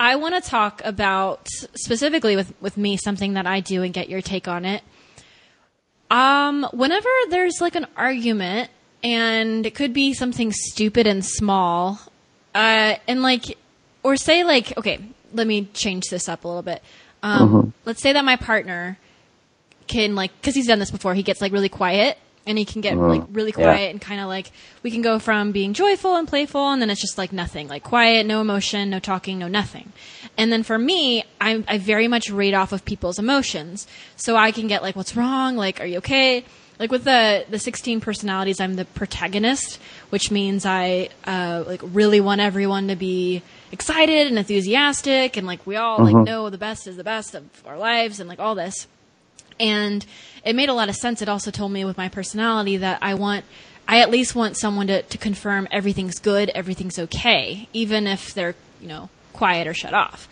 I 0.00 0.16
want 0.16 0.42
to 0.42 0.48
talk 0.48 0.80
about 0.84 1.48
specifically 1.74 2.36
with, 2.36 2.54
with 2.62 2.78
me, 2.78 2.96
something 2.96 3.34
that 3.34 3.46
I 3.46 3.60
do 3.60 3.82
and 3.82 3.92
get 3.92 4.08
your 4.08 4.22
take 4.22 4.48
on 4.48 4.64
it. 4.64 4.82
Um, 6.10 6.66
whenever 6.72 7.08
there's 7.28 7.60
like 7.60 7.74
an 7.74 7.86
argument 7.96 8.70
and 9.02 9.66
it 9.66 9.74
could 9.74 9.92
be 9.92 10.14
something 10.14 10.52
stupid 10.52 11.06
and 11.06 11.24
small, 11.24 11.98
uh, 12.54 12.96
and 13.06 13.22
like, 13.22 13.58
or 14.02 14.16
say 14.16 14.44
like, 14.44 14.76
okay, 14.78 15.00
let 15.34 15.46
me 15.46 15.68
change 15.74 16.04
this 16.10 16.28
up 16.28 16.44
a 16.44 16.48
little 16.48 16.62
bit. 16.62 16.82
Um, 17.22 17.74
let's 17.84 18.00
say 18.00 18.12
that 18.12 18.24
my 18.24 18.36
partner 18.36 18.98
can 19.86 20.14
like, 20.14 20.30
cause 20.42 20.54
he's 20.54 20.66
done 20.66 20.78
this 20.78 20.90
before, 20.90 21.14
he 21.14 21.22
gets 21.22 21.40
like 21.40 21.52
really 21.52 21.68
quiet 21.68 22.18
and 22.46 22.58
he 22.58 22.64
can 22.64 22.80
get 22.80 22.96
like 22.96 23.22
really 23.30 23.52
Yeah. 23.56 23.64
quiet 23.64 23.90
and 23.92 24.00
kind 24.00 24.20
of 24.20 24.26
like, 24.26 24.50
we 24.82 24.90
can 24.90 25.00
go 25.02 25.18
from 25.18 25.52
being 25.52 25.74
joyful 25.74 26.16
and 26.16 26.26
playful 26.26 26.70
and 26.70 26.82
then 26.82 26.90
it's 26.90 27.00
just 27.00 27.16
like 27.18 27.32
nothing, 27.32 27.68
like 27.68 27.84
quiet, 27.84 28.26
no 28.26 28.40
emotion, 28.40 28.90
no 28.90 28.98
talking, 28.98 29.38
no 29.38 29.46
nothing. 29.48 29.92
And 30.36 30.50
then 30.52 30.62
for 30.62 30.78
me, 30.78 31.24
I, 31.40 31.62
I 31.68 31.78
very 31.78 32.08
much 32.08 32.30
rate 32.30 32.54
off 32.54 32.72
of 32.72 32.84
people's 32.84 33.18
emotions. 33.18 33.86
So 34.16 34.34
I 34.36 34.50
can 34.50 34.66
get 34.66 34.82
like, 34.82 34.96
what's 34.96 35.14
wrong? 35.16 35.56
Like, 35.56 35.80
are 35.80 35.86
you 35.86 35.98
okay? 35.98 36.44
Like 36.80 36.90
with 36.90 37.04
the, 37.04 37.44
the 37.48 37.60
16 37.60 38.00
personalities, 38.00 38.58
I'm 38.58 38.74
the 38.74 38.86
protagonist, 38.86 39.78
which 40.10 40.32
means 40.32 40.66
I, 40.66 41.10
uh, 41.24 41.62
like 41.66 41.80
really 41.84 42.20
want 42.20 42.40
everyone 42.40 42.88
to 42.88 42.96
be 42.96 43.42
excited 43.70 44.26
and 44.26 44.36
enthusiastic 44.36 45.36
and 45.36 45.46
like 45.46 45.66
we 45.66 45.76
all 45.76 45.98
like 46.04 46.14
know 46.14 46.50
the 46.50 46.58
best 46.58 46.86
is 46.86 46.96
the 46.96 47.04
best 47.04 47.34
of 47.34 47.44
our 47.66 47.78
lives 47.78 48.20
and 48.20 48.28
like 48.28 48.38
all 48.38 48.54
this 48.54 48.86
and 49.58 50.04
it 50.44 50.54
made 50.54 50.68
a 50.68 50.74
lot 50.74 50.88
of 50.88 50.96
sense. 50.96 51.22
It 51.22 51.28
also 51.28 51.50
told 51.50 51.72
me 51.72 51.84
with 51.84 51.96
my 51.96 52.08
personality 52.08 52.76
that 52.78 52.98
I 53.02 53.14
want, 53.14 53.44
I 53.86 54.00
at 54.00 54.10
least 54.10 54.34
want 54.34 54.56
someone 54.56 54.86
to, 54.88 55.02
to 55.02 55.18
confirm 55.18 55.68
everything's 55.70 56.18
good, 56.18 56.50
everything's 56.50 56.98
okay, 56.98 57.68
even 57.72 58.06
if 58.06 58.34
they're, 58.34 58.54
you 58.80 58.88
know, 58.88 59.08
quiet 59.32 59.66
or 59.66 59.74
shut 59.74 59.94
off. 59.94 60.28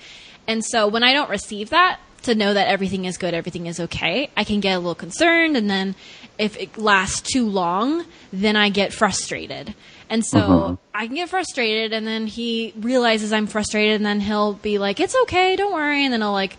And 0.46 0.64
so 0.64 0.88
when 0.88 1.02
I 1.02 1.12
don't 1.12 1.30
receive 1.30 1.70
that, 1.70 2.00
to 2.22 2.34
know 2.34 2.52
that 2.52 2.68
everything 2.68 3.06
is 3.06 3.16
good, 3.16 3.34
everything 3.34 3.66
is 3.66 3.80
okay, 3.80 4.30
I 4.36 4.44
can 4.44 4.60
get 4.60 4.74
a 4.74 4.78
little 4.78 4.94
concerned. 4.94 5.56
And 5.56 5.70
then 5.70 5.94
if 6.38 6.56
it 6.58 6.76
lasts 6.76 7.32
too 7.32 7.48
long, 7.48 8.04
then 8.32 8.56
I 8.56 8.68
get 8.68 8.92
frustrated. 8.92 9.74
And 10.08 10.24
so 10.24 10.38
mm-hmm. 10.40 10.74
I 10.92 11.06
can 11.06 11.14
get 11.14 11.28
frustrated, 11.28 11.92
and 11.92 12.04
then 12.06 12.26
he 12.26 12.74
realizes 12.76 13.32
I'm 13.32 13.46
frustrated, 13.46 13.96
and 13.96 14.04
then 14.04 14.18
he'll 14.20 14.54
be 14.54 14.78
like, 14.78 14.98
It's 14.98 15.14
okay, 15.22 15.54
don't 15.54 15.72
worry. 15.72 16.04
And 16.04 16.12
then 16.12 16.22
I'll 16.22 16.32
like, 16.32 16.56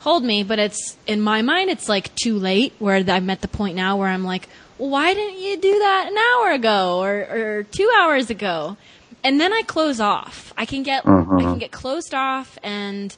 hold 0.00 0.24
me, 0.24 0.42
but 0.42 0.58
it's 0.58 0.96
in 1.06 1.20
my 1.20 1.42
mind 1.42 1.70
it's 1.70 1.88
like 1.88 2.14
too 2.14 2.38
late 2.38 2.72
where 2.78 2.96
I'm 2.96 3.30
at 3.30 3.40
the 3.40 3.48
point 3.48 3.76
now 3.76 3.96
where 3.96 4.08
I'm 4.08 4.24
like, 4.24 4.48
well, 4.78 4.90
why 4.90 5.14
didn't 5.14 5.40
you 5.40 5.56
do 5.56 5.78
that 5.78 6.08
an 6.10 6.16
hour 6.16 6.52
ago 6.52 7.00
or, 7.00 7.16
or 7.16 7.62
two 7.64 7.90
hours 7.96 8.30
ago? 8.30 8.76
And 9.24 9.40
then 9.40 9.52
I 9.52 9.62
close 9.62 10.00
off. 10.00 10.52
I 10.56 10.64
can 10.64 10.82
get 10.82 11.06
I 11.06 11.42
can 11.42 11.58
get 11.58 11.72
closed 11.72 12.14
off 12.14 12.58
and 12.62 13.14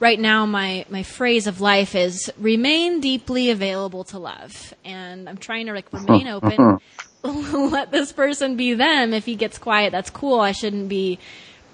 right 0.00 0.18
now 0.18 0.44
my 0.44 0.84
my 0.90 1.02
phrase 1.02 1.46
of 1.46 1.60
life 1.60 1.94
is 1.94 2.30
remain 2.38 3.00
deeply 3.00 3.50
available 3.50 4.04
to 4.04 4.18
love. 4.18 4.74
And 4.84 5.28
I'm 5.28 5.38
trying 5.38 5.66
to 5.66 5.72
like 5.72 5.92
remain 5.92 6.26
open. 6.28 6.78
let 7.70 7.90
this 7.90 8.12
person 8.12 8.56
be 8.56 8.74
them. 8.74 9.12
If 9.12 9.24
he 9.24 9.34
gets 9.34 9.58
quiet, 9.58 9.92
that's 9.92 10.10
cool. 10.10 10.40
I 10.40 10.52
shouldn't 10.52 10.88
be 10.88 11.18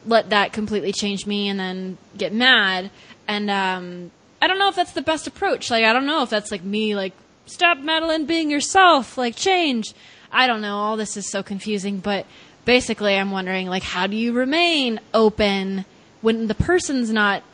let 0.07 0.31
that 0.31 0.53
completely 0.53 0.93
change 0.93 1.27
me 1.27 1.49
and 1.49 1.59
then 1.59 1.99
get 2.17 2.33
mad. 2.33 2.91
And 3.29 3.51
um, 3.51 4.11
I 4.43 4.49
don't 4.49 4.59
know 4.59 4.69
if 4.69 4.75
that's 4.75 4.91
the 4.91 5.03
best 5.03 5.29
approach. 5.29 5.71
Like 5.71 5.85
I 5.85 5.93
don't 5.93 6.05
know 6.05 6.25
if 6.25 6.31
that's 6.31 6.51
like 6.51 6.65
me 6.65 6.97
like 6.97 7.13
stop 7.47 7.79
Madeline 7.79 8.27
being 8.27 8.51
yourself, 8.51 9.17
like 9.17 9.37
change. 9.37 9.95
I 10.33 10.49
don't 10.49 10.61
know. 10.61 10.79
All 10.79 10.97
this 10.97 11.17
is 11.17 11.31
so 11.31 11.45
confusing, 11.45 11.99
but 11.99 12.27
basically 12.65 13.15
I'm 13.15 13.31
wondering 13.31 13.69
like 13.69 13.85
how 13.85 14.09
do 14.09 14.17
you 14.17 14.33
remain 14.33 14.99
open 15.15 15.85
when 16.23 16.49
the 16.49 16.57
person's 16.57 17.13
not 17.13 17.45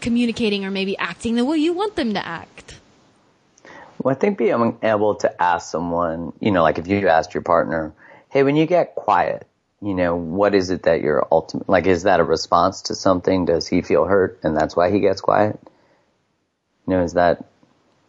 communicating 0.00 0.64
or 0.64 0.70
maybe 0.70 0.96
acting 0.96 1.34
the 1.34 1.44
way 1.44 1.58
you 1.58 1.74
want 1.74 1.96
them 1.96 2.14
to 2.14 2.26
act? 2.26 2.80
Well, 4.02 4.16
I 4.16 4.18
think 4.18 4.38
being 4.38 4.78
able 4.82 5.16
to 5.16 5.42
ask 5.42 5.70
someone, 5.70 6.32
you 6.40 6.50
know, 6.50 6.62
like 6.62 6.78
if 6.78 6.88
you 6.88 7.08
asked 7.08 7.34
your 7.34 7.42
partner, 7.42 7.92
hey, 8.30 8.42
when 8.42 8.56
you 8.56 8.64
get 8.64 8.94
quiet, 8.94 9.46
you 9.82 9.92
know, 9.92 10.16
what 10.16 10.54
is 10.54 10.70
it 10.70 10.84
that 10.84 11.02
you're 11.02 11.28
ultimate, 11.30 11.68
like, 11.68 11.86
is 11.86 12.04
that 12.04 12.20
a 12.20 12.24
response 12.24 12.80
to 12.82 12.94
something? 12.94 13.44
Does 13.44 13.68
he 13.68 13.82
feel 13.82 14.06
hurt 14.06 14.40
and 14.42 14.56
that's 14.56 14.74
why 14.74 14.90
he 14.90 14.98
gets 14.98 15.20
quiet? 15.20 15.60
You 16.86 16.96
know, 16.96 17.02
is 17.02 17.12
that, 17.14 17.44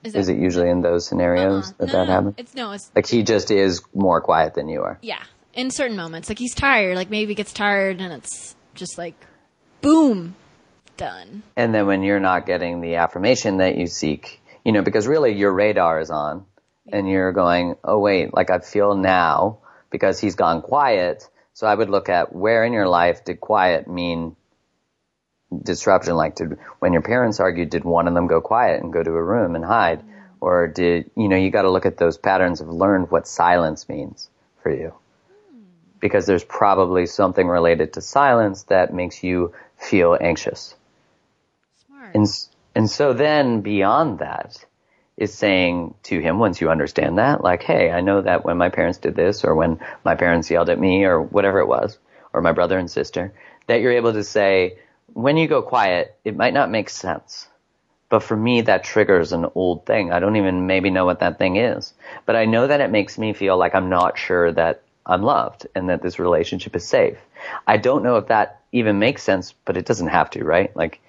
is 0.03 0.28
it 0.30 0.38
usually 0.38 0.69
in 0.69 0.82
those 0.82 1.05
scenarios 1.07 1.69
Uh-uh. 1.80 1.86
that 1.86 1.88
no, 1.88 1.91
that 1.93 2.07
no, 2.07 2.13
happens? 2.13 2.36
It's 2.38 2.55
no, 2.55 2.71
it's 2.71 2.91
Like 2.95 3.07
he 3.07 3.24
just 3.24 3.51
is 3.51 3.82
more 3.93 4.19
quiet 4.21 4.53
than 4.55 4.67
you 4.67 4.82
are. 4.84 4.97
yeah. 5.01 5.24
in 5.53 5.69
certain 5.71 5.95
moments. 5.95 6.30
Like 6.30 6.39
he's 6.39 6.55
tired, 6.55 6.95
like 6.95 7.09
maybe 7.09 7.30
he 7.32 7.36
gets 7.36 7.53
tired 7.53 8.01
and 8.01 8.11
it's 8.13 8.55
just 8.74 8.97
like 8.97 9.13
boom, 9.82 10.36
done. 10.97 11.43
And 11.55 11.74
then 11.74 11.86
when 11.88 12.03
you're 12.03 12.19
not 12.19 12.45
getting 12.45 12.82
the 12.82 12.95
affirmation 12.95 13.57
that 13.57 13.76
you 13.78 13.88
seek, 13.88 14.41
you 14.65 14.71
know, 14.71 14.82
because 14.82 15.07
really 15.07 15.34
your 15.34 15.53
radar 15.53 15.99
is 15.99 16.09
on 16.09 16.45
and 16.91 17.07
you're 17.07 17.32
going, 17.32 17.76
oh 17.84 17.99
wait, 17.99 18.34
like 18.34 18.49
I 18.49 18.59
feel 18.59 18.95
now 18.95 19.59
because 19.91 20.19
he's 20.19 20.36
gone 20.36 20.61
quiet. 20.61 21.30
So 21.53 21.67
I 21.67 21.76
would 21.76 21.89
look 21.89 22.09
at 22.09 22.34
where 22.34 22.63
in 22.65 22.74
your 22.74 22.88
life 22.88 23.24
did 23.24 23.39
quiet 23.39 23.88
mean 23.88 24.36
disruption? 25.62 26.16
Like 26.16 26.36
did, 26.36 26.58
when 26.80 26.93
your 26.93 27.01
parents 27.01 27.39
argued, 27.39 27.70
did 27.70 27.84
one 27.84 28.08
of 28.08 28.14
them 28.14 28.28
go 28.28 28.41
quiet 28.41 28.82
and 28.82 28.93
go 28.93 29.04
to 29.04 29.12
a 29.12 29.24
room 29.24 29.56
and 29.56 29.64
hide? 29.64 29.99
Mm-hmm. 29.99 30.10
Or 30.41 30.68
did, 30.68 31.12
you 31.16 31.30
know, 31.30 31.38
you 31.38 31.51
gotta 31.51 31.72
look 31.72 31.86
at 31.86 31.97
those 31.97 32.18
patterns 32.18 32.62
of 32.62 32.70
learned 32.70 33.12
what 33.12 33.28
silence 33.28 33.88
means 33.88 34.30
for 34.62 34.72
you. 34.72 34.93
Mm. 35.32 35.64
Because 35.99 36.26
there's 36.26 36.43
probably 36.43 37.06
something 37.06 37.47
related 37.47 37.93
to 37.93 38.01
silence 38.01 38.64
that 38.64 38.93
makes 38.93 39.24
you 39.24 39.54
feel 39.78 40.18
anxious. 40.20 40.76
Smart. 41.86 42.16
And, 42.16 42.28
and 42.76 42.89
so 42.89 43.14
then 43.14 43.62
beyond 43.62 44.20
that 44.20 44.66
is 45.16 45.34
saying 45.34 45.93
to 46.04 46.20
him, 46.20 46.39
once 46.39 46.60
you 46.60 46.70
understand 46.70 47.20
that, 47.20 47.43
like, 47.43 47.62
hey, 47.64 47.91
I 47.91 48.01
know 48.01 48.22
that 48.22 48.43
when 48.43 48.58
my 48.58 48.70
parents 48.70 48.97
did 48.97 49.16
this 49.16 49.43
or 49.43 49.56
when 49.56 49.80
my 50.04 50.16
parents 50.16 50.49
yelled 50.49 50.70
at 50.70 50.80
me 50.80 51.04
or 51.06 51.22
whatever 51.22 51.60
it 51.60 51.68
was, 51.68 51.99
or 52.34 52.41
my 52.41 52.51
brother 52.51 52.80
and 52.80 52.89
sister, 52.89 53.32
that 53.68 53.80
you're 53.80 53.91
able 53.91 54.14
to 54.14 54.24
say, 54.24 54.80
when 55.14 55.38
you 55.38 55.47
go 55.47 55.61
quiet, 55.61 56.16
it 56.24 56.36
might 56.36 56.53
not 56.53 56.72
make 56.72 56.89
sense. 56.89 57.47
But 58.09 58.24
for 58.24 58.38
me, 58.38 58.61
that 58.61 58.84
triggers 58.84 59.32
an 59.32 59.47
old 59.55 59.86
thing. 59.86 60.11
I 60.11 60.20
don't 60.20 60.36
even 60.36 60.68
maybe 60.68 60.89
know 60.89 61.05
what 61.05 61.22
that 61.22 61.39
thing 61.39 61.55
is. 61.55 61.93
But 62.26 62.36
I 62.36 62.45
know 62.45 62.68
that 62.68 62.82
it 62.82 62.91
makes 62.91 63.18
me 63.18 63.34
feel 63.34 63.57
like 63.57 63.74
I'm 63.74 63.89
not 63.89 64.18
sure 64.18 64.51
that 64.51 64.84
I'm 65.05 65.24
loved 65.24 65.68
and 65.74 65.89
that 65.89 66.01
this 66.01 66.20
relationship 66.20 66.76
is 66.76 66.88
safe. 66.88 67.18
I 67.66 67.78
don't 67.78 68.03
know 68.03 68.18
if 68.18 68.28
that 68.28 68.61
even 68.72 68.99
makes 68.99 69.24
sense, 69.24 69.53
but 69.66 69.78
it 69.78 69.86
doesn't 69.86 70.07
have 70.07 70.30
to, 70.32 70.43
right? 70.43 70.76
Like, 70.76 71.01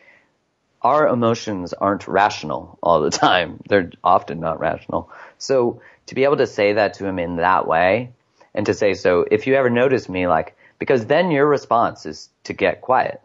our 0.83 1.09
emotions 1.09 1.73
aren't 1.73 2.07
rational 2.07 2.79
all 2.83 3.01
the 3.01 3.11
time. 3.27 3.61
They're 3.69 3.91
often 4.03 4.41
not 4.41 4.61
rational. 4.61 5.11
So 5.39 5.81
to 6.07 6.15
be 6.15 6.25
able 6.25 6.39
to 6.39 6.47
say 6.47 6.75
that 6.75 6.95
to 6.95 7.07
him 7.07 7.19
in 7.19 7.37
that 7.37 7.67
way 7.67 8.13
and 8.55 8.67
to 8.67 8.75
say, 8.75 8.95
so 8.95 9.25
if 9.31 9.47
you 9.47 9.55
ever 9.55 9.71
notice 9.71 10.09
me, 10.09 10.27
like, 10.27 10.57
because 10.79 11.07
then 11.07 11.31
your 11.31 11.47
response 11.47 12.07
is 12.07 12.29
to 12.45 12.53
get 12.53 12.81
quiet. 12.81 13.21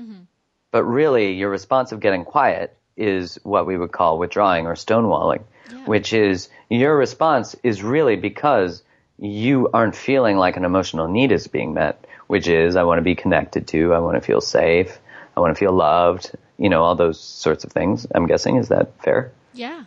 Mm-hmm. 0.00 0.22
But 0.70 0.84
really 0.84 1.34
your 1.34 1.50
response 1.50 1.92
of 1.92 2.00
getting 2.00 2.24
quiet 2.24 2.76
is 2.96 3.38
what 3.42 3.66
we 3.66 3.76
would 3.76 3.92
call 3.92 4.18
withdrawing 4.18 4.66
or 4.66 4.74
stonewalling, 4.74 5.42
which 5.86 6.12
is 6.12 6.48
your 6.68 6.96
response 6.96 7.56
is 7.62 7.82
really 7.82 8.16
because 8.16 8.82
you 9.18 9.68
aren't 9.72 9.94
feeling 9.94 10.36
like 10.36 10.56
an 10.56 10.64
emotional 10.64 11.08
need 11.08 11.32
is 11.32 11.46
being 11.46 11.74
met, 11.74 12.04
which 12.26 12.48
is 12.48 12.76
I 12.76 12.82
want 12.82 12.98
to 12.98 13.02
be 13.02 13.14
connected 13.14 13.68
to, 13.68 13.94
I 13.94 14.00
want 14.00 14.16
to 14.16 14.20
feel 14.20 14.40
safe, 14.40 14.98
I 15.36 15.40
want 15.40 15.54
to 15.54 15.58
feel 15.58 15.72
loved, 15.72 16.32
you 16.58 16.68
know, 16.68 16.82
all 16.82 16.94
those 16.94 17.20
sorts 17.20 17.64
of 17.64 17.72
things. 17.72 18.06
I'm 18.14 18.26
guessing. 18.26 18.56
Is 18.56 18.68
that 18.68 19.02
fair? 19.02 19.32
Yeah. 19.52 19.84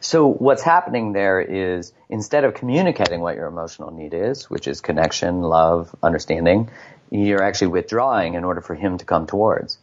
So 0.00 0.26
what's 0.28 0.62
happening 0.62 1.12
there 1.12 1.40
is 1.40 1.92
instead 2.08 2.44
of 2.44 2.54
communicating 2.54 3.20
what 3.20 3.36
your 3.36 3.46
emotional 3.46 3.90
need 3.90 4.14
is, 4.14 4.48
which 4.48 4.68
is 4.68 4.80
connection, 4.80 5.42
love, 5.42 5.94
understanding, 6.02 6.70
you're 7.10 7.42
actually 7.42 7.68
withdrawing 7.68 8.34
in 8.34 8.44
order 8.44 8.60
for 8.60 8.74
him 8.74 8.98
to 8.98 9.04
come 9.04 9.26
towards. 9.26 9.78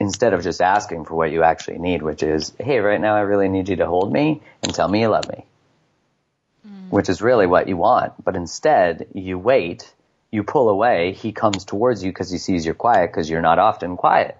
Instead 0.00 0.32
of 0.32 0.42
just 0.42 0.60
asking 0.60 1.04
for 1.04 1.14
what 1.14 1.32
you 1.32 1.42
actually 1.42 1.78
need, 1.78 2.02
which 2.02 2.22
is, 2.22 2.52
hey, 2.58 2.78
right 2.78 3.00
now 3.00 3.16
I 3.16 3.20
really 3.20 3.48
need 3.48 3.68
you 3.68 3.76
to 3.76 3.86
hold 3.86 4.12
me 4.12 4.42
and 4.62 4.72
tell 4.72 4.88
me 4.88 5.00
you 5.00 5.08
love 5.08 5.28
me. 5.28 5.44
Hmm. 6.66 6.90
Which 6.90 7.08
is 7.08 7.20
really 7.20 7.46
what 7.46 7.68
you 7.68 7.76
want. 7.76 8.12
But 8.22 8.36
instead, 8.36 9.08
you 9.12 9.38
wait, 9.38 9.92
you 10.30 10.44
pull 10.44 10.68
away, 10.68 11.12
he 11.12 11.32
comes 11.32 11.64
towards 11.64 12.04
you 12.04 12.10
because 12.10 12.30
he 12.30 12.38
sees 12.38 12.64
you're 12.64 12.74
quiet 12.74 13.10
because 13.10 13.28
you're 13.28 13.42
not 13.42 13.58
often 13.58 13.96
quiet. 13.96 14.36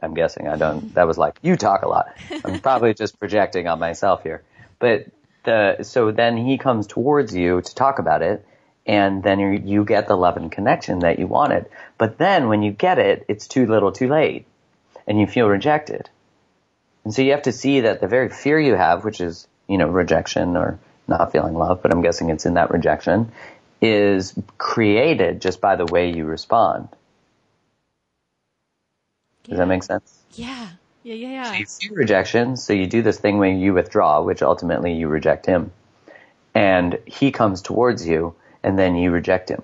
I'm 0.00 0.14
guessing. 0.14 0.48
I 0.48 0.56
don't, 0.56 0.94
that 0.94 1.06
was 1.06 1.18
like, 1.18 1.38
you 1.42 1.56
talk 1.56 1.82
a 1.82 1.88
lot. 1.88 2.14
I'm 2.44 2.60
probably 2.60 2.94
just 2.94 3.18
projecting 3.18 3.66
on 3.66 3.78
myself 3.78 4.22
here. 4.22 4.42
But 4.78 5.06
the, 5.44 5.82
so 5.82 6.12
then 6.12 6.36
he 6.36 6.58
comes 6.58 6.86
towards 6.86 7.34
you 7.34 7.60
to 7.60 7.74
talk 7.74 7.98
about 7.98 8.22
it 8.22 8.46
and 8.86 9.22
then 9.22 9.38
you, 9.38 9.62
you 9.64 9.84
get 9.84 10.08
the 10.08 10.16
love 10.16 10.36
and 10.36 10.52
connection 10.52 11.00
that 11.00 11.18
you 11.18 11.26
wanted. 11.26 11.66
But 11.98 12.18
then 12.18 12.48
when 12.48 12.62
you 12.62 12.72
get 12.72 12.98
it, 12.98 13.24
it's 13.28 13.46
too 13.46 13.66
little 13.66 13.92
too 13.92 14.08
late 14.08 14.46
and 15.06 15.18
you 15.18 15.26
feel 15.26 15.48
rejected. 15.48 16.08
And 17.04 17.14
so 17.14 17.22
you 17.22 17.32
have 17.32 17.42
to 17.42 17.52
see 17.52 17.80
that 17.80 18.00
the 18.00 18.08
very 18.08 18.30
fear 18.30 18.58
you 18.58 18.74
have, 18.74 19.04
which 19.04 19.20
is, 19.20 19.46
you 19.68 19.78
know, 19.78 19.88
rejection 19.88 20.56
or 20.56 20.78
not 21.06 21.32
feeling 21.32 21.54
love, 21.54 21.82
but 21.82 21.92
I'm 21.92 22.02
guessing 22.02 22.30
it's 22.30 22.46
in 22.46 22.54
that 22.54 22.70
rejection, 22.70 23.32
is 23.80 24.34
created 24.56 25.40
just 25.40 25.60
by 25.60 25.76
the 25.76 25.84
way 25.84 26.10
you 26.10 26.24
respond. 26.24 26.88
Does 29.44 29.58
that 29.58 29.66
make 29.66 29.82
sense? 29.82 30.18
Yeah. 30.32 30.68
Yeah, 31.02 31.14
yeah, 31.14 31.28
yeah. 31.28 31.58
You 31.58 31.66
see 31.66 31.90
rejection, 31.90 32.56
so 32.56 32.72
you 32.72 32.86
do 32.86 33.02
this 33.02 33.18
thing 33.18 33.36
where 33.36 33.50
you 33.50 33.74
withdraw, 33.74 34.22
which 34.22 34.40
ultimately 34.40 34.94
you 34.94 35.06
reject 35.08 35.44
him. 35.44 35.70
And 36.54 36.98
he 37.04 37.30
comes 37.30 37.60
towards 37.60 38.06
you, 38.06 38.34
and 38.64 38.78
then 38.78 38.96
you 38.96 39.10
reject 39.10 39.48
him. 39.50 39.62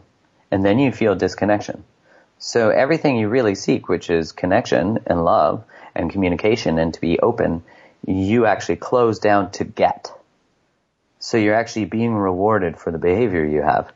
And 0.52 0.64
then 0.64 0.78
you 0.78 0.92
feel 0.92 1.14
disconnection. 1.14 1.84
So 2.38 2.70
everything 2.70 3.16
you 3.16 3.28
really 3.28 3.54
seek, 3.54 3.88
which 3.88 4.10
is 4.10 4.32
connection 4.32 5.00
and 5.06 5.24
love 5.24 5.64
and 5.94 6.10
communication 6.10 6.78
and 6.78 6.94
to 6.94 7.00
be 7.00 7.18
open, 7.18 7.62
you 8.06 8.46
actually 8.46 8.76
close 8.76 9.18
down 9.18 9.50
to 9.52 9.64
get. 9.64 10.12
So 11.18 11.36
you're 11.36 11.54
actually 11.54 11.84
being 11.84 12.14
rewarded 12.14 12.78
for 12.78 12.90
the 12.90 12.98
behavior 12.98 13.44
you 13.44 13.62
have. 13.62 13.92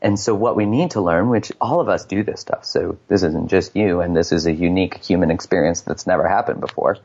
And 0.00 0.20
so 0.20 0.34
what 0.34 0.54
we 0.54 0.66
need 0.66 0.92
to 0.92 1.00
learn, 1.00 1.30
which 1.30 1.50
all 1.60 1.80
of 1.80 1.88
us 1.88 2.04
do 2.04 2.22
this 2.22 2.40
stuff, 2.40 2.64
so 2.64 2.98
this 3.08 3.22
isn't 3.22 3.48
just 3.48 3.74
you, 3.74 4.00
and 4.00 4.14
this 4.14 4.32
is 4.32 4.46
a 4.46 4.52
unique 4.52 5.02
human 5.02 5.30
experience 5.30 5.80
that's 5.80 6.06
never 6.06 6.28
happened 6.28 6.60
before. 6.60 6.98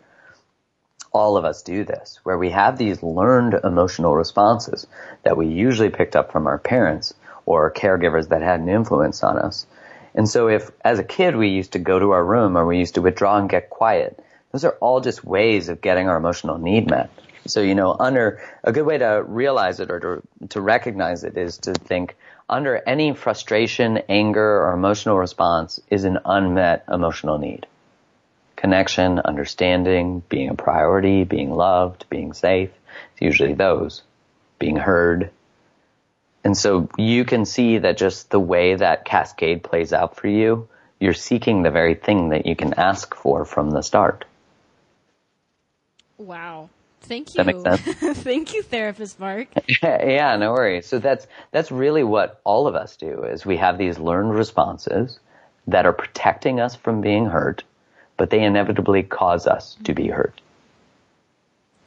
All 1.11 1.38
of 1.38 1.45
us 1.45 1.63
do 1.63 1.84
this, 1.86 2.19
where 2.23 2.38
we 2.38 2.51
have 2.51 2.77
these 2.77 3.01
learned 3.01 3.55
emotional 3.63 4.15
responses 4.15 4.86
that 5.23 5.38
we 5.38 5.47
usually 5.47 5.89
picked 5.89 6.15
up 6.15 6.32
from 6.32 6.45
our 6.45 6.59
parents 6.59 7.13
or 7.50 7.72
caregivers 7.72 8.30
that 8.30 8.43
had 8.43 8.60
an 8.60 8.70
influence 8.70 9.24
on 9.24 9.39
us. 9.39 9.66
And 10.14 10.30
so 10.30 10.50
if, 10.50 10.70
as 10.86 11.00
a 11.00 11.04
kid, 11.04 11.36
we 11.36 11.50
used 11.50 11.72
to 11.72 11.80
go 11.80 11.97
to 11.97 12.12
our 12.12 12.24
room 12.24 12.56
or 12.56 12.64
we 12.64 12.78
used 12.78 12.93
to 12.93 13.02
withdraw 13.02 13.39
and 13.39 13.50
get 13.50 13.72
quiet, 13.72 14.24
those 14.52 14.66
are 14.66 14.78
all 14.80 15.02
just 15.02 15.24
ways 15.24 15.68
of 15.68 15.82
getting 15.82 16.08
our 16.08 16.18
emotional 16.18 16.60
need 16.60 16.88
met. 16.88 17.10
So, 17.47 17.62
you 17.62 17.74
know, 17.74 17.95
under, 18.00 18.39
a 18.64 18.72
good 18.72 18.86
way 18.86 19.00
to 19.00 19.24
realize 19.26 19.80
it 19.80 19.89
or 19.89 20.00
to, 20.00 20.47
to 20.50 20.62
recognize 20.62 21.24
it 21.24 21.38
is 21.38 21.58
to 21.60 21.74
think, 21.74 22.16
under 22.47 22.78
any 22.88 23.16
frustration, 23.16 23.97
anger, 24.10 24.62
or 24.68 24.74
emotional 24.74 25.18
response 25.18 25.80
is 25.89 26.04
an 26.04 26.20
unmet 26.26 26.86
emotional 26.91 27.39
need. 27.39 27.66
Connection, 28.58 29.18
understanding, 29.18 30.22
being 30.30 30.50
a 30.50 30.56
priority, 30.56 31.24
being 31.24 31.52
loved, 31.52 32.06
being 32.12 32.34
safe. 32.34 32.70
It's 33.14 33.22
usually 33.22 33.56
those. 33.56 34.04
Being 34.60 34.76
heard. 34.76 35.32
And 36.44 36.58
so 36.58 36.90
you 36.98 37.26
can 37.26 37.46
see 37.46 37.80
that 37.80 37.98
just 37.98 38.30
the 38.30 38.40
way 38.40 38.76
that 38.76 39.06
cascade 39.06 39.64
plays 39.64 39.92
out 39.92 40.16
for 40.16 40.28
you, 40.28 40.68
you're 41.00 41.14
seeking 41.14 41.64
the 41.64 41.72
very 41.72 41.96
thing 41.96 42.30
that 42.30 42.46
you 42.46 42.56
can 42.56 42.74
ask 42.74 43.14
for 43.16 43.46
from 43.46 43.72
the 43.72 43.82
start. 43.82 44.26
Wow. 46.18 46.70
Thank 47.02 47.30
you. 47.30 47.44
That 47.44 47.46
makes 47.46 47.82
sense. 47.82 48.18
Thank 48.20 48.54
you, 48.54 48.62
therapist 48.62 49.20
Mark. 49.20 49.48
yeah, 49.82 50.36
no 50.36 50.52
worries. 50.52 50.86
So 50.86 51.00
that's 51.00 51.28
that's 51.52 51.72
really 51.72 52.04
what 52.04 52.42
all 52.44 52.68
of 52.68 52.76
us 52.76 52.98
do 52.98 53.24
is 53.24 53.46
we 53.46 53.58
have 53.58 53.78
these 53.78 53.98
learned 53.98 54.34
responses 54.34 55.20
that 55.68 55.86
are 55.86 55.94
protecting 55.94 56.60
us 56.60 56.76
from 56.76 57.02
being 57.02 57.26
hurt, 57.26 57.64
but 58.18 58.30
they 58.30 58.44
inevitably 58.44 59.04
cause 59.04 59.48
us 59.48 59.78
to 59.86 59.94
be 59.94 60.08
hurt. 60.08 60.42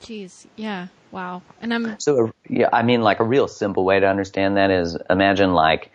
Jeez. 0.02 0.46
Yeah. 0.56 0.88
Wow. 1.12 1.42
And 1.60 1.72
I'm 1.72 2.00
So 2.00 2.32
yeah, 2.48 2.70
I 2.72 2.82
mean 2.82 3.02
like 3.02 3.20
a 3.20 3.24
real 3.24 3.46
simple 3.46 3.84
way 3.84 4.00
to 4.00 4.08
understand 4.08 4.56
that 4.56 4.70
is 4.70 4.96
imagine 5.08 5.52
like 5.52 5.92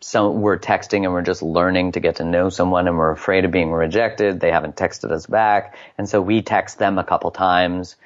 some 0.00 0.42
we're 0.42 0.58
texting 0.58 1.04
and 1.04 1.12
we're 1.12 1.22
just 1.22 1.42
learning 1.42 1.92
to 1.92 2.00
get 2.00 2.16
to 2.16 2.24
know 2.24 2.50
someone 2.50 2.86
and 2.86 2.98
we're 2.98 3.12
afraid 3.12 3.44
of 3.44 3.50
being 3.50 3.72
rejected. 3.72 4.40
They 4.40 4.50
haven't 4.50 4.76
texted 4.76 5.10
us 5.10 5.26
back. 5.26 5.76
And 5.96 6.08
so 6.08 6.20
we 6.20 6.42
text 6.42 6.78
them 6.78 6.98
a 6.98 7.04
couple 7.04 7.30
times. 7.30 7.96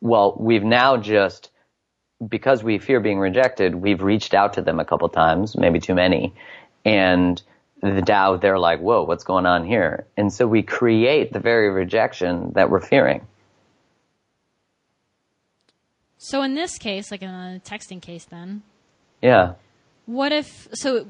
Well, 0.00 0.36
we've 0.38 0.64
now 0.64 0.96
just 0.96 1.50
because 2.26 2.64
we 2.64 2.78
fear 2.78 3.00
being 3.00 3.18
rejected, 3.18 3.74
we've 3.74 4.02
reached 4.02 4.34
out 4.34 4.54
to 4.54 4.62
them 4.62 4.80
a 4.80 4.84
couple 4.84 5.08
times, 5.08 5.56
maybe 5.56 5.78
too 5.78 5.94
many. 5.94 6.34
And 6.84 7.40
the 7.82 8.02
Tao, 8.02 8.38
they're 8.38 8.58
like, 8.58 8.80
whoa, 8.80 9.04
what's 9.04 9.24
going 9.24 9.46
on 9.46 9.66
here? 9.66 10.06
And 10.16 10.32
so 10.32 10.46
we 10.46 10.62
create 10.62 11.32
the 11.32 11.40
very 11.40 11.68
rejection 11.68 12.52
that 12.54 12.70
we're 12.70 12.80
fearing. 12.80 13.26
So 16.28 16.42
in 16.42 16.54
this 16.54 16.78
case, 16.78 17.10
like 17.10 17.22
in 17.22 17.28
a 17.30 17.60
texting 17.64 18.00
case, 18.02 18.24
then 18.24 18.62
Yeah. 19.22 19.54
what 20.06 20.32
if 20.32 20.68
so? 20.72 21.06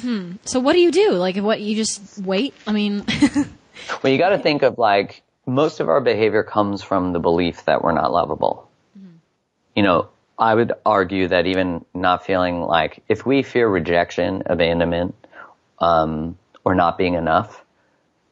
Hmm. 0.00 0.32
So 0.44 0.60
what 0.60 0.74
do 0.74 0.80
you 0.80 0.92
do? 0.92 1.12
Like, 1.12 1.36
what 1.36 1.60
you 1.60 1.74
just 1.74 2.18
wait? 2.18 2.52
I 2.66 2.72
mean, 2.72 3.04
Well, 4.02 4.12
you 4.12 4.18
got 4.18 4.30
to 4.30 4.38
think 4.38 4.62
of 4.62 4.78
like 4.78 5.22
most 5.46 5.80
of 5.80 5.88
our 5.88 6.00
behavior 6.00 6.42
comes 6.42 6.82
from 6.82 7.12
the 7.12 7.18
belief 7.18 7.64
that 7.66 7.82
we're 7.82 7.92
not 7.92 8.12
lovable. 8.12 8.68
You 9.74 9.82
know, 9.82 10.08
I 10.38 10.54
would 10.54 10.72
argue 10.84 11.28
that 11.28 11.46
even 11.46 11.84
not 11.94 12.24
feeling 12.24 12.60
like 12.62 13.02
if 13.08 13.24
we 13.26 13.42
fear 13.42 13.68
rejection, 13.68 14.42
abandonment, 14.46 15.14
um, 15.78 16.36
or 16.64 16.74
not 16.74 16.96
being 16.98 17.14
enough, 17.14 17.62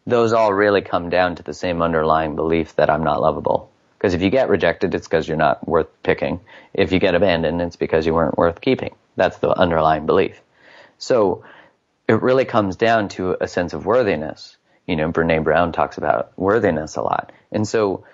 those 0.06 0.32
all 0.32 0.52
really 0.52 0.80
come 0.80 1.08
down 1.10 1.36
to 1.36 1.42
the 1.42 1.54
same 1.54 1.82
underlying 1.82 2.34
belief 2.36 2.76
that 2.76 2.88
I'm 2.90 3.04
not 3.04 3.20
lovable. 3.20 3.70
Because 4.04 4.12
if 4.12 4.20
you 4.20 4.28
get 4.28 4.50
rejected, 4.50 4.94
it's 4.94 5.06
because 5.06 5.26
you're 5.26 5.38
not 5.38 5.66
worth 5.66 5.86
picking. 6.02 6.40
If 6.74 6.92
you 6.92 6.98
get 6.98 7.14
abandoned, 7.14 7.62
it's 7.62 7.76
because 7.76 8.04
you 8.04 8.12
weren't 8.12 8.36
worth 8.36 8.60
keeping. 8.60 8.94
That's 9.16 9.38
the 9.38 9.48
underlying 9.48 10.04
belief. 10.04 10.42
So 10.98 11.42
it 12.06 12.20
really 12.20 12.44
comes 12.44 12.76
down 12.76 13.08
to 13.16 13.34
a 13.40 13.48
sense 13.48 13.72
of 13.72 13.86
worthiness. 13.86 14.58
You 14.86 14.96
know, 14.96 15.10
Brene 15.10 15.42
Brown 15.42 15.72
talks 15.72 15.96
about 15.96 16.38
worthiness 16.38 16.96
a 16.96 17.00
lot. 17.00 17.32
And 17.50 17.66
so 17.66 18.04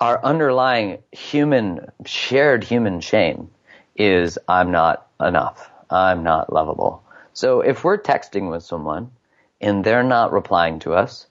our 0.00 0.18
underlying 0.24 1.02
human, 1.12 1.92
shared 2.06 2.64
human 2.64 3.02
shame 3.02 3.50
is 3.94 4.38
I'm 4.48 4.70
not 4.70 5.08
enough. 5.20 5.70
I'm 5.90 6.22
not 6.22 6.50
lovable. 6.50 7.04
So 7.34 7.60
if 7.60 7.84
we're 7.84 7.98
texting 7.98 8.50
with 8.50 8.62
someone 8.62 9.10
and 9.60 9.84
they're 9.84 10.02
not 10.02 10.32
replying 10.32 10.78
to 10.78 10.94
us, 10.94 11.26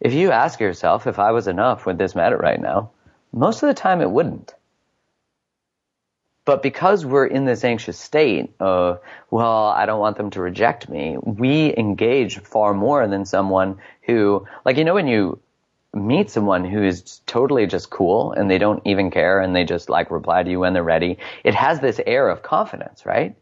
if 0.00 0.12
you 0.12 0.32
ask 0.32 0.58
yourself, 0.58 1.06
if 1.06 1.20
I 1.20 1.30
was 1.30 1.46
enough, 1.46 1.86
would 1.86 1.98
this 1.98 2.16
matter 2.16 2.36
right 2.36 2.60
now? 2.60 2.90
Most 3.32 3.62
of 3.62 3.68
the 3.68 3.74
time 3.74 4.00
it 4.00 4.10
wouldn't. 4.10 4.54
But 6.44 6.62
because 6.62 7.06
we're 7.06 7.26
in 7.26 7.44
this 7.44 7.64
anxious 7.64 7.98
state 7.98 8.52
of, 8.58 9.00
well, 9.30 9.68
I 9.68 9.86
don't 9.86 10.00
want 10.00 10.16
them 10.16 10.30
to 10.30 10.40
reject 10.40 10.88
me, 10.88 11.16
we 11.22 11.74
engage 11.76 12.40
far 12.40 12.74
more 12.74 13.06
than 13.06 13.24
someone 13.24 13.78
who, 14.02 14.46
like, 14.64 14.76
you 14.76 14.84
know, 14.84 14.94
when 14.94 15.06
you 15.06 15.38
meet 15.94 16.30
someone 16.30 16.64
who 16.64 16.82
is 16.82 17.20
totally 17.26 17.66
just 17.66 17.90
cool 17.90 18.32
and 18.32 18.50
they 18.50 18.58
don't 18.58 18.82
even 18.86 19.10
care 19.10 19.40
and 19.40 19.54
they 19.54 19.64
just 19.64 19.88
like 19.88 20.10
reply 20.10 20.42
to 20.42 20.50
you 20.50 20.58
when 20.58 20.72
they're 20.72 20.82
ready, 20.82 21.18
it 21.44 21.54
has 21.54 21.80
this 21.80 22.00
air 22.06 22.28
of 22.28 22.42
confidence, 22.42 23.06
right? 23.06 23.36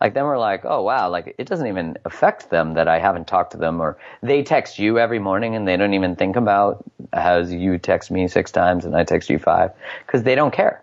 Like 0.00 0.14
then 0.14 0.24
we're 0.24 0.38
like, 0.38 0.64
oh 0.64 0.82
wow, 0.82 1.10
like 1.10 1.34
it 1.38 1.48
doesn't 1.48 1.66
even 1.66 1.98
affect 2.04 2.50
them 2.50 2.74
that 2.74 2.86
I 2.86 2.98
haven't 2.98 3.26
talked 3.26 3.52
to 3.52 3.58
them 3.58 3.80
or 3.80 3.98
they 4.22 4.42
text 4.42 4.78
you 4.78 4.98
every 4.98 5.18
morning 5.18 5.56
and 5.56 5.66
they 5.66 5.76
don't 5.76 5.94
even 5.94 6.14
think 6.14 6.36
about 6.36 6.84
how 7.12 7.38
you 7.38 7.78
text 7.78 8.10
me 8.10 8.28
six 8.28 8.52
times 8.52 8.84
and 8.84 8.94
I 8.96 9.04
text 9.04 9.28
you 9.28 9.38
five 9.38 9.72
because 10.06 10.22
they 10.22 10.34
don't 10.34 10.52
care 10.52 10.82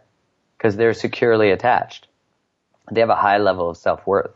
because 0.57 0.75
they're 0.75 0.93
securely 0.93 1.51
attached. 1.51 2.07
They 2.91 2.99
have 2.99 3.09
a 3.09 3.15
high 3.15 3.37
level 3.37 3.69
of 3.69 3.77
self-worth. 3.77 4.31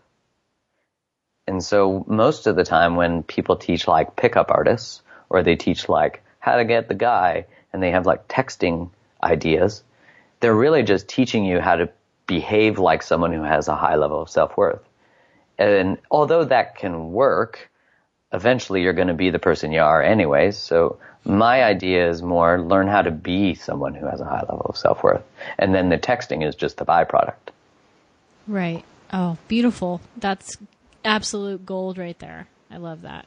And 1.46 1.64
so 1.64 2.06
most 2.08 2.48
of 2.48 2.56
the 2.56 2.64
time 2.64 2.96
when 2.96 3.24
people 3.24 3.58
teach 3.58 3.88
like 3.88 4.16
pickup 4.16 4.52
artists 4.52 5.02
or 5.30 5.44
they 5.44 5.56
teach 5.56 5.90
like 5.90 6.24
how 6.40 6.56
to 6.56 6.66
get 6.66 6.88
the 6.88 6.96
guy, 6.96 7.46
and 7.72 7.84
they 7.84 7.92
have 7.92 8.06
like 8.06 8.28
texting 8.28 8.90
ideas. 9.22 9.84
They're 10.40 10.56
really 10.56 10.84
just 10.84 11.08
teaching 11.08 11.46
you 11.46 11.60
how 11.60 11.76
to 11.76 11.90
behave 12.30 12.78
like 12.78 13.02
someone 13.02 13.34
who 13.34 13.42
has 13.42 13.68
a 13.68 13.76
high 13.76 13.96
level 13.96 14.22
of 14.22 14.30
self-worth. 14.30 14.84
And 15.58 15.98
although 16.12 16.46
that 16.46 16.76
can 16.76 17.12
work, 17.12 17.72
eventually 18.32 18.84
you're 18.84 18.94
going 18.94 19.08
to 19.08 19.16
be 19.16 19.32
the 19.32 19.40
person 19.40 19.72
you 19.72 19.82
are 19.82 20.02
anyways. 20.02 20.56
So 20.56 21.00
my 21.26 21.64
idea 21.64 22.08
is 22.08 22.22
more 22.22 22.62
learn 22.62 22.88
how 22.88 23.02
to 23.02 23.10
be 23.10 23.56
someone 23.56 23.96
who 23.96 24.06
has 24.06 24.22
a 24.22 24.26
high 24.26 24.42
level 24.42 24.68
of 24.70 24.78
self-worth. 24.78 25.24
And 25.58 25.74
then 25.74 25.90
the 25.90 25.98
texting 25.98 26.48
is 26.48 26.54
just 26.56 26.78
the 26.78 26.86
byproduct. 26.86 27.50
Right. 28.48 28.86
Oh, 29.12 29.40
beautiful. 29.48 30.00
That's 30.16 30.56
absolute 31.04 31.66
gold 31.66 31.98
right 31.98 32.18
there. 32.20 32.48
I 32.70 32.78
love 32.78 33.02
that. 33.02 33.26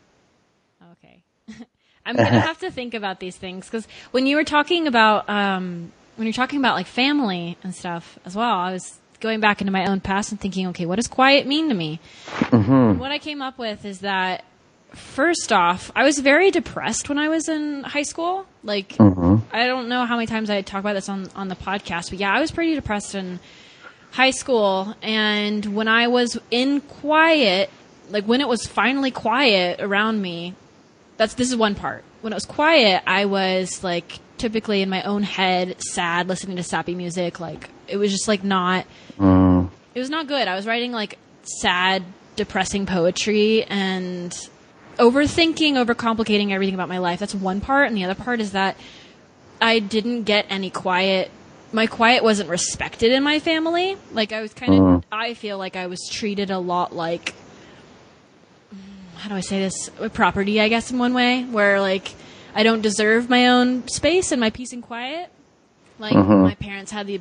Okay. 0.92 1.24
I'm 2.06 2.14
gonna 2.14 2.40
have 2.50 2.60
to 2.60 2.70
think 2.70 2.94
about 2.94 3.18
these 3.18 3.36
things 3.36 3.66
because 3.66 3.88
when 4.12 4.26
you 4.26 4.36
were 4.36 4.44
talking 4.44 4.86
about 4.86 5.28
um, 5.28 5.92
when 6.16 6.26
you're 6.26 6.32
talking 6.32 6.58
about 6.58 6.74
like 6.74 6.86
family 6.86 7.56
and 7.62 7.74
stuff 7.74 8.18
as 8.24 8.36
well, 8.36 8.54
I 8.54 8.72
was 8.72 8.98
going 9.20 9.40
back 9.40 9.60
into 9.60 9.72
my 9.72 9.86
own 9.86 10.00
past 10.00 10.32
and 10.32 10.40
thinking, 10.40 10.68
okay, 10.68 10.86
what 10.86 10.96
does 10.96 11.08
quiet 11.08 11.46
mean 11.46 11.68
to 11.68 11.74
me? 11.74 12.00
Mm-hmm. 12.26 12.98
What 12.98 13.12
I 13.12 13.18
came 13.18 13.40
up 13.40 13.58
with 13.58 13.84
is 13.84 14.00
that 14.00 14.44
first 14.94 15.52
off, 15.52 15.90
I 15.96 16.04
was 16.04 16.18
very 16.18 16.50
depressed 16.50 17.08
when 17.08 17.18
I 17.18 17.28
was 17.28 17.48
in 17.48 17.82
high 17.84 18.02
school. 18.02 18.46
Like, 18.62 18.90
mm-hmm. 18.90 19.36
I 19.54 19.66
don't 19.66 19.88
know 19.88 20.04
how 20.04 20.16
many 20.16 20.26
times 20.26 20.50
I 20.50 20.60
talk 20.62 20.80
about 20.80 20.94
this 20.94 21.08
on 21.08 21.28
on 21.34 21.48
the 21.48 21.56
podcast, 21.56 22.10
but 22.10 22.18
yeah, 22.18 22.32
I 22.32 22.40
was 22.40 22.50
pretty 22.50 22.74
depressed 22.74 23.14
in 23.14 23.40
high 24.10 24.30
school. 24.30 24.94
And 25.02 25.74
when 25.74 25.88
I 25.88 26.08
was 26.08 26.38
in 26.50 26.80
quiet, 26.80 27.70
like 28.10 28.24
when 28.24 28.40
it 28.40 28.48
was 28.48 28.66
finally 28.66 29.10
quiet 29.10 29.80
around 29.80 30.20
me, 30.20 30.54
that's 31.16 31.34
this 31.34 31.48
is 31.50 31.56
one 31.56 31.74
part. 31.74 32.04
When 32.20 32.32
it 32.32 32.36
was 32.36 32.46
quiet, 32.46 33.02
I 33.06 33.24
was 33.24 33.82
like 33.82 34.18
typically 34.42 34.82
in 34.82 34.90
my 34.90 35.04
own 35.04 35.22
head, 35.22 35.80
sad, 35.80 36.28
listening 36.28 36.56
to 36.56 36.64
sappy 36.64 36.96
music. 36.96 37.38
Like 37.38 37.70
it 37.86 37.96
was 37.96 38.10
just 38.10 38.26
like 38.28 38.42
not. 38.42 38.84
Mm. 39.16 39.70
It 39.94 40.00
was 40.00 40.10
not 40.10 40.26
good. 40.26 40.48
I 40.48 40.56
was 40.56 40.66
writing 40.66 40.90
like 40.90 41.16
sad, 41.44 42.02
depressing 42.34 42.84
poetry 42.84 43.62
and 43.64 44.32
overthinking, 44.98 45.74
overcomplicating 45.74 46.50
everything 46.50 46.74
about 46.74 46.88
my 46.88 46.98
life. 46.98 47.20
That's 47.20 47.34
one 47.34 47.60
part, 47.60 47.86
and 47.86 47.96
the 47.96 48.04
other 48.04 48.16
part 48.16 48.40
is 48.40 48.52
that 48.52 48.76
I 49.60 49.78
didn't 49.78 50.24
get 50.24 50.46
any 50.50 50.70
quiet. 50.70 51.30
My 51.72 51.86
quiet 51.86 52.22
wasn't 52.22 52.50
respected 52.50 53.12
in 53.12 53.22
my 53.22 53.38
family. 53.38 53.96
Like 54.10 54.32
I 54.32 54.40
was 54.42 54.52
kind 54.52 54.74
of. 54.74 54.80
Mm. 54.80 55.04
I 55.12 55.34
feel 55.34 55.56
like 55.56 55.76
I 55.76 55.86
was 55.86 56.00
treated 56.10 56.50
a 56.50 56.58
lot 56.58 56.94
like 56.94 57.34
how 59.18 59.28
do 59.28 59.36
I 59.36 59.40
say 59.40 59.60
this 59.60 59.88
property, 60.14 60.60
I 60.60 60.68
guess 60.68 60.90
in 60.90 60.98
one 60.98 61.14
way, 61.14 61.44
where 61.44 61.80
like 61.80 62.12
I 62.54 62.62
don't 62.62 62.82
deserve 62.82 63.28
my 63.28 63.48
own 63.48 63.88
space 63.88 64.32
and 64.32 64.40
my 64.40 64.50
peace 64.50 64.72
and 64.72 64.82
quiet. 64.82 65.30
Like 65.98 66.14
mm-hmm. 66.14 66.42
my 66.42 66.54
parents 66.54 66.90
had 66.90 67.06
the 67.06 67.20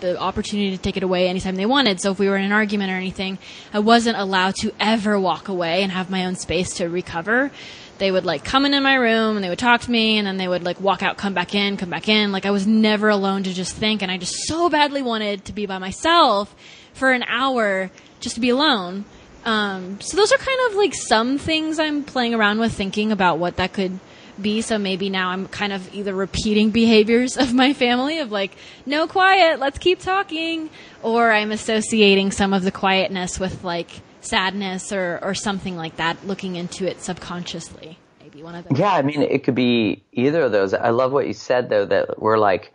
the 0.00 0.18
opportunity 0.18 0.76
to 0.76 0.82
take 0.82 0.96
it 0.96 1.04
away 1.04 1.28
anytime 1.28 1.54
they 1.54 1.64
wanted. 1.64 2.00
So 2.00 2.10
if 2.10 2.18
we 2.18 2.28
were 2.28 2.36
in 2.36 2.44
an 2.44 2.52
argument 2.52 2.90
or 2.90 2.96
anything, 2.96 3.38
I 3.72 3.78
wasn't 3.78 4.18
allowed 4.18 4.56
to 4.56 4.74
ever 4.80 5.18
walk 5.18 5.48
away 5.48 5.82
and 5.82 5.92
have 5.92 6.10
my 6.10 6.26
own 6.26 6.34
space 6.34 6.74
to 6.74 6.88
recover. 6.88 7.52
They 7.98 8.10
would 8.10 8.24
like 8.24 8.44
come 8.44 8.66
in, 8.66 8.74
in 8.74 8.82
my 8.82 8.96
room 8.96 9.36
and 9.36 9.44
they 9.44 9.48
would 9.48 9.60
talk 9.60 9.82
to 9.82 9.90
me 9.90 10.18
and 10.18 10.26
then 10.26 10.38
they 10.38 10.48
would 10.48 10.64
like 10.64 10.80
walk 10.80 11.04
out, 11.04 11.16
come 11.18 11.34
back 11.34 11.54
in, 11.54 11.76
come 11.76 11.88
back 11.88 12.08
in. 12.08 12.32
Like 12.32 12.46
I 12.46 12.50
was 12.50 12.66
never 12.66 13.08
alone 13.08 13.44
to 13.44 13.52
just 13.52 13.76
think 13.76 14.02
and 14.02 14.10
I 14.10 14.18
just 14.18 14.48
so 14.48 14.68
badly 14.68 15.02
wanted 15.02 15.44
to 15.44 15.52
be 15.52 15.66
by 15.66 15.78
myself 15.78 16.52
for 16.92 17.12
an 17.12 17.22
hour 17.22 17.90
just 18.18 18.34
to 18.34 18.40
be 18.40 18.48
alone. 18.48 19.04
Um, 19.44 20.00
so 20.00 20.16
those 20.16 20.32
are 20.32 20.38
kind 20.38 20.60
of 20.68 20.74
like 20.74 20.94
some 20.94 21.38
things 21.38 21.78
I'm 21.78 22.02
playing 22.02 22.34
around 22.34 22.58
with 22.58 22.72
thinking 22.72 23.12
about 23.12 23.38
what 23.38 23.56
that 23.56 23.72
could 23.72 24.00
be. 24.40 24.62
So 24.62 24.78
maybe 24.78 25.10
now 25.10 25.30
I'm 25.30 25.48
kind 25.48 25.72
of 25.72 25.94
either 25.94 26.14
repeating 26.14 26.70
behaviors 26.70 27.36
of 27.38 27.52
my 27.52 27.72
family 27.72 28.18
of 28.20 28.30
like, 28.30 28.52
no 28.86 29.06
quiet, 29.06 29.58
let's 29.58 29.78
keep 29.78 30.00
talking, 30.00 30.70
or 31.02 31.30
I'm 31.32 31.52
associating 31.52 32.30
some 32.30 32.52
of 32.52 32.62
the 32.62 32.72
quietness 32.72 33.38
with 33.38 33.64
like 33.64 33.90
sadness 34.20 34.92
or, 34.92 35.18
or 35.22 35.34
something 35.34 35.76
like 35.76 35.96
that, 35.96 36.26
looking 36.26 36.56
into 36.56 36.86
it 36.86 37.00
subconsciously. 37.00 37.98
Maybe 38.20 38.42
one 38.42 38.54
of 38.54 38.68
those. 38.68 38.78
Yeah, 38.78 38.92
I 38.92 39.02
mean, 39.02 39.22
it 39.22 39.44
could 39.44 39.54
be 39.54 40.04
either 40.12 40.42
of 40.42 40.52
those. 40.52 40.74
I 40.74 40.90
love 40.90 41.12
what 41.12 41.26
you 41.26 41.34
said 41.34 41.68
though, 41.68 41.86
that 41.86 42.20
we're 42.20 42.38
like, 42.38 42.72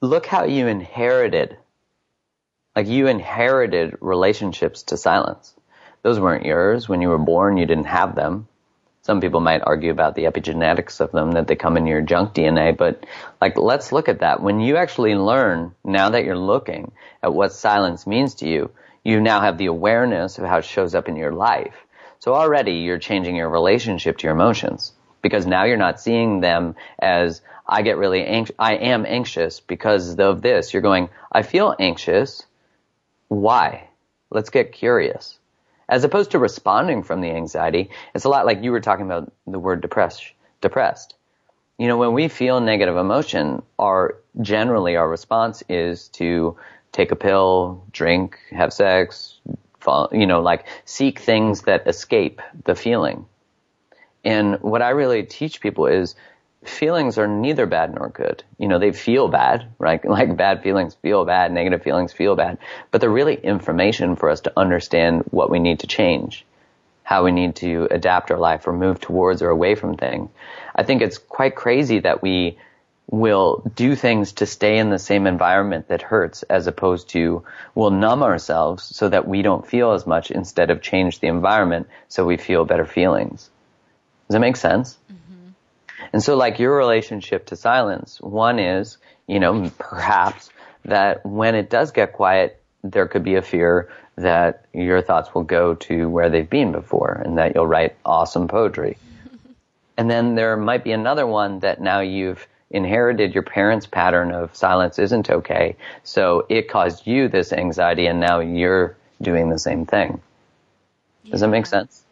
look 0.00 0.26
how 0.26 0.44
you 0.44 0.66
inherited, 0.66 1.56
like 2.74 2.86
you 2.86 3.06
inherited 3.06 3.96
relationships 4.00 4.84
to 4.84 4.96
silence 4.96 5.54
those 6.02 6.20
weren't 6.20 6.46
yours. 6.46 6.88
When 6.88 7.02
you 7.02 7.08
were 7.08 7.18
born, 7.18 7.56
you 7.56 7.66
didn't 7.66 7.84
have 7.84 8.14
them. 8.14 8.48
Some 9.10 9.20
people 9.20 9.40
might 9.40 9.62
argue 9.66 9.90
about 9.90 10.14
the 10.14 10.26
epigenetics 10.26 11.00
of 11.00 11.10
them, 11.10 11.32
that 11.32 11.48
they 11.48 11.56
come 11.56 11.76
in 11.76 11.88
your 11.88 12.00
junk 12.00 12.32
DNA, 12.32 12.76
but 12.76 13.04
like, 13.40 13.58
let's 13.58 13.90
look 13.90 14.08
at 14.08 14.20
that. 14.20 14.40
When 14.40 14.60
you 14.60 14.76
actually 14.76 15.16
learn, 15.16 15.74
now 15.82 16.10
that 16.10 16.24
you're 16.24 16.38
looking 16.38 16.92
at 17.20 17.34
what 17.34 17.52
silence 17.52 18.06
means 18.06 18.36
to 18.36 18.48
you, 18.48 18.70
you 19.02 19.20
now 19.20 19.40
have 19.40 19.58
the 19.58 19.66
awareness 19.66 20.38
of 20.38 20.44
how 20.44 20.58
it 20.58 20.64
shows 20.64 20.94
up 20.94 21.08
in 21.08 21.16
your 21.16 21.32
life. 21.32 21.74
So 22.20 22.34
already 22.34 22.74
you're 22.74 23.00
changing 23.00 23.34
your 23.34 23.48
relationship 23.48 24.18
to 24.18 24.28
your 24.28 24.36
emotions 24.36 24.92
because 25.22 25.44
now 25.44 25.64
you're 25.64 25.76
not 25.76 26.00
seeing 26.00 26.38
them 26.38 26.76
as 27.00 27.42
I 27.66 27.82
get 27.82 27.98
really 27.98 28.24
anxious, 28.24 28.54
I 28.60 28.76
am 28.76 29.04
anxious 29.04 29.58
because 29.58 30.20
of 30.20 30.40
this. 30.40 30.72
You're 30.72 30.82
going, 30.82 31.08
I 31.32 31.42
feel 31.42 31.74
anxious. 31.80 32.46
Why? 33.26 33.88
Let's 34.30 34.50
get 34.50 34.70
curious 34.70 35.39
as 35.90 36.04
opposed 36.04 36.30
to 36.30 36.38
responding 36.38 37.02
from 37.02 37.20
the 37.20 37.30
anxiety. 37.30 37.90
It's 38.14 38.24
a 38.24 38.28
lot 38.28 38.46
like 38.46 38.62
you 38.62 38.70
were 38.70 38.80
talking 38.80 39.04
about 39.04 39.30
the 39.46 39.58
word 39.58 39.82
depressed. 39.82 40.32
Depressed. 40.62 41.16
You 41.78 41.88
know, 41.88 41.98
when 41.98 42.12
we 42.12 42.28
feel 42.28 42.60
negative 42.60 42.96
emotion, 42.96 43.62
our 43.78 44.16
generally 44.40 44.96
our 44.96 45.08
response 45.08 45.62
is 45.68 46.08
to 46.10 46.56
take 46.92 47.10
a 47.10 47.16
pill, 47.16 47.84
drink, 47.90 48.38
have 48.50 48.72
sex, 48.72 49.38
fall, 49.80 50.08
you 50.12 50.26
know, 50.26 50.40
like 50.40 50.66
seek 50.84 51.18
things 51.18 51.62
that 51.62 51.88
escape 51.88 52.40
the 52.64 52.74
feeling. 52.74 53.26
And 54.24 54.60
what 54.60 54.82
I 54.82 54.90
really 54.90 55.24
teach 55.24 55.60
people 55.60 55.86
is 55.86 56.14
feelings 56.64 57.18
are 57.18 57.26
neither 57.26 57.66
bad 57.66 57.94
nor 57.94 58.08
good. 58.08 58.42
You 58.58 58.68
know, 58.68 58.78
they 58.78 58.92
feel 58.92 59.28
bad, 59.28 59.66
right? 59.78 60.04
Like 60.10 60.36
bad 60.36 60.62
feelings 60.62 60.94
feel 60.94 61.24
bad, 61.24 61.52
negative 61.52 61.82
feelings 61.82 62.12
feel 62.12 62.36
bad, 62.36 62.58
but 62.90 63.00
they're 63.00 63.10
really 63.10 63.34
information 63.34 64.16
for 64.16 64.28
us 64.28 64.42
to 64.42 64.52
understand 64.56 65.22
what 65.30 65.50
we 65.50 65.58
need 65.58 65.80
to 65.80 65.86
change, 65.86 66.44
how 67.02 67.24
we 67.24 67.32
need 67.32 67.56
to 67.56 67.88
adapt 67.90 68.30
our 68.30 68.38
life 68.38 68.66
or 68.66 68.72
move 68.72 69.00
towards 69.00 69.40
or 69.42 69.48
away 69.48 69.74
from 69.74 69.96
things. 69.96 70.30
I 70.74 70.82
think 70.82 71.02
it's 71.02 71.18
quite 71.18 71.54
crazy 71.54 72.00
that 72.00 72.22
we 72.22 72.58
will 73.10 73.62
do 73.74 73.96
things 73.96 74.32
to 74.32 74.46
stay 74.46 74.78
in 74.78 74.90
the 74.90 74.98
same 74.98 75.26
environment 75.26 75.88
that 75.88 76.00
hurts 76.00 76.44
as 76.44 76.68
opposed 76.68 77.08
to 77.08 77.42
we'll 77.74 77.90
numb 77.90 78.22
ourselves 78.22 78.84
so 78.84 79.08
that 79.08 79.26
we 79.26 79.42
don't 79.42 79.66
feel 79.66 79.92
as 79.92 80.06
much 80.06 80.30
instead 80.30 80.70
of 80.70 80.80
change 80.80 81.18
the 81.18 81.26
environment 81.26 81.88
so 82.08 82.24
we 82.24 82.36
feel 82.36 82.64
better 82.64 82.86
feelings. 82.86 83.50
Does 84.28 84.34
that 84.34 84.40
make 84.40 84.56
sense? 84.56 84.96
Mm-hmm. 85.10 85.19
And 86.12 86.22
so 86.22 86.36
like 86.36 86.58
your 86.58 86.76
relationship 86.76 87.46
to 87.46 87.56
silence, 87.56 88.20
one 88.20 88.58
is, 88.58 88.98
you 89.26 89.40
know, 89.40 89.70
perhaps 89.78 90.50
that 90.84 91.24
when 91.24 91.54
it 91.54 91.70
does 91.70 91.90
get 91.92 92.12
quiet, 92.12 92.60
there 92.82 93.06
could 93.06 93.24
be 93.24 93.34
a 93.34 93.42
fear 93.42 93.90
that 94.16 94.64
your 94.72 95.02
thoughts 95.02 95.34
will 95.34 95.44
go 95.44 95.74
to 95.74 96.08
where 96.08 96.28
they've 96.28 96.48
been 96.48 96.72
before 96.72 97.22
and 97.24 97.38
that 97.38 97.54
you'll 97.54 97.66
write 97.66 97.96
awesome 98.04 98.48
poetry. 98.48 98.96
and 99.96 100.10
then 100.10 100.34
there 100.34 100.56
might 100.56 100.84
be 100.84 100.92
another 100.92 101.26
one 101.26 101.60
that 101.60 101.80
now 101.80 102.00
you've 102.00 102.46
inherited 102.70 103.34
your 103.34 103.42
parents' 103.42 103.86
pattern 103.86 104.30
of 104.30 104.54
silence 104.54 104.98
isn't 104.98 105.28
okay. 105.28 105.76
So 106.04 106.46
it 106.48 106.68
caused 106.68 107.06
you 107.06 107.28
this 107.28 107.52
anxiety 107.52 108.06
and 108.06 108.20
now 108.20 108.40
you're 108.40 108.96
doing 109.20 109.50
the 109.50 109.58
same 109.58 109.86
thing. 109.86 110.20
Yeah. 111.24 111.32
Does 111.32 111.40
that 111.40 111.48
make 111.48 111.66
sense? 111.66 112.04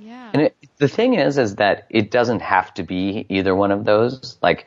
Yeah. 0.00 0.30
And 0.32 0.42
it, 0.44 0.56
the 0.78 0.88
thing 0.88 1.14
is, 1.14 1.36
is 1.36 1.56
that 1.56 1.86
it 1.90 2.10
doesn't 2.10 2.40
have 2.40 2.72
to 2.74 2.82
be 2.82 3.26
either 3.28 3.54
one 3.54 3.70
of 3.70 3.84
those. 3.84 4.38
Like, 4.40 4.66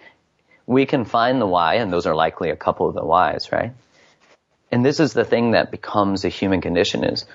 we 0.68 0.86
can 0.86 1.06
find 1.06 1.42
the 1.42 1.48
why, 1.48 1.76
and 1.76 1.92
those 1.92 2.06
are 2.06 2.14
likely 2.14 2.52
a 2.52 2.56
couple 2.56 2.88
of 2.88 2.94
the 2.94 3.04
whys, 3.04 3.52
right? 3.52 3.74
And 4.72 4.86
this 4.86 5.00
is 5.00 5.14
the 5.14 5.26
thing 5.26 5.52
that 5.52 5.72
becomes 5.72 6.24
a 6.24 6.30
human 6.30 6.62
condition 6.62 7.04
is 7.04 7.26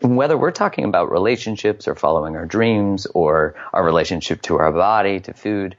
whether 0.00 0.36
we're 0.36 0.50
talking 0.50 0.84
about 0.84 1.10
relationships 1.10 1.88
or 1.88 1.94
following 1.94 2.36
our 2.36 2.46
dreams 2.46 3.06
or 3.06 3.54
our 3.72 3.82
relationship 3.82 4.42
to 4.42 4.58
our 4.58 4.70
body, 4.70 5.20
to 5.20 5.32
food, 5.32 5.76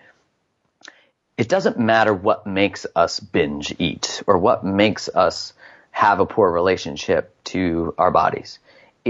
it 1.38 1.47
doesn't 1.47 1.80
matter 1.80 2.13
what 2.13 2.47
makes 2.47 2.86
us 2.95 3.20
binge 3.20 3.74
eat 3.78 4.24
or 4.28 4.39
what 4.39 4.65
makes 4.65 5.07
us 5.07 5.53
have 5.91 6.20
a 6.20 6.26
poor 6.26 6.51
relationship 6.51 7.34
to 7.45 7.93
our 7.97 8.11
bodies. 8.11 8.59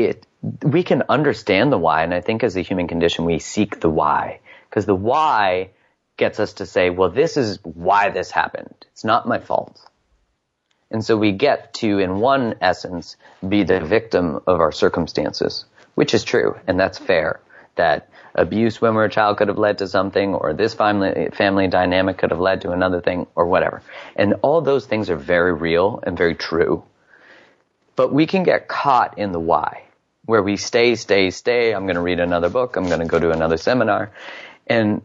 It, 0.05 0.25
we 0.63 0.83
can 0.83 1.03
understand 1.09 1.71
the 1.71 1.77
why, 1.77 2.03
and 2.03 2.13
I 2.13 2.21
think 2.21 2.43
as 2.43 2.55
a 2.55 2.61
human 2.61 2.87
condition, 2.87 3.25
we 3.25 3.39
seek 3.39 3.79
the 3.79 3.89
why. 3.89 4.39
Because 4.69 4.85
the 4.85 4.95
why 4.95 5.71
gets 6.17 6.39
us 6.39 6.53
to 6.53 6.65
say, 6.65 6.89
well, 6.89 7.09
this 7.09 7.37
is 7.37 7.59
why 7.63 8.09
this 8.09 8.31
happened. 8.31 8.75
It's 8.91 9.03
not 9.03 9.27
my 9.27 9.39
fault. 9.39 9.79
And 10.91 11.03
so 11.03 11.17
we 11.17 11.31
get 11.31 11.73
to, 11.75 11.99
in 11.99 12.19
one 12.19 12.55
essence, 12.61 13.15
be 13.47 13.63
the 13.63 13.79
victim 13.79 14.39
of 14.47 14.59
our 14.59 14.71
circumstances, 14.71 15.65
which 15.95 16.13
is 16.13 16.23
true, 16.23 16.57
and 16.67 16.79
that's 16.79 16.97
fair. 16.97 17.41
That 17.75 18.09
abuse 18.35 18.81
when 18.81 18.95
we're 18.95 19.05
a 19.05 19.09
child 19.09 19.37
could 19.37 19.47
have 19.47 19.57
led 19.57 19.77
to 19.77 19.87
something, 19.87 20.33
or 20.33 20.53
this 20.53 20.73
family, 20.73 21.29
family 21.33 21.67
dynamic 21.67 22.17
could 22.17 22.31
have 22.31 22.39
led 22.39 22.61
to 22.61 22.71
another 22.71 23.01
thing, 23.01 23.27
or 23.35 23.45
whatever. 23.45 23.81
And 24.15 24.35
all 24.41 24.61
those 24.61 24.85
things 24.85 25.09
are 25.09 25.15
very 25.15 25.53
real 25.53 26.01
and 26.03 26.17
very 26.17 26.35
true. 26.35 26.83
But 27.95 28.11
we 28.11 28.25
can 28.25 28.43
get 28.43 28.67
caught 28.67 29.17
in 29.17 29.31
the 29.31 29.39
why, 29.39 29.83
where 30.29 30.43
we 30.43 30.57
stay, 30.57 30.93
stay, 30.93 31.31
stay. 31.31 31.73
I'm 31.73 31.85
going 31.85 31.95
to 31.95 32.01
read 32.01 32.19
another 32.19 32.49
book. 32.49 32.75
I'm 32.75 32.85
going 32.85 32.99
to 32.99 33.07
go 33.07 33.19
to 33.19 33.31
another 33.31 33.57
seminar. 33.57 34.11
And 34.67 35.01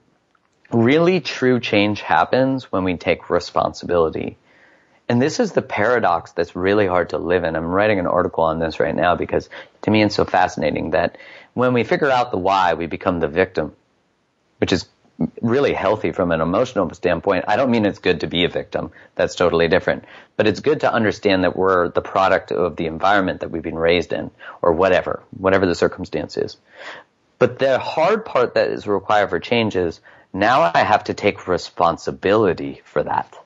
really 0.70 1.20
true 1.20 1.60
change 1.60 2.02
happens 2.02 2.70
when 2.70 2.84
we 2.84 2.98
take 2.98 3.30
responsibility. 3.30 4.36
And 5.08 5.22
this 5.22 5.40
is 5.40 5.52
the 5.52 5.62
paradox 5.62 6.32
that's 6.32 6.54
really 6.54 6.86
hard 6.86 7.08
to 7.10 7.18
live 7.18 7.44
in. 7.44 7.56
I'm 7.56 7.64
writing 7.64 7.98
an 7.98 8.06
article 8.06 8.44
on 8.44 8.58
this 8.58 8.78
right 8.78 8.94
now 8.94 9.16
because 9.16 9.48
to 9.80 9.90
me 9.90 10.02
it's 10.02 10.14
so 10.14 10.26
fascinating 10.26 10.90
that 10.90 11.16
when 11.54 11.72
we 11.72 11.84
figure 11.84 12.10
out 12.10 12.30
the 12.30 12.36
why, 12.36 12.74
we 12.74 12.84
become 12.84 13.20
the 13.20 13.28
victim, 13.28 13.72
which 14.58 14.74
is 14.74 14.84
really 15.40 15.72
healthy 15.72 16.12
from 16.12 16.32
an 16.32 16.40
emotional 16.40 16.92
standpoint. 16.92 17.44
I 17.46 17.56
don't 17.56 17.70
mean 17.70 17.86
it's 17.86 18.00
good 18.00 18.20
to 18.20 18.26
be 18.26 18.44
a 18.44 18.48
victim. 18.48 18.90
That's 19.14 19.34
totally 19.34 19.68
different. 19.68 20.04
But 20.36 20.46
it's 20.46 20.60
good 20.60 20.80
to 20.80 20.92
understand 20.92 21.44
that 21.44 21.56
we're 21.56 21.88
the 21.88 22.02
product 22.02 22.50
of 22.50 22.76
the 22.76 22.86
environment 22.86 23.40
that 23.40 23.50
we've 23.50 23.62
been 23.62 23.78
raised 23.78 24.12
in 24.12 24.30
or 24.60 24.72
whatever, 24.72 25.22
whatever 25.36 25.66
the 25.66 25.74
circumstance 25.74 26.36
is. 26.36 26.56
But 27.38 27.58
the 27.58 27.78
hard 27.78 28.24
part 28.24 28.54
that 28.54 28.70
is 28.70 28.86
required 28.86 29.30
for 29.30 29.38
change 29.38 29.76
is 29.76 30.00
now 30.32 30.70
I 30.74 30.78
have 30.78 31.04
to 31.04 31.14
take 31.14 31.46
responsibility 31.46 32.82
for 32.84 33.02
that, 33.02 33.36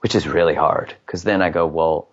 which 0.00 0.14
is 0.14 0.26
really 0.26 0.54
hard. 0.54 0.94
Cause 1.06 1.22
then 1.22 1.42
I 1.42 1.50
go, 1.50 1.66
well, 1.66 2.08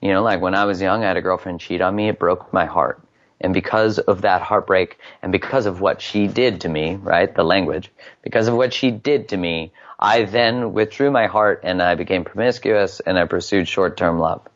you 0.00 0.12
know, 0.12 0.22
like 0.22 0.40
when 0.40 0.54
I 0.54 0.64
was 0.64 0.80
young, 0.80 1.02
I 1.02 1.08
had 1.08 1.16
a 1.16 1.22
girlfriend 1.22 1.60
cheat 1.60 1.80
on 1.80 1.94
me. 1.94 2.08
It 2.08 2.18
broke 2.18 2.52
my 2.52 2.66
heart. 2.66 3.00
And 3.40 3.54
because 3.54 3.98
of 3.98 4.22
that 4.22 4.42
heartbreak 4.42 4.98
and 5.22 5.32
because 5.32 5.66
of 5.66 5.80
what 5.80 6.02
she 6.02 6.26
did 6.26 6.60
to 6.62 6.68
me, 6.68 6.96
right, 6.96 7.34
the 7.34 7.42
language, 7.42 7.90
because 8.22 8.48
of 8.48 8.54
what 8.54 8.74
she 8.74 8.90
did 8.90 9.28
to 9.30 9.36
me, 9.36 9.72
I 9.98 10.24
then 10.24 10.72
withdrew 10.72 11.10
my 11.10 11.26
heart 11.26 11.60
and 11.62 11.82
I 11.82 11.94
became 11.94 12.24
promiscuous 12.24 13.00
and 13.00 13.18
I 13.18 13.24
pursued 13.24 13.68
short-term 13.68 14.18
love. 14.18 14.46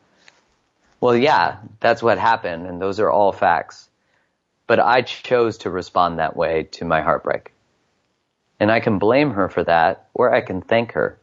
Well, 1.01 1.15
yeah, 1.15 1.57
that's 1.79 2.03
what 2.03 2.17
happened 2.17 2.67
and 2.67 2.81
those 2.81 2.99
are 2.99 3.11
all 3.11 3.31
facts. 3.31 3.89
But 4.67 4.79
I 4.79 5.01
chose 5.01 5.59
to 5.59 5.69
respond 5.69 6.19
that 6.19 6.35
way 6.35 6.63
to 6.73 6.85
my 6.85 7.01
heartbreak. 7.01 7.53
And 8.59 8.71
I 8.71 8.79
can 8.79 8.99
blame 8.99 9.31
her 9.31 9.49
for 9.49 9.63
that 9.63 10.07
or 10.13 10.33
I 10.33 10.41
can 10.41 10.61
thank 10.61 10.93
her 10.93 11.19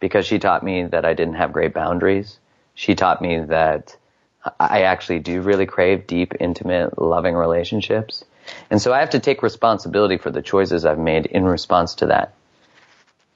because 0.00 0.26
she 0.26 0.38
taught 0.38 0.62
me 0.62 0.84
that 0.84 1.04
I 1.04 1.14
didn't 1.14 1.34
have 1.34 1.52
great 1.52 1.74
boundaries. 1.74 2.38
She 2.74 2.94
taught 2.94 3.20
me 3.20 3.40
that 3.40 3.96
I 4.58 4.82
actually 4.82 5.18
do 5.18 5.42
really 5.42 5.66
crave 5.66 6.06
deep, 6.06 6.34
intimate, 6.38 7.00
loving 7.00 7.34
relationships. 7.34 8.24
And 8.70 8.80
so 8.80 8.92
I 8.92 9.00
have 9.00 9.10
to 9.10 9.18
take 9.18 9.42
responsibility 9.42 10.16
for 10.16 10.30
the 10.30 10.42
choices 10.42 10.84
I've 10.84 10.98
made 10.98 11.26
in 11.26 11.44
response 11.44 11.96
to 11.96 12.06
that, 12.06 12.34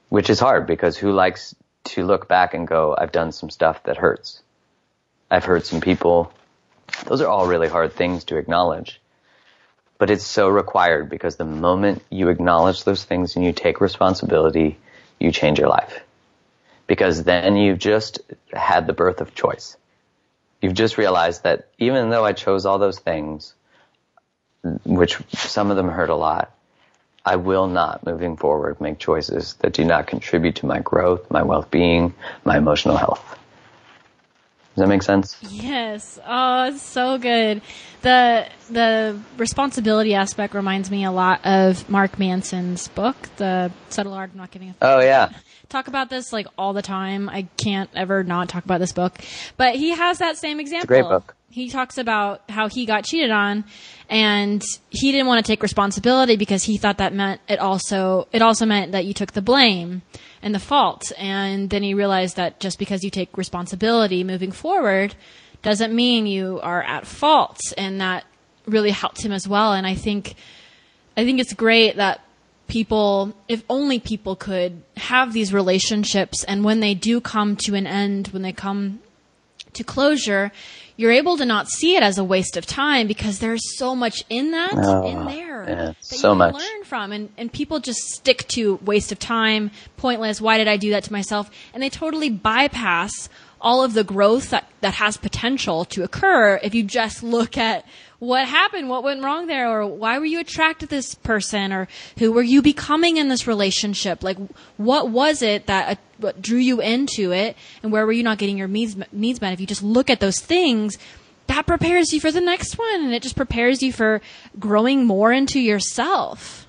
which 0.09 0.29
is 0.29 0.39
hard 0.39 0.65
because 0.65 0.97
who 0.97 1.11
likes 1.11 1.55
to 1.85 2.05
look 2.05 2.27
back 2.27 2.53
and 2.53 2.67
go, 2.67 2.95
I've 2.97 3.11
done 3.11 3.31
some 3.31 3.49
stuff 3.49 3.83
that 3.83 3.97
hurts. 3.97 4.41
I've 5.29 5.45
hurt 5.45 5.65
some 5.65 5.81
people. 5.81 6.31
Those 7.05 7.21
are 7.21 7.27
all 7.27 7.47
really 7.47 7.67
hard 7.67 7.93
things 7.93 8.23
to 8.25 8.37
acknowledge. 8.37 9.01
But 9.97 10.09
it's 10.09 10.25
so 10.25 10.47
required 10.47 11.09
because 11.09 11.35
the 11.35 11.45
moment 11.45 12.03
you 12.09 12.29
acknowledge 12.29 12.83
those 12.83 13.03
things 13.03 13.35
and 13.35 13.45
you 13.45 13.53
take 13.53 13.81
responsibility, 13.81 14.77
you 15.19 15.31
change 15.31 15.59
your 15.59 15.69
life. 15.69 16.01
Because 16.87 17.23
then 17.23 17.55
you've 17.55 17.79
just 17.79 18.19
had 18.51 18.87
the 18.87 18.93
birth 18.93 19.21
of 19.21 19.35
choice 19.35 19.77
you've 20.63 20.73
just 20.73 20.97
realized 20.97 21.43
that 21.43 21.67
even 21.77 22.09
though 22.09 22.23
I 22.23 22.31
chose 22.31 22.65
all 22.65 22.79
those 22.79 22.97
things, 22.97 23.53
which 24.85 25.19
some 25.33 25.69
of 25.69 25.75
them 25.75 25.89
hurt 25.89 26.09
a 26.09 26.15
lot, 26.15 26.55
I 27.25 27.35
will 27.35 27.67
not, 27.67 28.05
moving 28.05 28.37
forward, 28.37 28.79
make 28.79 28.97
choices 28.97 29.55
that 29.55 29.73
do 29.73 29.83
not 29.83 30.07
contribute 30.07 30.55
to 30.57 30.65
my 30.65 30.79
growth, 30.79 31.29
my 31.29 31.43
well-being, 31.43 32.13
my 32.45 32.57
emotional 32.57 32.95
health. 32.95 33.39
Does 34.75 34.81
that 34.81 34.87
make 34.87 35.03
sense? 35.03 35.37
Yes. 35.49 36.19
Oh, 36.25 36.65
it's 36.65 36.81
so 36.81 37.17
good. 37.17 37.61
The 38.01 38.47
the 38.69 39.19
responsibility 39.37 40.15
aspect 40.15 40.53
reminds 40.55 40.89
me 40.89 41.05
a 41.05 41.11
lot 41.11 41.45
of 41.45 41.87
Mark 41.89 42.17
Manson's 42.17 42.87
book, 42.89 43.15
The 43.37 43.71
Subtle 43.89 44.13
Art 44.13 44.31
of 44.31 44.35
Not 44.35 44.51
Giving 44.51 44.69
a 44.69 44.75
Oh 44.81 44.99
yeah 44.99 45.31
talk 45.73 45.87
about 45.87 46.09
this 46.09 46.31
like 46.31 46.47
all 46.57 46.71
the 46.71 46.81
time. 46.81 47.27
I 47.27 47.47
can't 47.57 47.89
ever 47.95 48.23
not 48.23 48.47
talk 48.47 48.63
about 48.63 48.79
this 48.79 48.93
book. 48.93 49.19
But 49.57 49.75
he 49.75 49.89
has 49.89 50.19
that 50.19 50.37
same 50.37 50.59
example. 50.59 50.87
great 50.87 51.01
book. 51.03 51.35
He 51.49 51.69
talks 51.69 51.97
about 51.97 52.49
how 52.49 52.69
he 52.69 52.85
got 52.85 53.03
cheated 53.03 53.31
on 53.31 53.65
and 54.09 54.63
he 54.89 55.11
didn't 55.11 55.27
want 55.27 55.45
to 55.45 55.51
take 55.51 55.61
responsibility 55.61 56.35
because 56.35 56.63
he 56.63 56.77
thought 56.77 56.97
that 56.97 57.13
meant 57.13 57.41
it 57.47 57.59
also 57.59 58.27
it 58.31 58.41
also 58.41 58.65
meant 58.65 58.93
that 58.93 59.05
you 59.05 59.13
took 59.13 59.33
the 59.33 59.41
blame 59.41 60.01
and 60.43 60.53
the 60.53 60.59
fault. 60.59 61.11
And 61.17 61.69
then 61.69 61.81
he 61.81 61.95
realized 61.95 62.35
that 62.35 62.59
just 62.59 62.77
because 62.77 63.03
you 63.03 63.09
take 63.09 63.35
responsibility 63.37 64.23
moving 64.23 64.51
forward 64.51 65.15
doesn't 65.63 65.95
mean 65.95 66.27
you 66.27 66.59
are 66.61 66.83
at 66.83 67.07
fault 67.07 67.59
and 67.77 68.01
that 68.01 68.25
really 68.67 68.91
helped 68.91 69.23
him 69.23 69.31
as 69.31 69.47
well. 69.47 69.73
And 69.73 69.87
I 69.87 69.95
think 69.95 70.35
I 71.15 71.23
think 71.23 71.39
it's 71.39 71.53
great 71.53 71.95
that 71.95 72.21
people, 72.67 73.33
if 73.47 73.63
only 73.69 73.99
people 73.99 74.35
could 74.35 74.81
have 74.97 75.31
these 75.31 75.53
relationships 75.53 76.43
and 76.43 76.63
when 76.63 76.79
they 76.79 76.93
do 76.93 77.21
come 77.21 77.55
to 77.55 77.75
an 77.75 77.87
end, 77.87 78.27
when 78.29 78.41
they 78.41 78.51
come 78.51 78.99
to 79.73 79.83
closure, 79.83 80.51
you're 80.95 81.11
able 81.11 81.37
to 81.37 81.45
not 81.45 81.69
see 81.69 81.95
it 81.95 82.03
as 82.03 82.17
a 82.17 82.23
waste 82.23 82.57
of 82.57 82.65
time 82.65 83.07
because 83.07 83.39
there's 83.39 83.77
so 83.77 83.95
much 83.95 84.23
in 84.29 84.51
that 84.51 84.73
oh, 84.75 85.07
in 85.07 85.25
there 85.25 85.63
yeah, 85.67 85.75
that 85.75 85.95
so 85.99 86.31
you 86.31 86.37
much. 86.37 86.53
learn 86.53 86.83
from 86.83 87.11
and, 87.11 87.29
and 87.37 87.51
people 87.51 87.79
just 87.79 87.99
stick 87.99 88.47
to 88.49 88.75
waste 88.77 89.11
of 89.11 89.19
time 89.19 89.71
pointless 89.97 90.39
why 90.39 90.57
did 90.57 90.67
i 90.67 90.77
do 90.77 90.91
that 90.91 91.03
to 91.03 91.11
myself 91.11 91.49
and 91.73 91.81
they 91.81 91.89
totally 91.89 92.29
bypass 92.29 93.29
all 93.61 93.81
of 93.81 93.93
the 93.93 94.03
growth 94.03 94.49
that, 94.49 94.69
that 94.81 94.95
has 94.95 95.15
potential 95.15 95.85
to 95.85 96.03
occur 96.03 96.59
if 96.61 96.75
you 96.75 96.83
just 96.83 97.23
look 97.23 97.57
at 97.57 97.85
what 98.23 98.47
happened, 98.47 98.87
what 98.87 99.03
went 99.03 99.21
wrong 99.21 99.47
there, 99.47 99.69
or 99.69 99.85
why 99.85 100.17
were 100.17 100.25
you 100.25 100.39
attracted 100.39 100.89
to 100.89 100.95
this 100.95 101.13
person, 101.13 101.73
or 101.73 101.89
who 102.17 102.31
were 102.31 102.41
you 102.41 102.61
becoming 102.61 103.17
in 103.17 103.27
this 103.27 103.47
relationship? 103.47 104.23
Like, 104.23 104.37
what 104.77 105.09
was 105.09 105.41
it 105.41 105.67
that 105.67 105.99
uh, 106.23 106.31
drew 106.39 106.57
you 106.57 106.79
into 106.79 107.33
it, 107.33 107.57
and 107.83 107.91
where 107.91 108.05
were 108.05 108.13
you 108.13 108.23
not 108.23 108.37
getting 108.37 108.57
your 108.57 108.69
needs, 108.69 108.95
needs 109.11 109.41
met? 109.41 109.51
If 109.51 109.59
you 109.59 109.67
just 109.67 109.83
look 109.83 110.09
at 110.09 110.21
those 110.21 110.39
things, 110.39 110.97
that 111.47 111.65
prepares 111.65 112.13
you 112.13 112.21
for 112.21 112.31
the 112.31 112.41
next 112.41 112.77
one, 112.77 113.03
and 113.03 113.13
it 113.13 113.21
just 113.21 113.35
prepares 113.35 113.83
you 113.83 113.91
for 113.91 114.21
growing 114.57 115.05
more 115.05 115.33
into 115.33 115.59
yourself. 115.59 116.65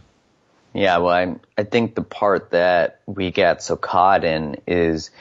Yeah, 0.72 0.98
well, 0.98 1.14
I, 1.14 1.36
I 1.56 1.62
think 1.62 1.94
the 1.94 2.02
part 2.02 2.50
that 2.50 3.00
we 3.06 3.30
get 3.30 3.62
so 3.62 3.76
caught 3.76 4.24
in 4.24 4.56
is 4.66 5.12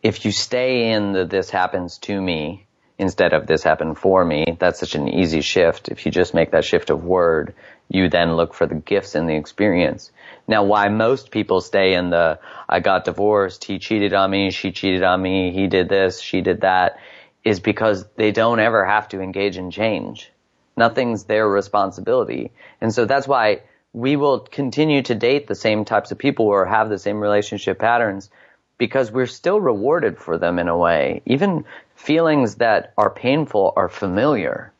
if 0.00 0.24
you 0.24 0.30
stay 0.30 0.92
in 0.92 1.12
the 1.12 1.24
this 1.24 1.50
happens 1.50 1.98
to 1.98 2.20
me 2.20 2.65
instead 2.98 3.32
of 3.32 3.46
this 3.46 3.62
happened 3.62 3.98
for 3.98 4.24
me, 4.24 4.56
that's 4.58 4.80
such 4.80 4.94
an 4.94 5.08
easy 5.08 5.40
shift. 5.40 5.88
If 5.88 6.06
you 6.06 6.12
just 6.12 6.34
make 6.34 6.52
that 6.52 6.64
shift 6.64 6.90
of 6.90 7.04
word, 7.04 7.54
you 7.88 8.08
then 8.08 8.36
look 8.36 8.54
for 8.54 8.66
the 8.66 8.74
gifts 8.74 9.14
in 9.14 9.26
the 9.26 9.36
experience. 9.36 10.10
Now, 10.48 10.64
why 10.64 10.88
most 10.88 11.30
people 11.30 11.60
stay 11.60 11.94
in 11.94 12.10
the 12.10 12.38
I 12.68 12.80
got 12.80 13.04
divorced, 13.04 13.64
he 13.64 13.78
cheated 13.78 14.12
on 14.12 14.30
me, 14.30 14.50
she 14.50 14.72
cheated 14.72 15.02
on 15.02 15.20
me, 15.20 15.52
he 15.52 15.66
did 15.66 15.88
this, 15.88 16.20
she 16.20 16.40
did 16.40 16.62
that, 16.62 16.98
is 17.44 17.60
because 17.60 18.06
they 18.16 18.32
don't 18.32 18.60
ever 18.60 18.84
have 18.84 19.08
to 19.08 19.20
engage 19.20 19.56
in 19.56 19.70
change. 19.70 20.32
Nothing's 20.76 21.24
their 21.24 21.48
responsibility. 21.48 22.50
And 22.80 22.92
so 22.92 23.04
that's 23.04 23.28
why 23.28 23.62
we 23.92 24.16
will 24.16 24.40
continue 24.40 25.02
to 25.02 25.14
date 25.14 25.46
the 25.46 25.54
same 25.54 25.84
types 25.84 26.10
of 26.10 26.18
people 26.18 26.46
or 26.46 26.66
have 26.66 26.88
the 26.88 26.98
same 26.98 27.20
relationship 27.20 27.78
patterns 27.78 28.30
because 28.78 29.10
we're 29.10 29.26
still 29.26 29.60
rewarded 29.60 30.18
for 30.18 30.38
them 30.38 30.58
in 30.58 30.68
a 30.68 30.76
way. 30.76 31.22
Even 31.26 31.64
feelings 31.94 32.56
that 32.56 32.92
are 32.98 33.10
painful 33.10 33.72
are 33.76 33.88
familiar. 33.88 34.72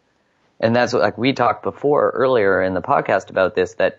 And 0.60 0.74
that's 0.74 0.92
what, 0.92 1.02
like 1.02 1.18
we 1.18 1.32
talked 1.32 1.62
before 1.62 2.10
earlier 2.10 2.62
in 2.62 2.74
the 2.74 2.82
podcast 2.82 3.30
about 3.30 3.54
this, 3.54 3.74
that 3.74 3.98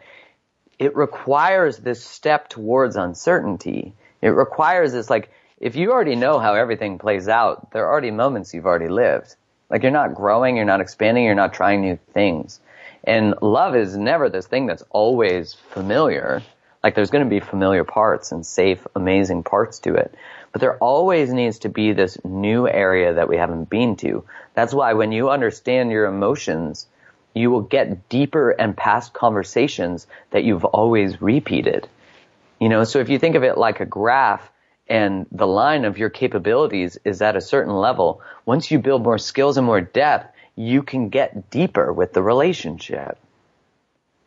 it 0.79 0.95
requires 0.95 1.77
this 1.77 2.03
step 2.03 2.49
towards 2.49 2.95
uncertainty. 2.95 3.93
It 4.21 4.29
requires 4.29 4.91
this, 4.91 5.09
like, 5.09 5.31
if 5.59 5.75
you 5.75 5.91
already 5.91 6.15
know 6.15 6.39
how 6.39 6.53
everything 6.53 6.99
plays 6.99 7.27
out, 7.27 7.71
there 7.71 7.85
are 7.85 7.91
already 7.91 8.11
moments 8.11 8.53
you've 8.53 8.67
already 8.67 8.89
lived. 8.89 9.35
Like 9.69 9.81
you're 9.81 9.91
not 9.91 10.13
growing, 10.13 10.55
you're 10.55 10.65
not 10.65 10.81
expanding, 10.81 11.23
you're 11.23 11.35
not 11.35 11.53
trying 11.53 11.81
new 11.81 11.97
things. 12.13 12.59
And 13.03 13.35
love 13.41 13.75
is 13.75 13.97
never 13.97 14.29
this 14.29 14.47
thing 14.47 14.65
that's 14.67 14.83
always 14.91 15.53
familiar. 15.53 16.43
Like 16.87 16.95
there's 16.95 17.09
going 17.09 17.25
to 17.25 17.29
be 17.29 17.41
familiar 17.41 17.83
parts 17.83 18.31
and 18.31 18.45
safe, 18.45 18.87
amazing 18.95 19.43
parts 19.43 19.79
to 19.79 19.95
it. 19.95 20.15
But 20.53 20.61
there 20.61 20.77
always 20.77 21.33
needs 21.33 21.59
to 21.59 21.69
be 21.69 21.91
this 21.91 22.17
new 22.23 22.65
area 22.65 23.15
that 23.15 23.27
we 23.27 23.35
haven't 23.35 23.69
been 23.69 23.97
to. 23.97 24.23
That's 24.53 24.73
why 24.73 24.93
when 24.93 25.11
you 25.11 25.29
understand 25.29 25.91
your 25.91 26.05
emotions, 26.05 26.87
you 27.33 27.51
will 27.51 27.63
get 27.63 28.07
deeper 28.07 28.51
and 28.51 28.77
past 28.77 29.11
conversations 29.11 30.07
that 30.31 30.45
you've 30.45 30.63
always 30.63 31.21
repeated. 31.21 31.89
You 32.57 32.69
know, 32.69 32.85
so 32.85 32.99
if 32.99 33.09
you 33.09 33.19
think 33.19 33.35
of 33.35 33.43
it 33.43 33.57
like 33.57 33.81
a 33.81 33.85
graph 33.85 34.49
and 34.87 35.25
the 35.29 35.45
line 35.45 35.83
of 35.83 35.97
your 35.97 36.09
capabilities 36.09 36.97
is 37.03 37.21
at 37.21 37.35
a 37.35 37.41
certain 37.41 37.75
level, 37.75 38.21
once 38.45 38.71
you 38.71 38.79
build 38.79 39.03
more 39.03 39.17
skills 39.17 39.57
and 39.57 39.65
more 39.65 39.81
depth, 39.81 40.33
you 40.55 40.83
can 40.83 41.09
get 41.09 41.49
deeper 41.49 41.91
with 41.91 42.13
the 42.13 42.23
relationship. 42.23 43.19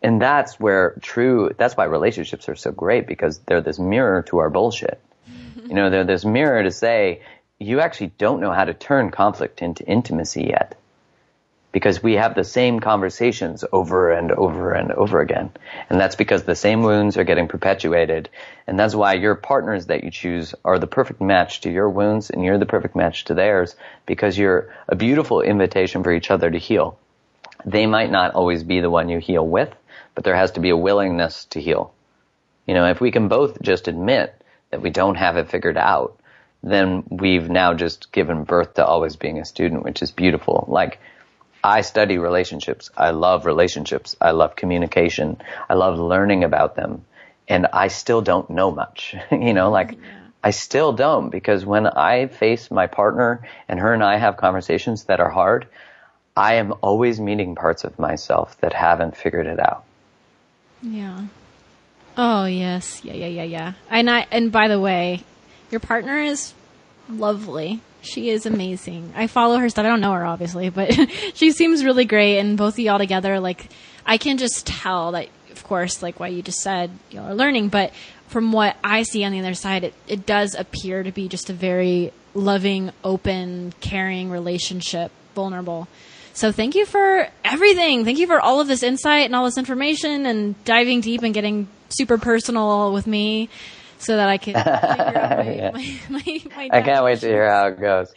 And 0.03 0.21
that's 0.21 0.59
where 0.59 0.97
true, 1.03 1.51
that's 1.57 1.77
why 1.77 1.85
relationships 1.85 2.49
are 2.49 2.57
so 2.57 2.73
great 2.73 3.07
because 3.07 3.39
they're 3.41 3.61
this 3.61 3.79
mirror 3.79 4.23
to 4.29 4.39
our 4.39 4.51
bullshit. 4.51 5.01
you 5.67 5.75
know, 5.75 5.91
they're 5.91 6.05
this 6.05 6.25
mirror 6.25 6.63
to 6.63 6.71
say, 6.71 7.23
you 7.59 7.81
actually 7.81 8.13
don't 8.19 8.41
know 8.41 8.53
how 8.53 8.65
to 8.65 8.73
turn 8.73 9.11
conflict 9.11 9.61
into 9.61 9.85
intimacy 9.85 10.45
yet 10.45 10.77
because 11.73 12.03
we 12.03 12.15
have 12.15 12.35
the 12.35 12.45
same 12.45 12.81
conversations 12.81 13.65
over 13.73 14.11
and 14.11 14.33
over 14.33 14.73
and 14.73 14.91
over 14.93 15.21
again. 15.21 15.51
And 15.89 16.01
that's 16.01 16.17
because 16.17 16.43
the 16.43 16.57
same 16.57 16.83
wounds 16.83 17.17
are 17.17 17.25
getting 17.25 17.47
perpetuated. 17.47 18.29
And 18.67 18.79
that's 18.79 18.95
why 18.95 19.15
your 19.15 19.35
partners 19.35 19.87
that 19.87 20.03
you 20.03 20.11
choose 20.11 20.55
are 20.65 20.79
the 20.79 20.87
perfect 20.87 21.21
match 21.21 21.61
to 21.61 21.71
your 21.71 21.89
wounds 21.89 22.31
and 22.31 22.45
you're 22.45 22.59
the 22.59 22.67
perfect 22.67 22.97
match 22.97 23.25
to 23.27 23.35
theirs 23.35 23.77
because 24.07 24.37
you're 24.37 24.75
a 24.89 24.97
beautiful 24.97 25.43
invitation 25.43 26.03
for 26.03 26.13
each 26.13 26.31
other 26.31 26.51
to 26.51 26.59
heal. 26.59 26.99
They 27.65 27.87
might 27.87 28.11
not 28.11 28.35
always 28.35 28.65
be 28.65 28.81
the 28.81 28.91
one 28.91 29.09
you 29.09 29.19
heal 29.19 29.47
with, 29.47 29.73
but 30.21 30.27
there 30.27 30.37
has 30.37 30.51
to 30.51 30.61
be 30.61 30.69
a 30.69 30.77
willingness 30.77 31.47
to 31.47 31.63
heal. 31.63 31.95
You 32.67 32.75
know, 32.75 32.91
if 32.91 33.01
we 33.01 33.11
can 33.11 33.29
both 33.29 33.63
just 33.63 33.89
admit 33.89 34.35
that 34.69 34.83
we 34.83 34.91
don't 34.91 35.15
have 35.15 35.39
it 35.39 35.49
figured 35.49 35.79
out, 35.79 36.21
then 36.63 37.05
we've 37.09 37.49
now 37.49 37.73
just 37.73 38.13
given 38.13 38.45
birth 38.45 38.75
to 38.75 38.85
always 38.85 39.17
being 39.17 39.39
a 39.39 39.47
student, 39.47 39.83
which 39.83 40.03
is 40.03 40.11
beautiful. 40.11 40.67
Like, 40.69 41.01
I 41.65 41.81
study 41.81 42.19
relationships. 42.19 42.91
I 42.95 43.13
love 43.13 43.47
relationships. 43.47 44.15
I 44.21 44.33
love 44.33 44.57
communication. 44.57 45.41
I 45.71 45.73
love 45.73 45.99
learning 45.99 46.45
about 46.45 46.77
them. 46.77 47.07
And 47.49 47.69
I 47.73 47.89
still 47.89 48.21
don't 48.21 48.51
know 48.51 48.71
much. 48.71 49.15
you 49.33 49.55
know, 49.55 49.71
like, 49.71 49.93
yeah. 49.93 49.99
I 50.45 50.51
still 50.51 50.93
don't 50.93 51.31
because 51.31 51.65
when 51.65 51.87
I 51.87 52.27
face 52.27 52.71
my 52.71 52.89
partner 52.89 53.49
and 53.69 53.81
her 53.81 53.95
and 53.95 54.05
I 54.05 54.19
have 54.19 54.37
conversations 54.37 55.05
that 55.05 55.19
are 55.19 55.31
hard, 55.31 55.67
I 56.37 56.57
am 56.57 56.75
always 56.83 57.19
meeting 57.19 57.55
parts 57.55 57.85
of 57.85 57.99
myself 57.99 58.61
that 58.61 58.75
haven't 58.75 59.17
figured 59.17 59.47
it 59.47 59.59
out. 59.59 59.85
Yeah. 60.83 61.27
Oh 62.17 62.45
yes. 62.45 63.05
Yeah, 63.05 63.15
yeah, 63.15 63.27
yeah, 63.27 63.43
yeah. 63.45 63.73
And 63.89 64.11
I 64.11 64.27
and 64.31 64.51
by 64.51 64.69
the 64.69 64.81
way, 64.81 65.23
your 65.71 65.81
partner 65.81 66.19
is 66.19 66.55
lovely. 67.09 67.81
She 68.03 68.31
is 68.31 68.47
amazing. 68.47 69.13
I 69.15 69.27
follow 69.27 69.59
her 69.59 69.69
stuff. 69.69 69.85
I 69.85 69.89
don't 69.89 70.01
know 70.01 70.13
her 70.13 70.25
obviously, 70.25 70.71
but 70.71 70.93
she 71.35 71.53
seems 71.53 71.85
really 71.85 72.05
great. 72.05 72.39
And 72.39 72.57
both 72.57 72.75
of 72.75 72.79
y'all 72.81 72.99
together, 72.99 73.41
like 73.41 73.69
I 74.07 74.19
can 74.19 74.39
just 74.39 74.67
tell 74.67 75.13
that, 75.13 75.29
of 75.51 75.65
course, 75.65 76.03
like 76.03 76.19
what 76.19 76.33
you 76.33 76.43
just 76.43 76.61
said, 76.61 76.91
y'all 77.11 77.29
are 77.29 77.35
learning. 77.35 77.69
But 77.69 77.93
from 78.29 78.53
what 78.53 78.77
I 78.83 79.03
see 79.03 79.25
on 79.25 79.33
the 79.33 79.41
other 79.41 79.55
side, 79.55 79.85
it, 79.85 79.95
it 80.07 80.25
does 80.25 80.55
appear 80.55 81.03
to 81.03 81.13
be 81.13 81.29
just 81.29 81.51
a 81.51 81.53
very 81.53 82.13
loving, 82.33 82.93
open, 83.03 83.75
caring 83.81 84.31
relationship, 84.31 85.11
vulnerable. 85.35 85.89
So 86.33 86.53
thank 86.53 86.75
you 86.75 86.87
for 86.87 87.29
everything. 87.45 88.05
Thank 88.05 88.19
you 88.19 88.27
for 88.27 88.41
all 88.41 88.61
of 88.61 88.69
this 88.69 88.83
insight 88.83 89.27
and 89.27 89.35
all 89.35 89.45
this 89.45 89.59
information 89.59 90.27
and 90.27 90.63
diving 90.65 91.01
deep 91.01 91.23
and 91.23 91.35
getting 91.35 91.69
super 91.89 92.19
personal 92.19 92.93
with 92.93 93.07
me 93.07 93.49
so 93.99 94.17
that 94.17 94.29
I 94.29 94.39
can 94.39 94.55
my, 94.55 95.55
yeah. 95.55 95.71
my, 95.73 96.01
my, 96.09 96.43
my 96.57 96.69
I 96.73 96.83
can't 96.83 97.05
wait 97.05 97.21
to 97.21 97.27
hear 97.27 97.49
how 97.49 97.69
it 97.69 97.81
goes. 97.81 98.13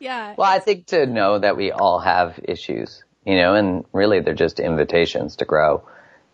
Yeah. 0.00 0.34
Well, 0.36 0.50
I 0.50 0.58
think 0.58 0.86
to 0.86 1.06
know 1.06 1.38
that 1.38 1.56
we 1.56 1.72
all 1.72 1.98
have 2.00 2.38
issues, 2.42 3.02
you 3.24 3.36
know, 3.36 3.54
and 3.54 3.84
really 3.92 4.20
they're 4.20 4.34
just 4.34 4.60
invitations 4.60 5.36
to 5.36 5.44
grow, 5.44 5.82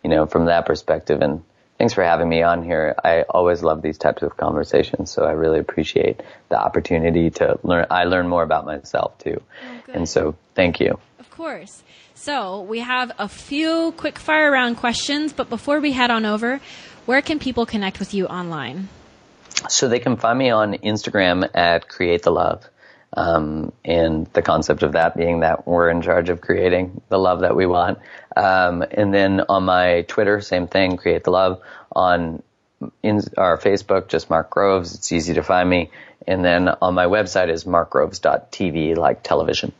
you 0.03 0.09
know, 0.09 0.25
from 0.25 0.45
that 0.45 0.65
perspective. 0.65 1.21
And 1.21 1.43
thanks 1.77 1.93
for 1.93 2.03
having 2.03 2.29
me 2.29 2.43
on 2.43 2.63
here. 2.63 2.95
I 3.03 3.23
always 3.23 3.63
love 3.63 3.81
these 3.81 3.97
types 3.97 4.21
of 4.23 4.37
conversations, 4.37 5.11
so 5.11 5.23
I 5.23 5.31
really 5.31 5.59
appreciate 5.59 6.21
the 6.49 6.59
opportunity 6.59 7.31
to 7.31 7.59
learn. 7.63 7.87
I 7.89 8.05
learn 8.05 8.27
more 8.27 8.43
about 8.43 8.65
myself 8.65 9.17
too. 9.19 9.41
Oh, 9.67 9.93
and 9.93 10.07
so 10.07 10.35
thank 10.53 10.79
you. 10.79 10.99
Course. 11.35 11.83
So 12.13 12.61
we 12.61 12.79
have 12.79 13.11
a 13.19 13.27
few 13.27 13.93
quick 13.97 14.17
fire 14.17 14.49
round 14.49 14.77
questions, 14.77 15.33
but 15.33 15.49
before 15.49 15.81
we 15.81 15.91
head 15.91 16.09
on 16.09 16.25
over, 16.25 16.61
where 17.05 17.21
can 17.21 17.39
people 17.39 17.65
connect 17.65 17.99
with 17.99 18.13
you 18.13 18.25
online? 18.25 18.87
So 19.67 19.89
they 19.89 19.99
can 19.99 20.15
find 20.15 20.39
me 20.39 20.49
on 20.49 20.75
Instagram 20.75 21.49
at 21.53 21.89
Create 21.89 22.23
the 22.23 22.31
Love. 22.31 22.63
Um, 23.17 23.73
and 23.83 24.27
the 24.27 24.41
concept 24.41 24.81
of 24.83 24.93
that 24.93 25.17
being 25.17 25.41
that 25.41 25.67
we're 25.67 25.89
in 25.89 26.01
charge 26.01 26.29
of 26.29 26.39
creating 26.39 27.01
the 27.09 27.19
love 27.19 27.41
that 27.41 27.55
we 27.55 27.65
want. 27.65 27.99
Um, 28.35 28.83
and 28.89 29.13
then 29.13 29.41
on 29.47 29.63
my 29.63 30.03
Twitter, 30.03 30.39
same 30.39 30.67
thing, 30.67 30.95
Create 30.95 31.25
the 31.25 31.31
Love. 31.31 31.61
On 31.91 32.41
in 33.03 33.21
our 33.37 33.57
Facebook, 33.57 34.07
just 34.07 34.29
Mark 34.29 34.49
Groves. 34.49 34.95
It's 34.95 35.11
easy 35.11 35.33
to 35.33 35.43
find 35.43 35.69
me. 35.69 35.91
And 36.25 36.45
then 36.45 36.69
on 36.69 36.93
my 36.93 37.05
website 37.05 37.49
is 37.49 37.65
markgroves.tv, 37.65 38.95
like 38.95 39.21
television. 39.21 39.73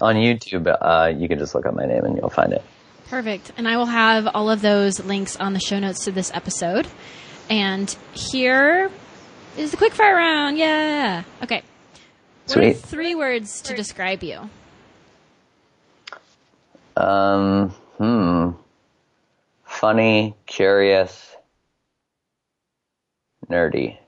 On 0.00 0.14
YouTube, 0.14 0.66
uh, 0.80 1.12
you 1.16 1.28
can 1.28 1.38
just 1.38 1.54
look 1.54 1.64
up 1.64 1.74
my 1.74 1.86
name 1.86 2.04
and 2.04 2.16
you'll 2.16 2.28
find 2.28 2.52
it. 2.52 2.62
Perfect. 3.08 3.52
And 3.56 3.66
I 3.66 3.76
will 3.76 3.86
have 3.86 4.26
all 4.26 4.50
of 4.50 4.60
those 4.60 5.00
links 5.00 5.36
on 5.36 5.52
the 5.52 5.60
show 5.60 5.78
notes 5.78 6.04
to 6.04 6.12
this 6.12 6.30
episode. 6.34 6.86
And 7.48 7.94
here 8.12 8.90
is 9.56 9.70
the 9.70 9.76
quickfire 9.76 10.14
round. 10.14 10.58
Yeah. 10.58 11.22
Okay. 11.42 11.62
Sweet. 12.46 12.78
three 12.78 13.14
words 13.14 13.62
to 13.62 13.74
describe 13.74 14.22
you? 14.22 14.48
Um, 16.96 17.70
hmm. 17.98 18.50
Funny, 19.64 20.34
curious, 20.46 21.36
nerdy. 23.50 23.98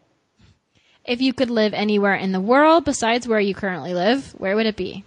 If 1.04 1.20
you 1.20 1.32
could 1.32 1.50
live 1.50 1.74
anywhere 1.74 2.14
in 2.14 2.32
the 2.32 2.40
world 2.40 2.84
besides 2.84 3.26
where 3.26 3.40
you 3.40 3.54
currently 3.54 3.92
live, 3.92 4.32
where 4.38 4.54
would 4.54 4.66
it 4.66 4.76
be? 4.76 5.04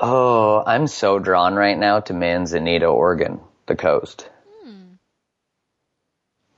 Oh, 0.00 0.62
I'm 0.66 0.86
so 0.86 1.18
drawn 1.18 1.54
right 1.54 1.78
now 1.78 2.00
to 2.00 2.14
Manzanita, 2.14 2.86
Oregon, 2.86 3.40
the 3.66 3.76
coast. 3.76 4.28
Hmm. 4.62 4.94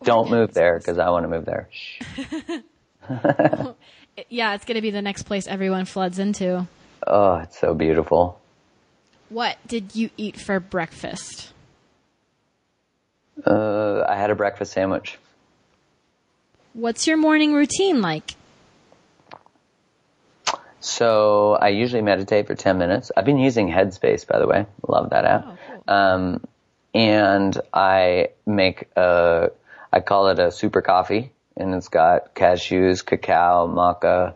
Don't 0.02 0.30
move 0.30 0.54
there 0.54 0.78
because 0.78 0.98
I 0.98 1.10
want 1.10 1.24
to 1.24 1.28
move 1.28 1.44
there. 1.44 1.68
yeah, 4.28 4.54
it's 4.54 4.64
going 4.64 4.76
to 4.76 4.80
be 4.80 4.90
the 4.90 5.02
next 5.02 5.24
place 5.24 5.46
everyone 5.46 5.84
floods 5.84 6.18
into. 6.18 6.66
Oh, 7.06 7.36
it's 7.36 7.58
so 7.58 7.74
beautiful. 7.74 8.40
What 9.28 9.56
did 9.66 9.94
you 9.94 10.10
eat 10.16 10.40
for 10.40 10.60
breakfast? 10.60 11.52
Uh, 13.44 14.04
I 14.08 14.16
had 14.16 14.30
a 14.30 14.34
breakfast 14.34 14.72
sandwich. 14.72 15.18
What's 16.72 17.06
your 17.06 17.16
morning 17.16 17.54
routine 17.54 18.00
like? 18.00 18.34
So 20.86 21.54
I 21.54 21.70
usually 21.70 22.02
meditate 22.02 22.46
for 22.46 22.54
10 22.54 22.78
minutes. 22.78 23.10
I've 23.16 23.24
been 23.24 23.38
using 23.38 23.68
Headspace, 23.68 24.24
by 24.26 24.38
the 24.38 24.46
way. 24.46 24.66
Love 24.86 25.10
that 25.10 25.24
app. 25.24 25.44
Oh, 25.44 25.58
cool. 25.66 25.94
um, 25.94 26.44
and 26.94 27.60
I 27.74 28.28
make 28.46 28.88
a, 28.96 29.50
I 29.92 30.00
call 30.00 30.28
it 30.28 30.38
a 30.38 30.52
super 30.52 30.82
coffee, 30.82 31.32
and 31.56 31.74
it's 31.74 31.88
got 31.88 32.36
cashews, 32.36 33.04
cacao, 33.04 33.66
maca, 33.66 34.34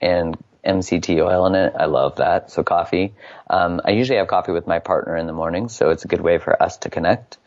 and 0.00 0.36
MCT 0.66 1.24
oil 1.24 1.46
in 1.46 1.54
it. 1.54 1.72
I 1.78 1.84
love 1.84 2.16
that. 2.16 2.50
So 2.50 2.64
coffee. 2.64 3.14
Um, 3.48 3.80
I 3.84 3.92
usually 3.92 4.18
have 4.18 4.26
coffee 4.26 4.52
with 4.52 4.66
my 4.66 4.80
partner 4.80 5.16
in 5.16 5.28
the 5.28 5.32
morning, 5.32 5.68
so 5.68 5.90
it's 5.90 6.04
a 6.04 6.08
good 6.08 6.20
way 6.20 6.38
for 6.38 6.60
us 6.60 6.78
to 6.78 6.90
connect. 6.90 7.38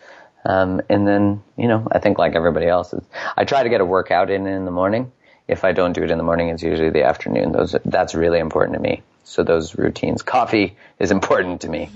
Um, 0.46 0.82
and 0.90 1.06
then, 1.06 1.44
you 1.58 1.68
know, 1.68 1.86
I 1.92 2.00
think 2.00 2.18
like 2.18 2.36
everybody 2.36 2.68
else, 2.68 2.94
I 3.36 3.44
try 3.44 3.64
to 3.64 3.70
get 3.70 3.82
a 3.82 3.86
workout 3.86 4.30
in 4.30 4.48
in 4.48 4.64
the 4.64 4.72
morning. 4.72 5.12
If 5.48 5.64
I 5.64 5.74
don't 5.74 5.94
do 5.94 6.04
it 6.04 6.12
in 6.12 6.18
the 6.18 6.24
morning, 6.24 6.50
it's 6.50 6.64
usually 6.64 6.90
the 6.90 7.04
afternoon. 7.04 7.52
Those 7.52 7.76
that's 7.86 8.16
really 8.16 8.40
important 8.40 8.76
to 8.76 8.82
me. 8.82 9.04
So 9.24 9.44
those 9.44 9.76
routines. 9.78 10.22
Coffee 10.22 10.76
is 11.00 11.12
important 11.12 11.62
to 11.62 11.70
me. 11.70 11.90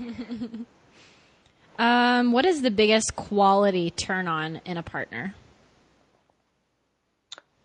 um, 1.78 2.32
what 2.32 2.44
is 2.44 2.62
the 2.62 2.70
biggest 2.70 3.16
quality 3.16 3.90
turn 3.90 4.28
on 4.28 4.60
in 4.64 4.76
a 4.76 4.82
partner? 4.82 5.34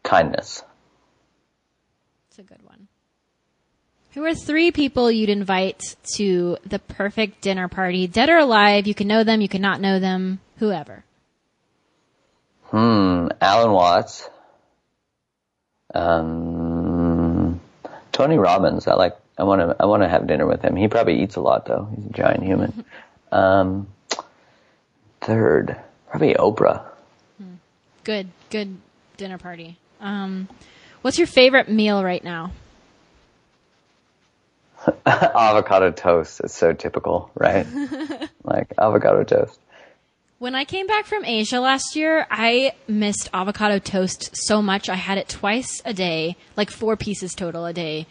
Kindness. 0.03 0.63
It's 2.29 2.39
a 2.39 2.43
good 2.43 2.63
one. 2.63 2.87
Who 4.13 4.23
are 4.23 4.33
three 4.33 4.71
people 4.71 5.11
you'd 5.11 5.29
invite 5.29 5.97
to 6.15 6.57
the 6.65 6.79
perfect 6.79 7.41
dinner 7.41 7.67
party, 7.67 8.07
dead 8.07 8.29
or 8.29 8.37
alive? 8.37 8.87
You 8.87 8.93
can 8.93 9.07
know 9.07 9.23
them, 9.23 9.41
you 9.41 9.49
can 9.49 9.61
not 9.61 9.81
know 9.81 9.99
them, 9.99 10.39
whoever. 10.57 11.03
Hmm, 12.65 13.27
Alan 13.41 13.71
Watts. 13.71 14.29
Um, 15.95 17.59
Tony 18.11 18.37
Robbins. 18.37 18.87
I 18.87 18.93
like. 18.95 19.17
I 19.37 19.43
want 19.43 19.61
to. 19.61 19.75
I 19.79 19.85
want 19.85 20.03
to 20.03 20.09
have 20.09 20.27
dinner 20.27 20.45
with 20.45 20.61
him. 20.61 20.75
He 20.75 20.87
probably 20.87 21.21
eats 21.23 21.35
a 21.35 21.41
lot 21.41 21.65
though. 21.65 21.89
He's 21.95 22.05
a 22.05 22.09
giant 22.09 22.43
human. 22.43 22.85
um, 23.31 23.87
third, 25.21 25.77
probably 26.09 26.33
Oprah. 26.35 26.83
Good, 28.03 28.29
good 28.51 28.77
dinner 29.17 29.39
party. 29.39 29.79
Um, 29.99 30.47
what's 31.01 31.17
your 31.17 31.25
favorite 31.25 31.69
meal 31.69 32.03
right 32.03 32.23
now? 32.23 32.51
avocado 35.05 35.91
toast. 35.91 36.41
It's 36.43 36.53
so 36.53 36.73
typical, 36.73 37.31
right? 37.33 37.65
like 38.43 38.73
avocado 38.77 39.23
toast. 39.23 39.59
When 40.37 40.53
I 40.53 40.65
came 40.65 40.85
back 40.85 41.05
from 41.05 41.23
Asia 41.23 41.61
last 41.61 41.95
year, 41.95 42.27
I 42.29 42.73
missed 42.89 43.29
avocado 43.33 43.79
toast 43.79 44.31
so 44.33 44.61
much. 44.61 44.89
I 44.89 44.95
had 44.95 45.17
it 45.17 45.29
twice 45.29 45.81
a 45.85 45.93
day, 45.93 46.35
like 46.57 46.69
four 46.69 46.97
pieces 46.97 47.33
total 47.33 47.65
a 47.65 47.71
day 47.71 48.05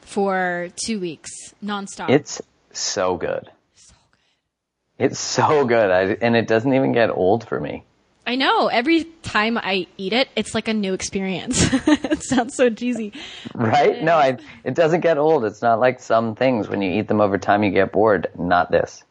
for 0.00 0.70
two 0.74 0.98
weeks, 0.98 1.30
nonstop. 1.64 2.10
It's 2.10 2.42
so 2.72 3.16
good. 3.16 3.48
So 3.76 3.94
good. 4.10 5.04
It's 5.04 5.20
so 5.20 5.64
good. 5.64 5.90
I, 5.92 6.02
and 6.20 6.34
it 6.34 6.48
doesn't 6.48 6.74
even 6.74 6.92
get 6.92 7.10
old 7.10 7.46
for 7.46 7.60
me. 7.60 7.84
I 8.26 8.34
know. 8.34 8.66
Every 8.66 9.04
time 9.22 9.56
I 9.56 9.86
eat 9.96 10.12
it, 10.12 10.28
it's 10.34 10.56
like 10.56 10.66
a 10.66 10.74
new 10.74 10.94
experience. 10.94 11.72
it 11.86 12.24
sounds 12.24 12.56
so 12.56 12.70
cheesy. 12.70 13.12
Right? 13.54 14.02
No, 14.02 14.16
I, 14.16 14.38
it 14.64 14.74
doesn't 14.74 15.00
get 15.00 15.16
old. 15.16 15.44
It's 15.44 15.62
not 15.62 15.78
like 15.78 16.00
some 16.00 16.34
things. 16.34 16.68
When 16.68 16.82
you 16.82 16.90
eat 16.90 17.06
them 17.06 17.20
over 17.20 17.38
time, 17.38 17.62
you 17.62 17.70
get 17.70 17.92
bored. 17.92 18.26
Not 18.36 18.72
this. 18.72 19.04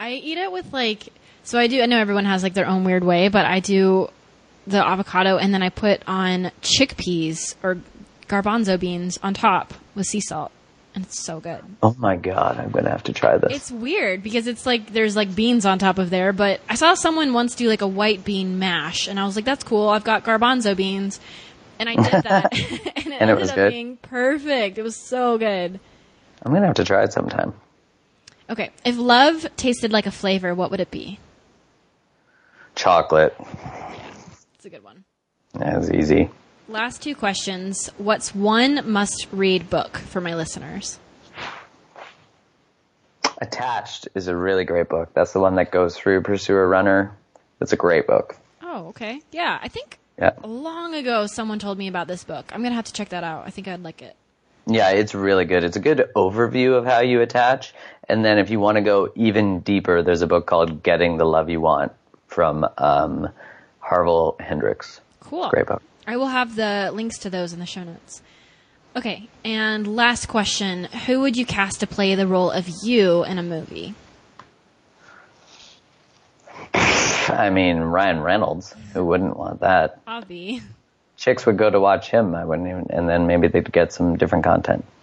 I 0.00 0.12
eat 0.12 0.38
it 0.38 0.50
with 0.50 0.72
like 0.72 1.12
so 1.48 1.58
I 1.58 1.66
do. 1.66 1.80
I 1.80 1.86
know 1.86 1.98
everyone 1.98 2.26
has 2.26 2.42
like 2.42 2.52
their 2.52 2.66
own 2.66 2.84
weird 2.84 3.02
way, 3.02 3.28
but 3.28 3.46
I 3.46 3.60
do 3.60 4.10
the 4.66 4.86
avocado 4.86 5.38
and 5.38 5.54
then 5.54 5.62
I 5.62 5.70
put 5.70 6.02
on 6.06 6.52
chickpeas 6.60 7.54
or 7.62 7.78
garbanzo 8.28 8.78
beans 8.78 9.18
on 9.22 9.32
top 9.32 9.72
with 9.94 10.04
sea 10.04 10.20
salt, 10.20 10.52
and 10.94 11.06
it's 11.06 11.24
so 11.24 11.40
good. 11.40 11.64
Oh 11.82 11.96
my 11.98 12.16
god, 12.16 12.58
I'm 12.58 12.70
gonna 12.70 12.90
have 12.90 13.04
to 13.04 13.14
try 13.14 13.38
this. 13.38 13.50
It's 13.50 13.70
weird 13.70 14.22
because 14.22 14.46
it's 14.46 14.66
like 14.66 14.92
there's 14.92 15.16
like 15.16 15.34
beans 15.34 15.64
on 15.64 15.78
top 15.78 15.96
of 15.96 16.10
there, 16.10 16.34
but 16.34 16.60
I 16.68 16.74
saw 16.74 16.92
someone 16.92 17.32
once 17.32 17.54
do 17.54 17.66
like 17.66 17.80
a 17.80 17.88
white 17.88 18.26
bean 18.26 18.58
mash, 18.58 19.08
and 19.08 19.18
I 19.18 19.24
was 19.24 19.34
like, 19.34 19.46
that's 19.46 19.64
cool. 19.64 19.88
I've 19.88 20.04
got 20.04 20.24
garbanzo 20.24 20.76
beans, 20.76 21.18
and 21.78 21.88
I 21.88 21.94
did 21.94 22.24
that, 22.24 22.52
and 22.52 23.06
it 23.06 23.06
and 23.06 23.14
ended 23.14 23.38
it 23.38 23.48
up 23.48 23.56
good. 23.56 23.70
being 23.70 23.96
perfect. 23.96 24.76
It 24.76 24.82
was 24.82 24.96
so 24.96 25.38
good. 25.38 25.80
I'm 26.42 26.52
gonna 26.52 26.66
have 26.66 26.76
to 26.76 26.84
try 26.84 27.04
it 27.04 27.14
sometime. 27.14 27.54
Okay, 28.50 28.68
if 28.84 28.98
love 28.98 29.46
tasted 29.56 29.92
like 29.92 30.04
a 30.04 30.10
flavor, 30.10 30.54
what 30.54 30.70
would 30.70 30.80
it 30.80 30.90
be? 30.90 31.18
Chocolate. 32.78 33.34
It's 34.54 34.64
a 34.64 34.70
good 34.70 34.84
one. 34.84 35.04
That's 35.52 35.90
easy. 35.90 36.30
Last 36.68 37.02
two 37.02 37.16
questions. 37.16 37.90
What's 37.98 38.32
one 38.32 38.88
must 38.88 39.26
read 39.32 39.68
book 39.68 39.96
for 39.98 40.20
my 40.20 40.36
listeners? 40.36 41.00
Attached 43.38 44.06
is 44.14 44.28
a 44.28 44.36
really 44.36 44.64
great 44.64 44.88
book. 44.88 45.10
That's 45.12 45.32
the 45.32 45.40
one 45.40 45.56
that 45.56 45.72
goes 45.72 45.96
through 45.96 46.22
Pursue 46.22 46.54
a 46.54 46.64
Runner. 46.66 47.12
It's 47.60 47.72
a 47.72 47.76
great 47.76 48.06
book. 48.06 48.36
Oh, 48.62 48.86
okay. 48.90 49.22
Yeah, 49.32 49.58
I 49.60 49.66
think 49.66 49.98
Yeah. 50.16 50.32
long 50.44 50.94
ago 50.94 51.26
someone 51.26 51.58
told 51.58 51.78
me 51.78 51.88
about 51.88 52.06
this 52.06 52.22
book. 52.22 52.46
I'm 52.52 52.60
going 52.60 52.70
to 52.70 52.76
have 52.76 52.84
to 52.84 52.92
check 52.92 53.08
that 53.08 53.24
out. 53.24 53.44
I 53.44 53.50
think 53.50 53.66
I'd 53.66 53.82
like 53.82 54.02
it. 54.02 54.14
Yeah, 54.66 54.90
it's 54.90 55.16
really 55.16 55.46
good. 55.46 55.64
It's 55.64 55.76
a 55.76 55.80
good 55.80 56.10
overview 56.14 56.74
of 56.78 56.84
how 56.84 57.00
you 57.00 57.22
attach. 57.22 57.74
And 58.08 58.24
then 58.24 58.38
if 58.38 58.50
you 58.50 58.60
want 58.60 58.76
to 58.76 58.82
go 58.82 59.10
even 59.16 59.60
deeper, 59.60 60.00
there's 60.02 60.22
a 60.22 60.28
book 60.28 60.46
called 60.46 60.84
Getting 60.84 61.16
the 61.16 61.24
Love 61.24 61.48
You 61.50 61.60
Want 61.60 61.90
from 62.28 62.66
um, 62.78 63.28
Harville 63.80 64.36
Hendrix. 64.38 65.00
Cool. 65.20 65.48
Great 65.50 65.66
book. 65.66 65.82
I 66.06 66.16
will 66.16 66.28
have 66.28 66.54
the 66.56 66.90
links 66.94 67.18
to 67.18 67.30
those 67.30 67.52
in 67.52 67.58
the 67.58 67.66
show 67.66 67.84
notes. 67.84 68.22
Okay, 68.96 69.28
and 69.44 69.86
last 69.96 70.26
question. 70.26 70.84
Who 71.06 71.20
would 71.20 71.36
you 71.36 71.44
cast 71.44 71.80
to 71.80 71.86
play 71.86 72.14
the 72.14 72.26
role 72.26 72.50
of 72.50 72.68
you 72.82 73.24
in 73.24 73.38
a 73.38 73.42
movie? 73.42 73.94
I 76.74 77.50
mean, 77.50 77.78
Ryan 77.78 78.20
Reynolds. 78.20 78.74
Who 78.94 79.04
wouldn't 79.04 79.36
want 79.36 79.60
that? 79.60 80.00
Avi. 80.06 80.62
Chicks 81.16 81.44
would 81.46 81.58
go 81.58 81.68
to 81.68 81.80
watch 81.80 82.10
him. 82.10 82.34
I 82.34 82.44
wouldn't 82.44 82.68
even, 82.68 82.86
and 82.90 83.08
then 83.08 83.26
maybe 83.26 83.48
they'd 83.48 83.70
get 83.70 83.92
some 83.92 84.16
different 84.16 84.44
content. 84.44 84.84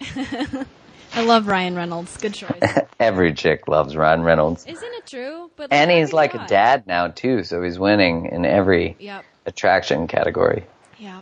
I 1.14 1.22
love 1.22 1.46
Ryan 1.46 1.76
Reynolds. 1.76 2.16
Good 2.16 2.34
choice. 2.34 2.62
Every 3.00 3.32
chick 3.32 3.68
loves 3.68 3.96
Ryan 3.96 4.22
Reynolds. 4.22 4.66
Isn't 4.66 4.94
it 4.94 5.06
true? 5.06 5.45
But 5.56 5.72
And 5.72 5.90
like, 5.90 5.98
he's 5.98 6.12
like 6.12 6.34
a 6.34 6.46
dad 6.46 6.86
now 6.86 7.08
too, 7.08 7.42
so 7.44 7.62
he's 7.62 7.78
winning 7.78 8.26
in 8.26 8.44
every 8.44 8.96
Yep. 8.98 9.24
attraction 9.46 10.06
category. 10.06 10.64
Yeah, 10.98 11.20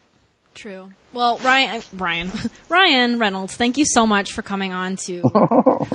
True. 0.54 0.92
Well, 1.12 1.38
Ryan, 1.38 1.82
Ryan, 1.94 2.30
Ryan 2.68 3.18
Reynolds, 3.18 3.56
thank 3.56 3.76
you 3.76 3.84
so 3.84 4.06
much 4.06 4.32
for 4.32 4.42
coming 4.42 4.72
on 4.72 4.94
to 4.96 5.20
the 5.22 5.28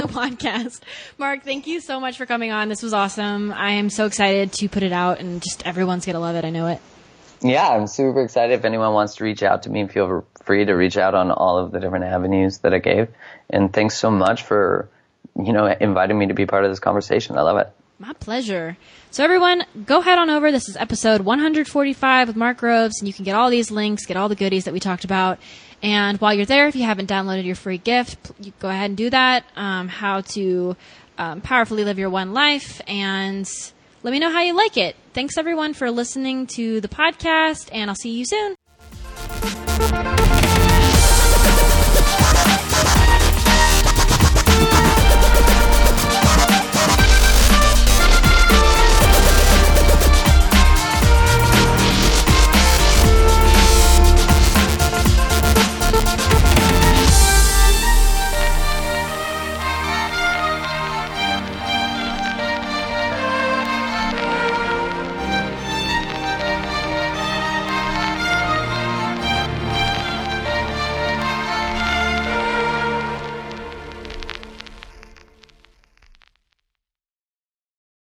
podcast. 0.09 0.81
Mark, 1.17 1.43
thank 1.43 1.65
you 1.65 1.79
so 1.79 1.99
much 2.01 2.17
for 2.17 2.25
coming 2.25 2.51
on. 2.51 2.67
This 2.67 2.83
was 2.83 2.93
awesome. 2.93 3.53
I 3.53 3.71
am 3.71 3.89
so 3.89 4.05
excited 4.05 4.51
to 4.53 4.67
put 4.67 4.83
it 4.83 4.91
out, 4.91 5.19
and 5.19 5.41
just 5.41 5.65
everyone's 5.65 6.05
gonna 6.05 6.19
love 6.19 6.35
it. 6.35 6.43
I 6.43 6.49
know 6.49 6.67
it. 6.67 6.81
Yeah, 7.41 7.69
I'm 7.69 7.87
super 7.87 8.21
excited. 8.21 8.53
If 8.53 8.65
anyone 8.65 8.93
wants 8.93 9.15
to 9.15 9.23
reach 9.23 9.43
out 9.43 9.63
to 9.63 9.69
me, 9.69 9.87
feel 9.87 10.25
free 10.43 10.65
to 10.65 10.73
reach 10.73 10.97
out 10.97 11.15
on 11.15 11.31
all 11.31 11.57
of 11.57 11.71
the 11.71 11.79
different 11.79 12.03
avenues 12.03 12.57
that 12.59 12.73
I 12.73 12.79
gave. 12.79 13.07
And 13.49 13.71
thanks 13.71 13.95
so 13.97 14.11
much 14.11 14.43
for, 14.43 14.89
you 15.41 15.53
know, 15.53 15.67
inviting 15.67 16.17
me 16.19 16.27
to 16.27 16.33
be 16.33 16.45
part 16.45 16.65
of 16.65 16.71
this 16.71 16.79
conversation. 16.79 17.37
I 17.37 17.43
love 17.43 17.57
it. 17.59 17.69
My 18.01 18.13
pleasure. 18.13 18.77
So 19.11 19.25
everyone, 19.25 19.65
go 19.85 19.99
head 19.99 20.17
on 20.17 20.29
over. 20.29 20.53
This 20.53 20.69
is 20.69 20.77
episode 20.77 21.19
145 21.19 22.29
with 22.29 22.37
Mark 22.37 22.59
Groves, 22.59 23.01
and 23.01 23.09
you 23.09 23.13
can 23.13 23.25
get 23.25 23.35
all 23.35 23.49
these 23.49 23.71
links, 23.71 24.05
get 24.05 24.15
all 24.15 24.29
the 24.29 24.37
goodies 24.37 24.63
that 24.63 24.73
we 24.73 24.79
talked 24.79 25.03
about. 25.03 25.37
And 25.83 26.17
while 26.21 26.33
you're 26.33 26.45
there, 26.45 26.69
if 26.69 26.77
you 26.77 26.83
haven't 26.83 27.09
downloaded 27.09 27.43
your 27.43 27.55
free 27.55 27.77
gift, 27.77 28.31
you 28.39 28.53
go 28.59 28.69
ahead 28.69 28.91
and 28.91 28.97
do 28.97 29.09
that. 29.09 29.43
Um, 29.57 29.89
how 29.89 30.21
to 30.21 30.77
um, 31.17 31.41
powerfully 31.41 31.83
live 31.83 31.99
your 31.99 32.09
one 32.09 32.33
life, 32.33 32.79
and 32.87 33.45
let 34.01 34.11
me 34.11 34.19
know 34.19 34.31
how 34.31 34.43
you 34.43 34.55
like 34.55 34.77
it. 34.77 34.95
Thanks 35.13 35.37
everyone 35.37 35.73
for 35.73 35.91
listening 35.91 36.47
to 36.55 36.79
the 36.79 36.87
podcast, 36.87 37.67
and 37.73 37.89
I'll 37.89 37.97
see 37.97 38.11
you 38.17 38.25
soon. 38.25 38.55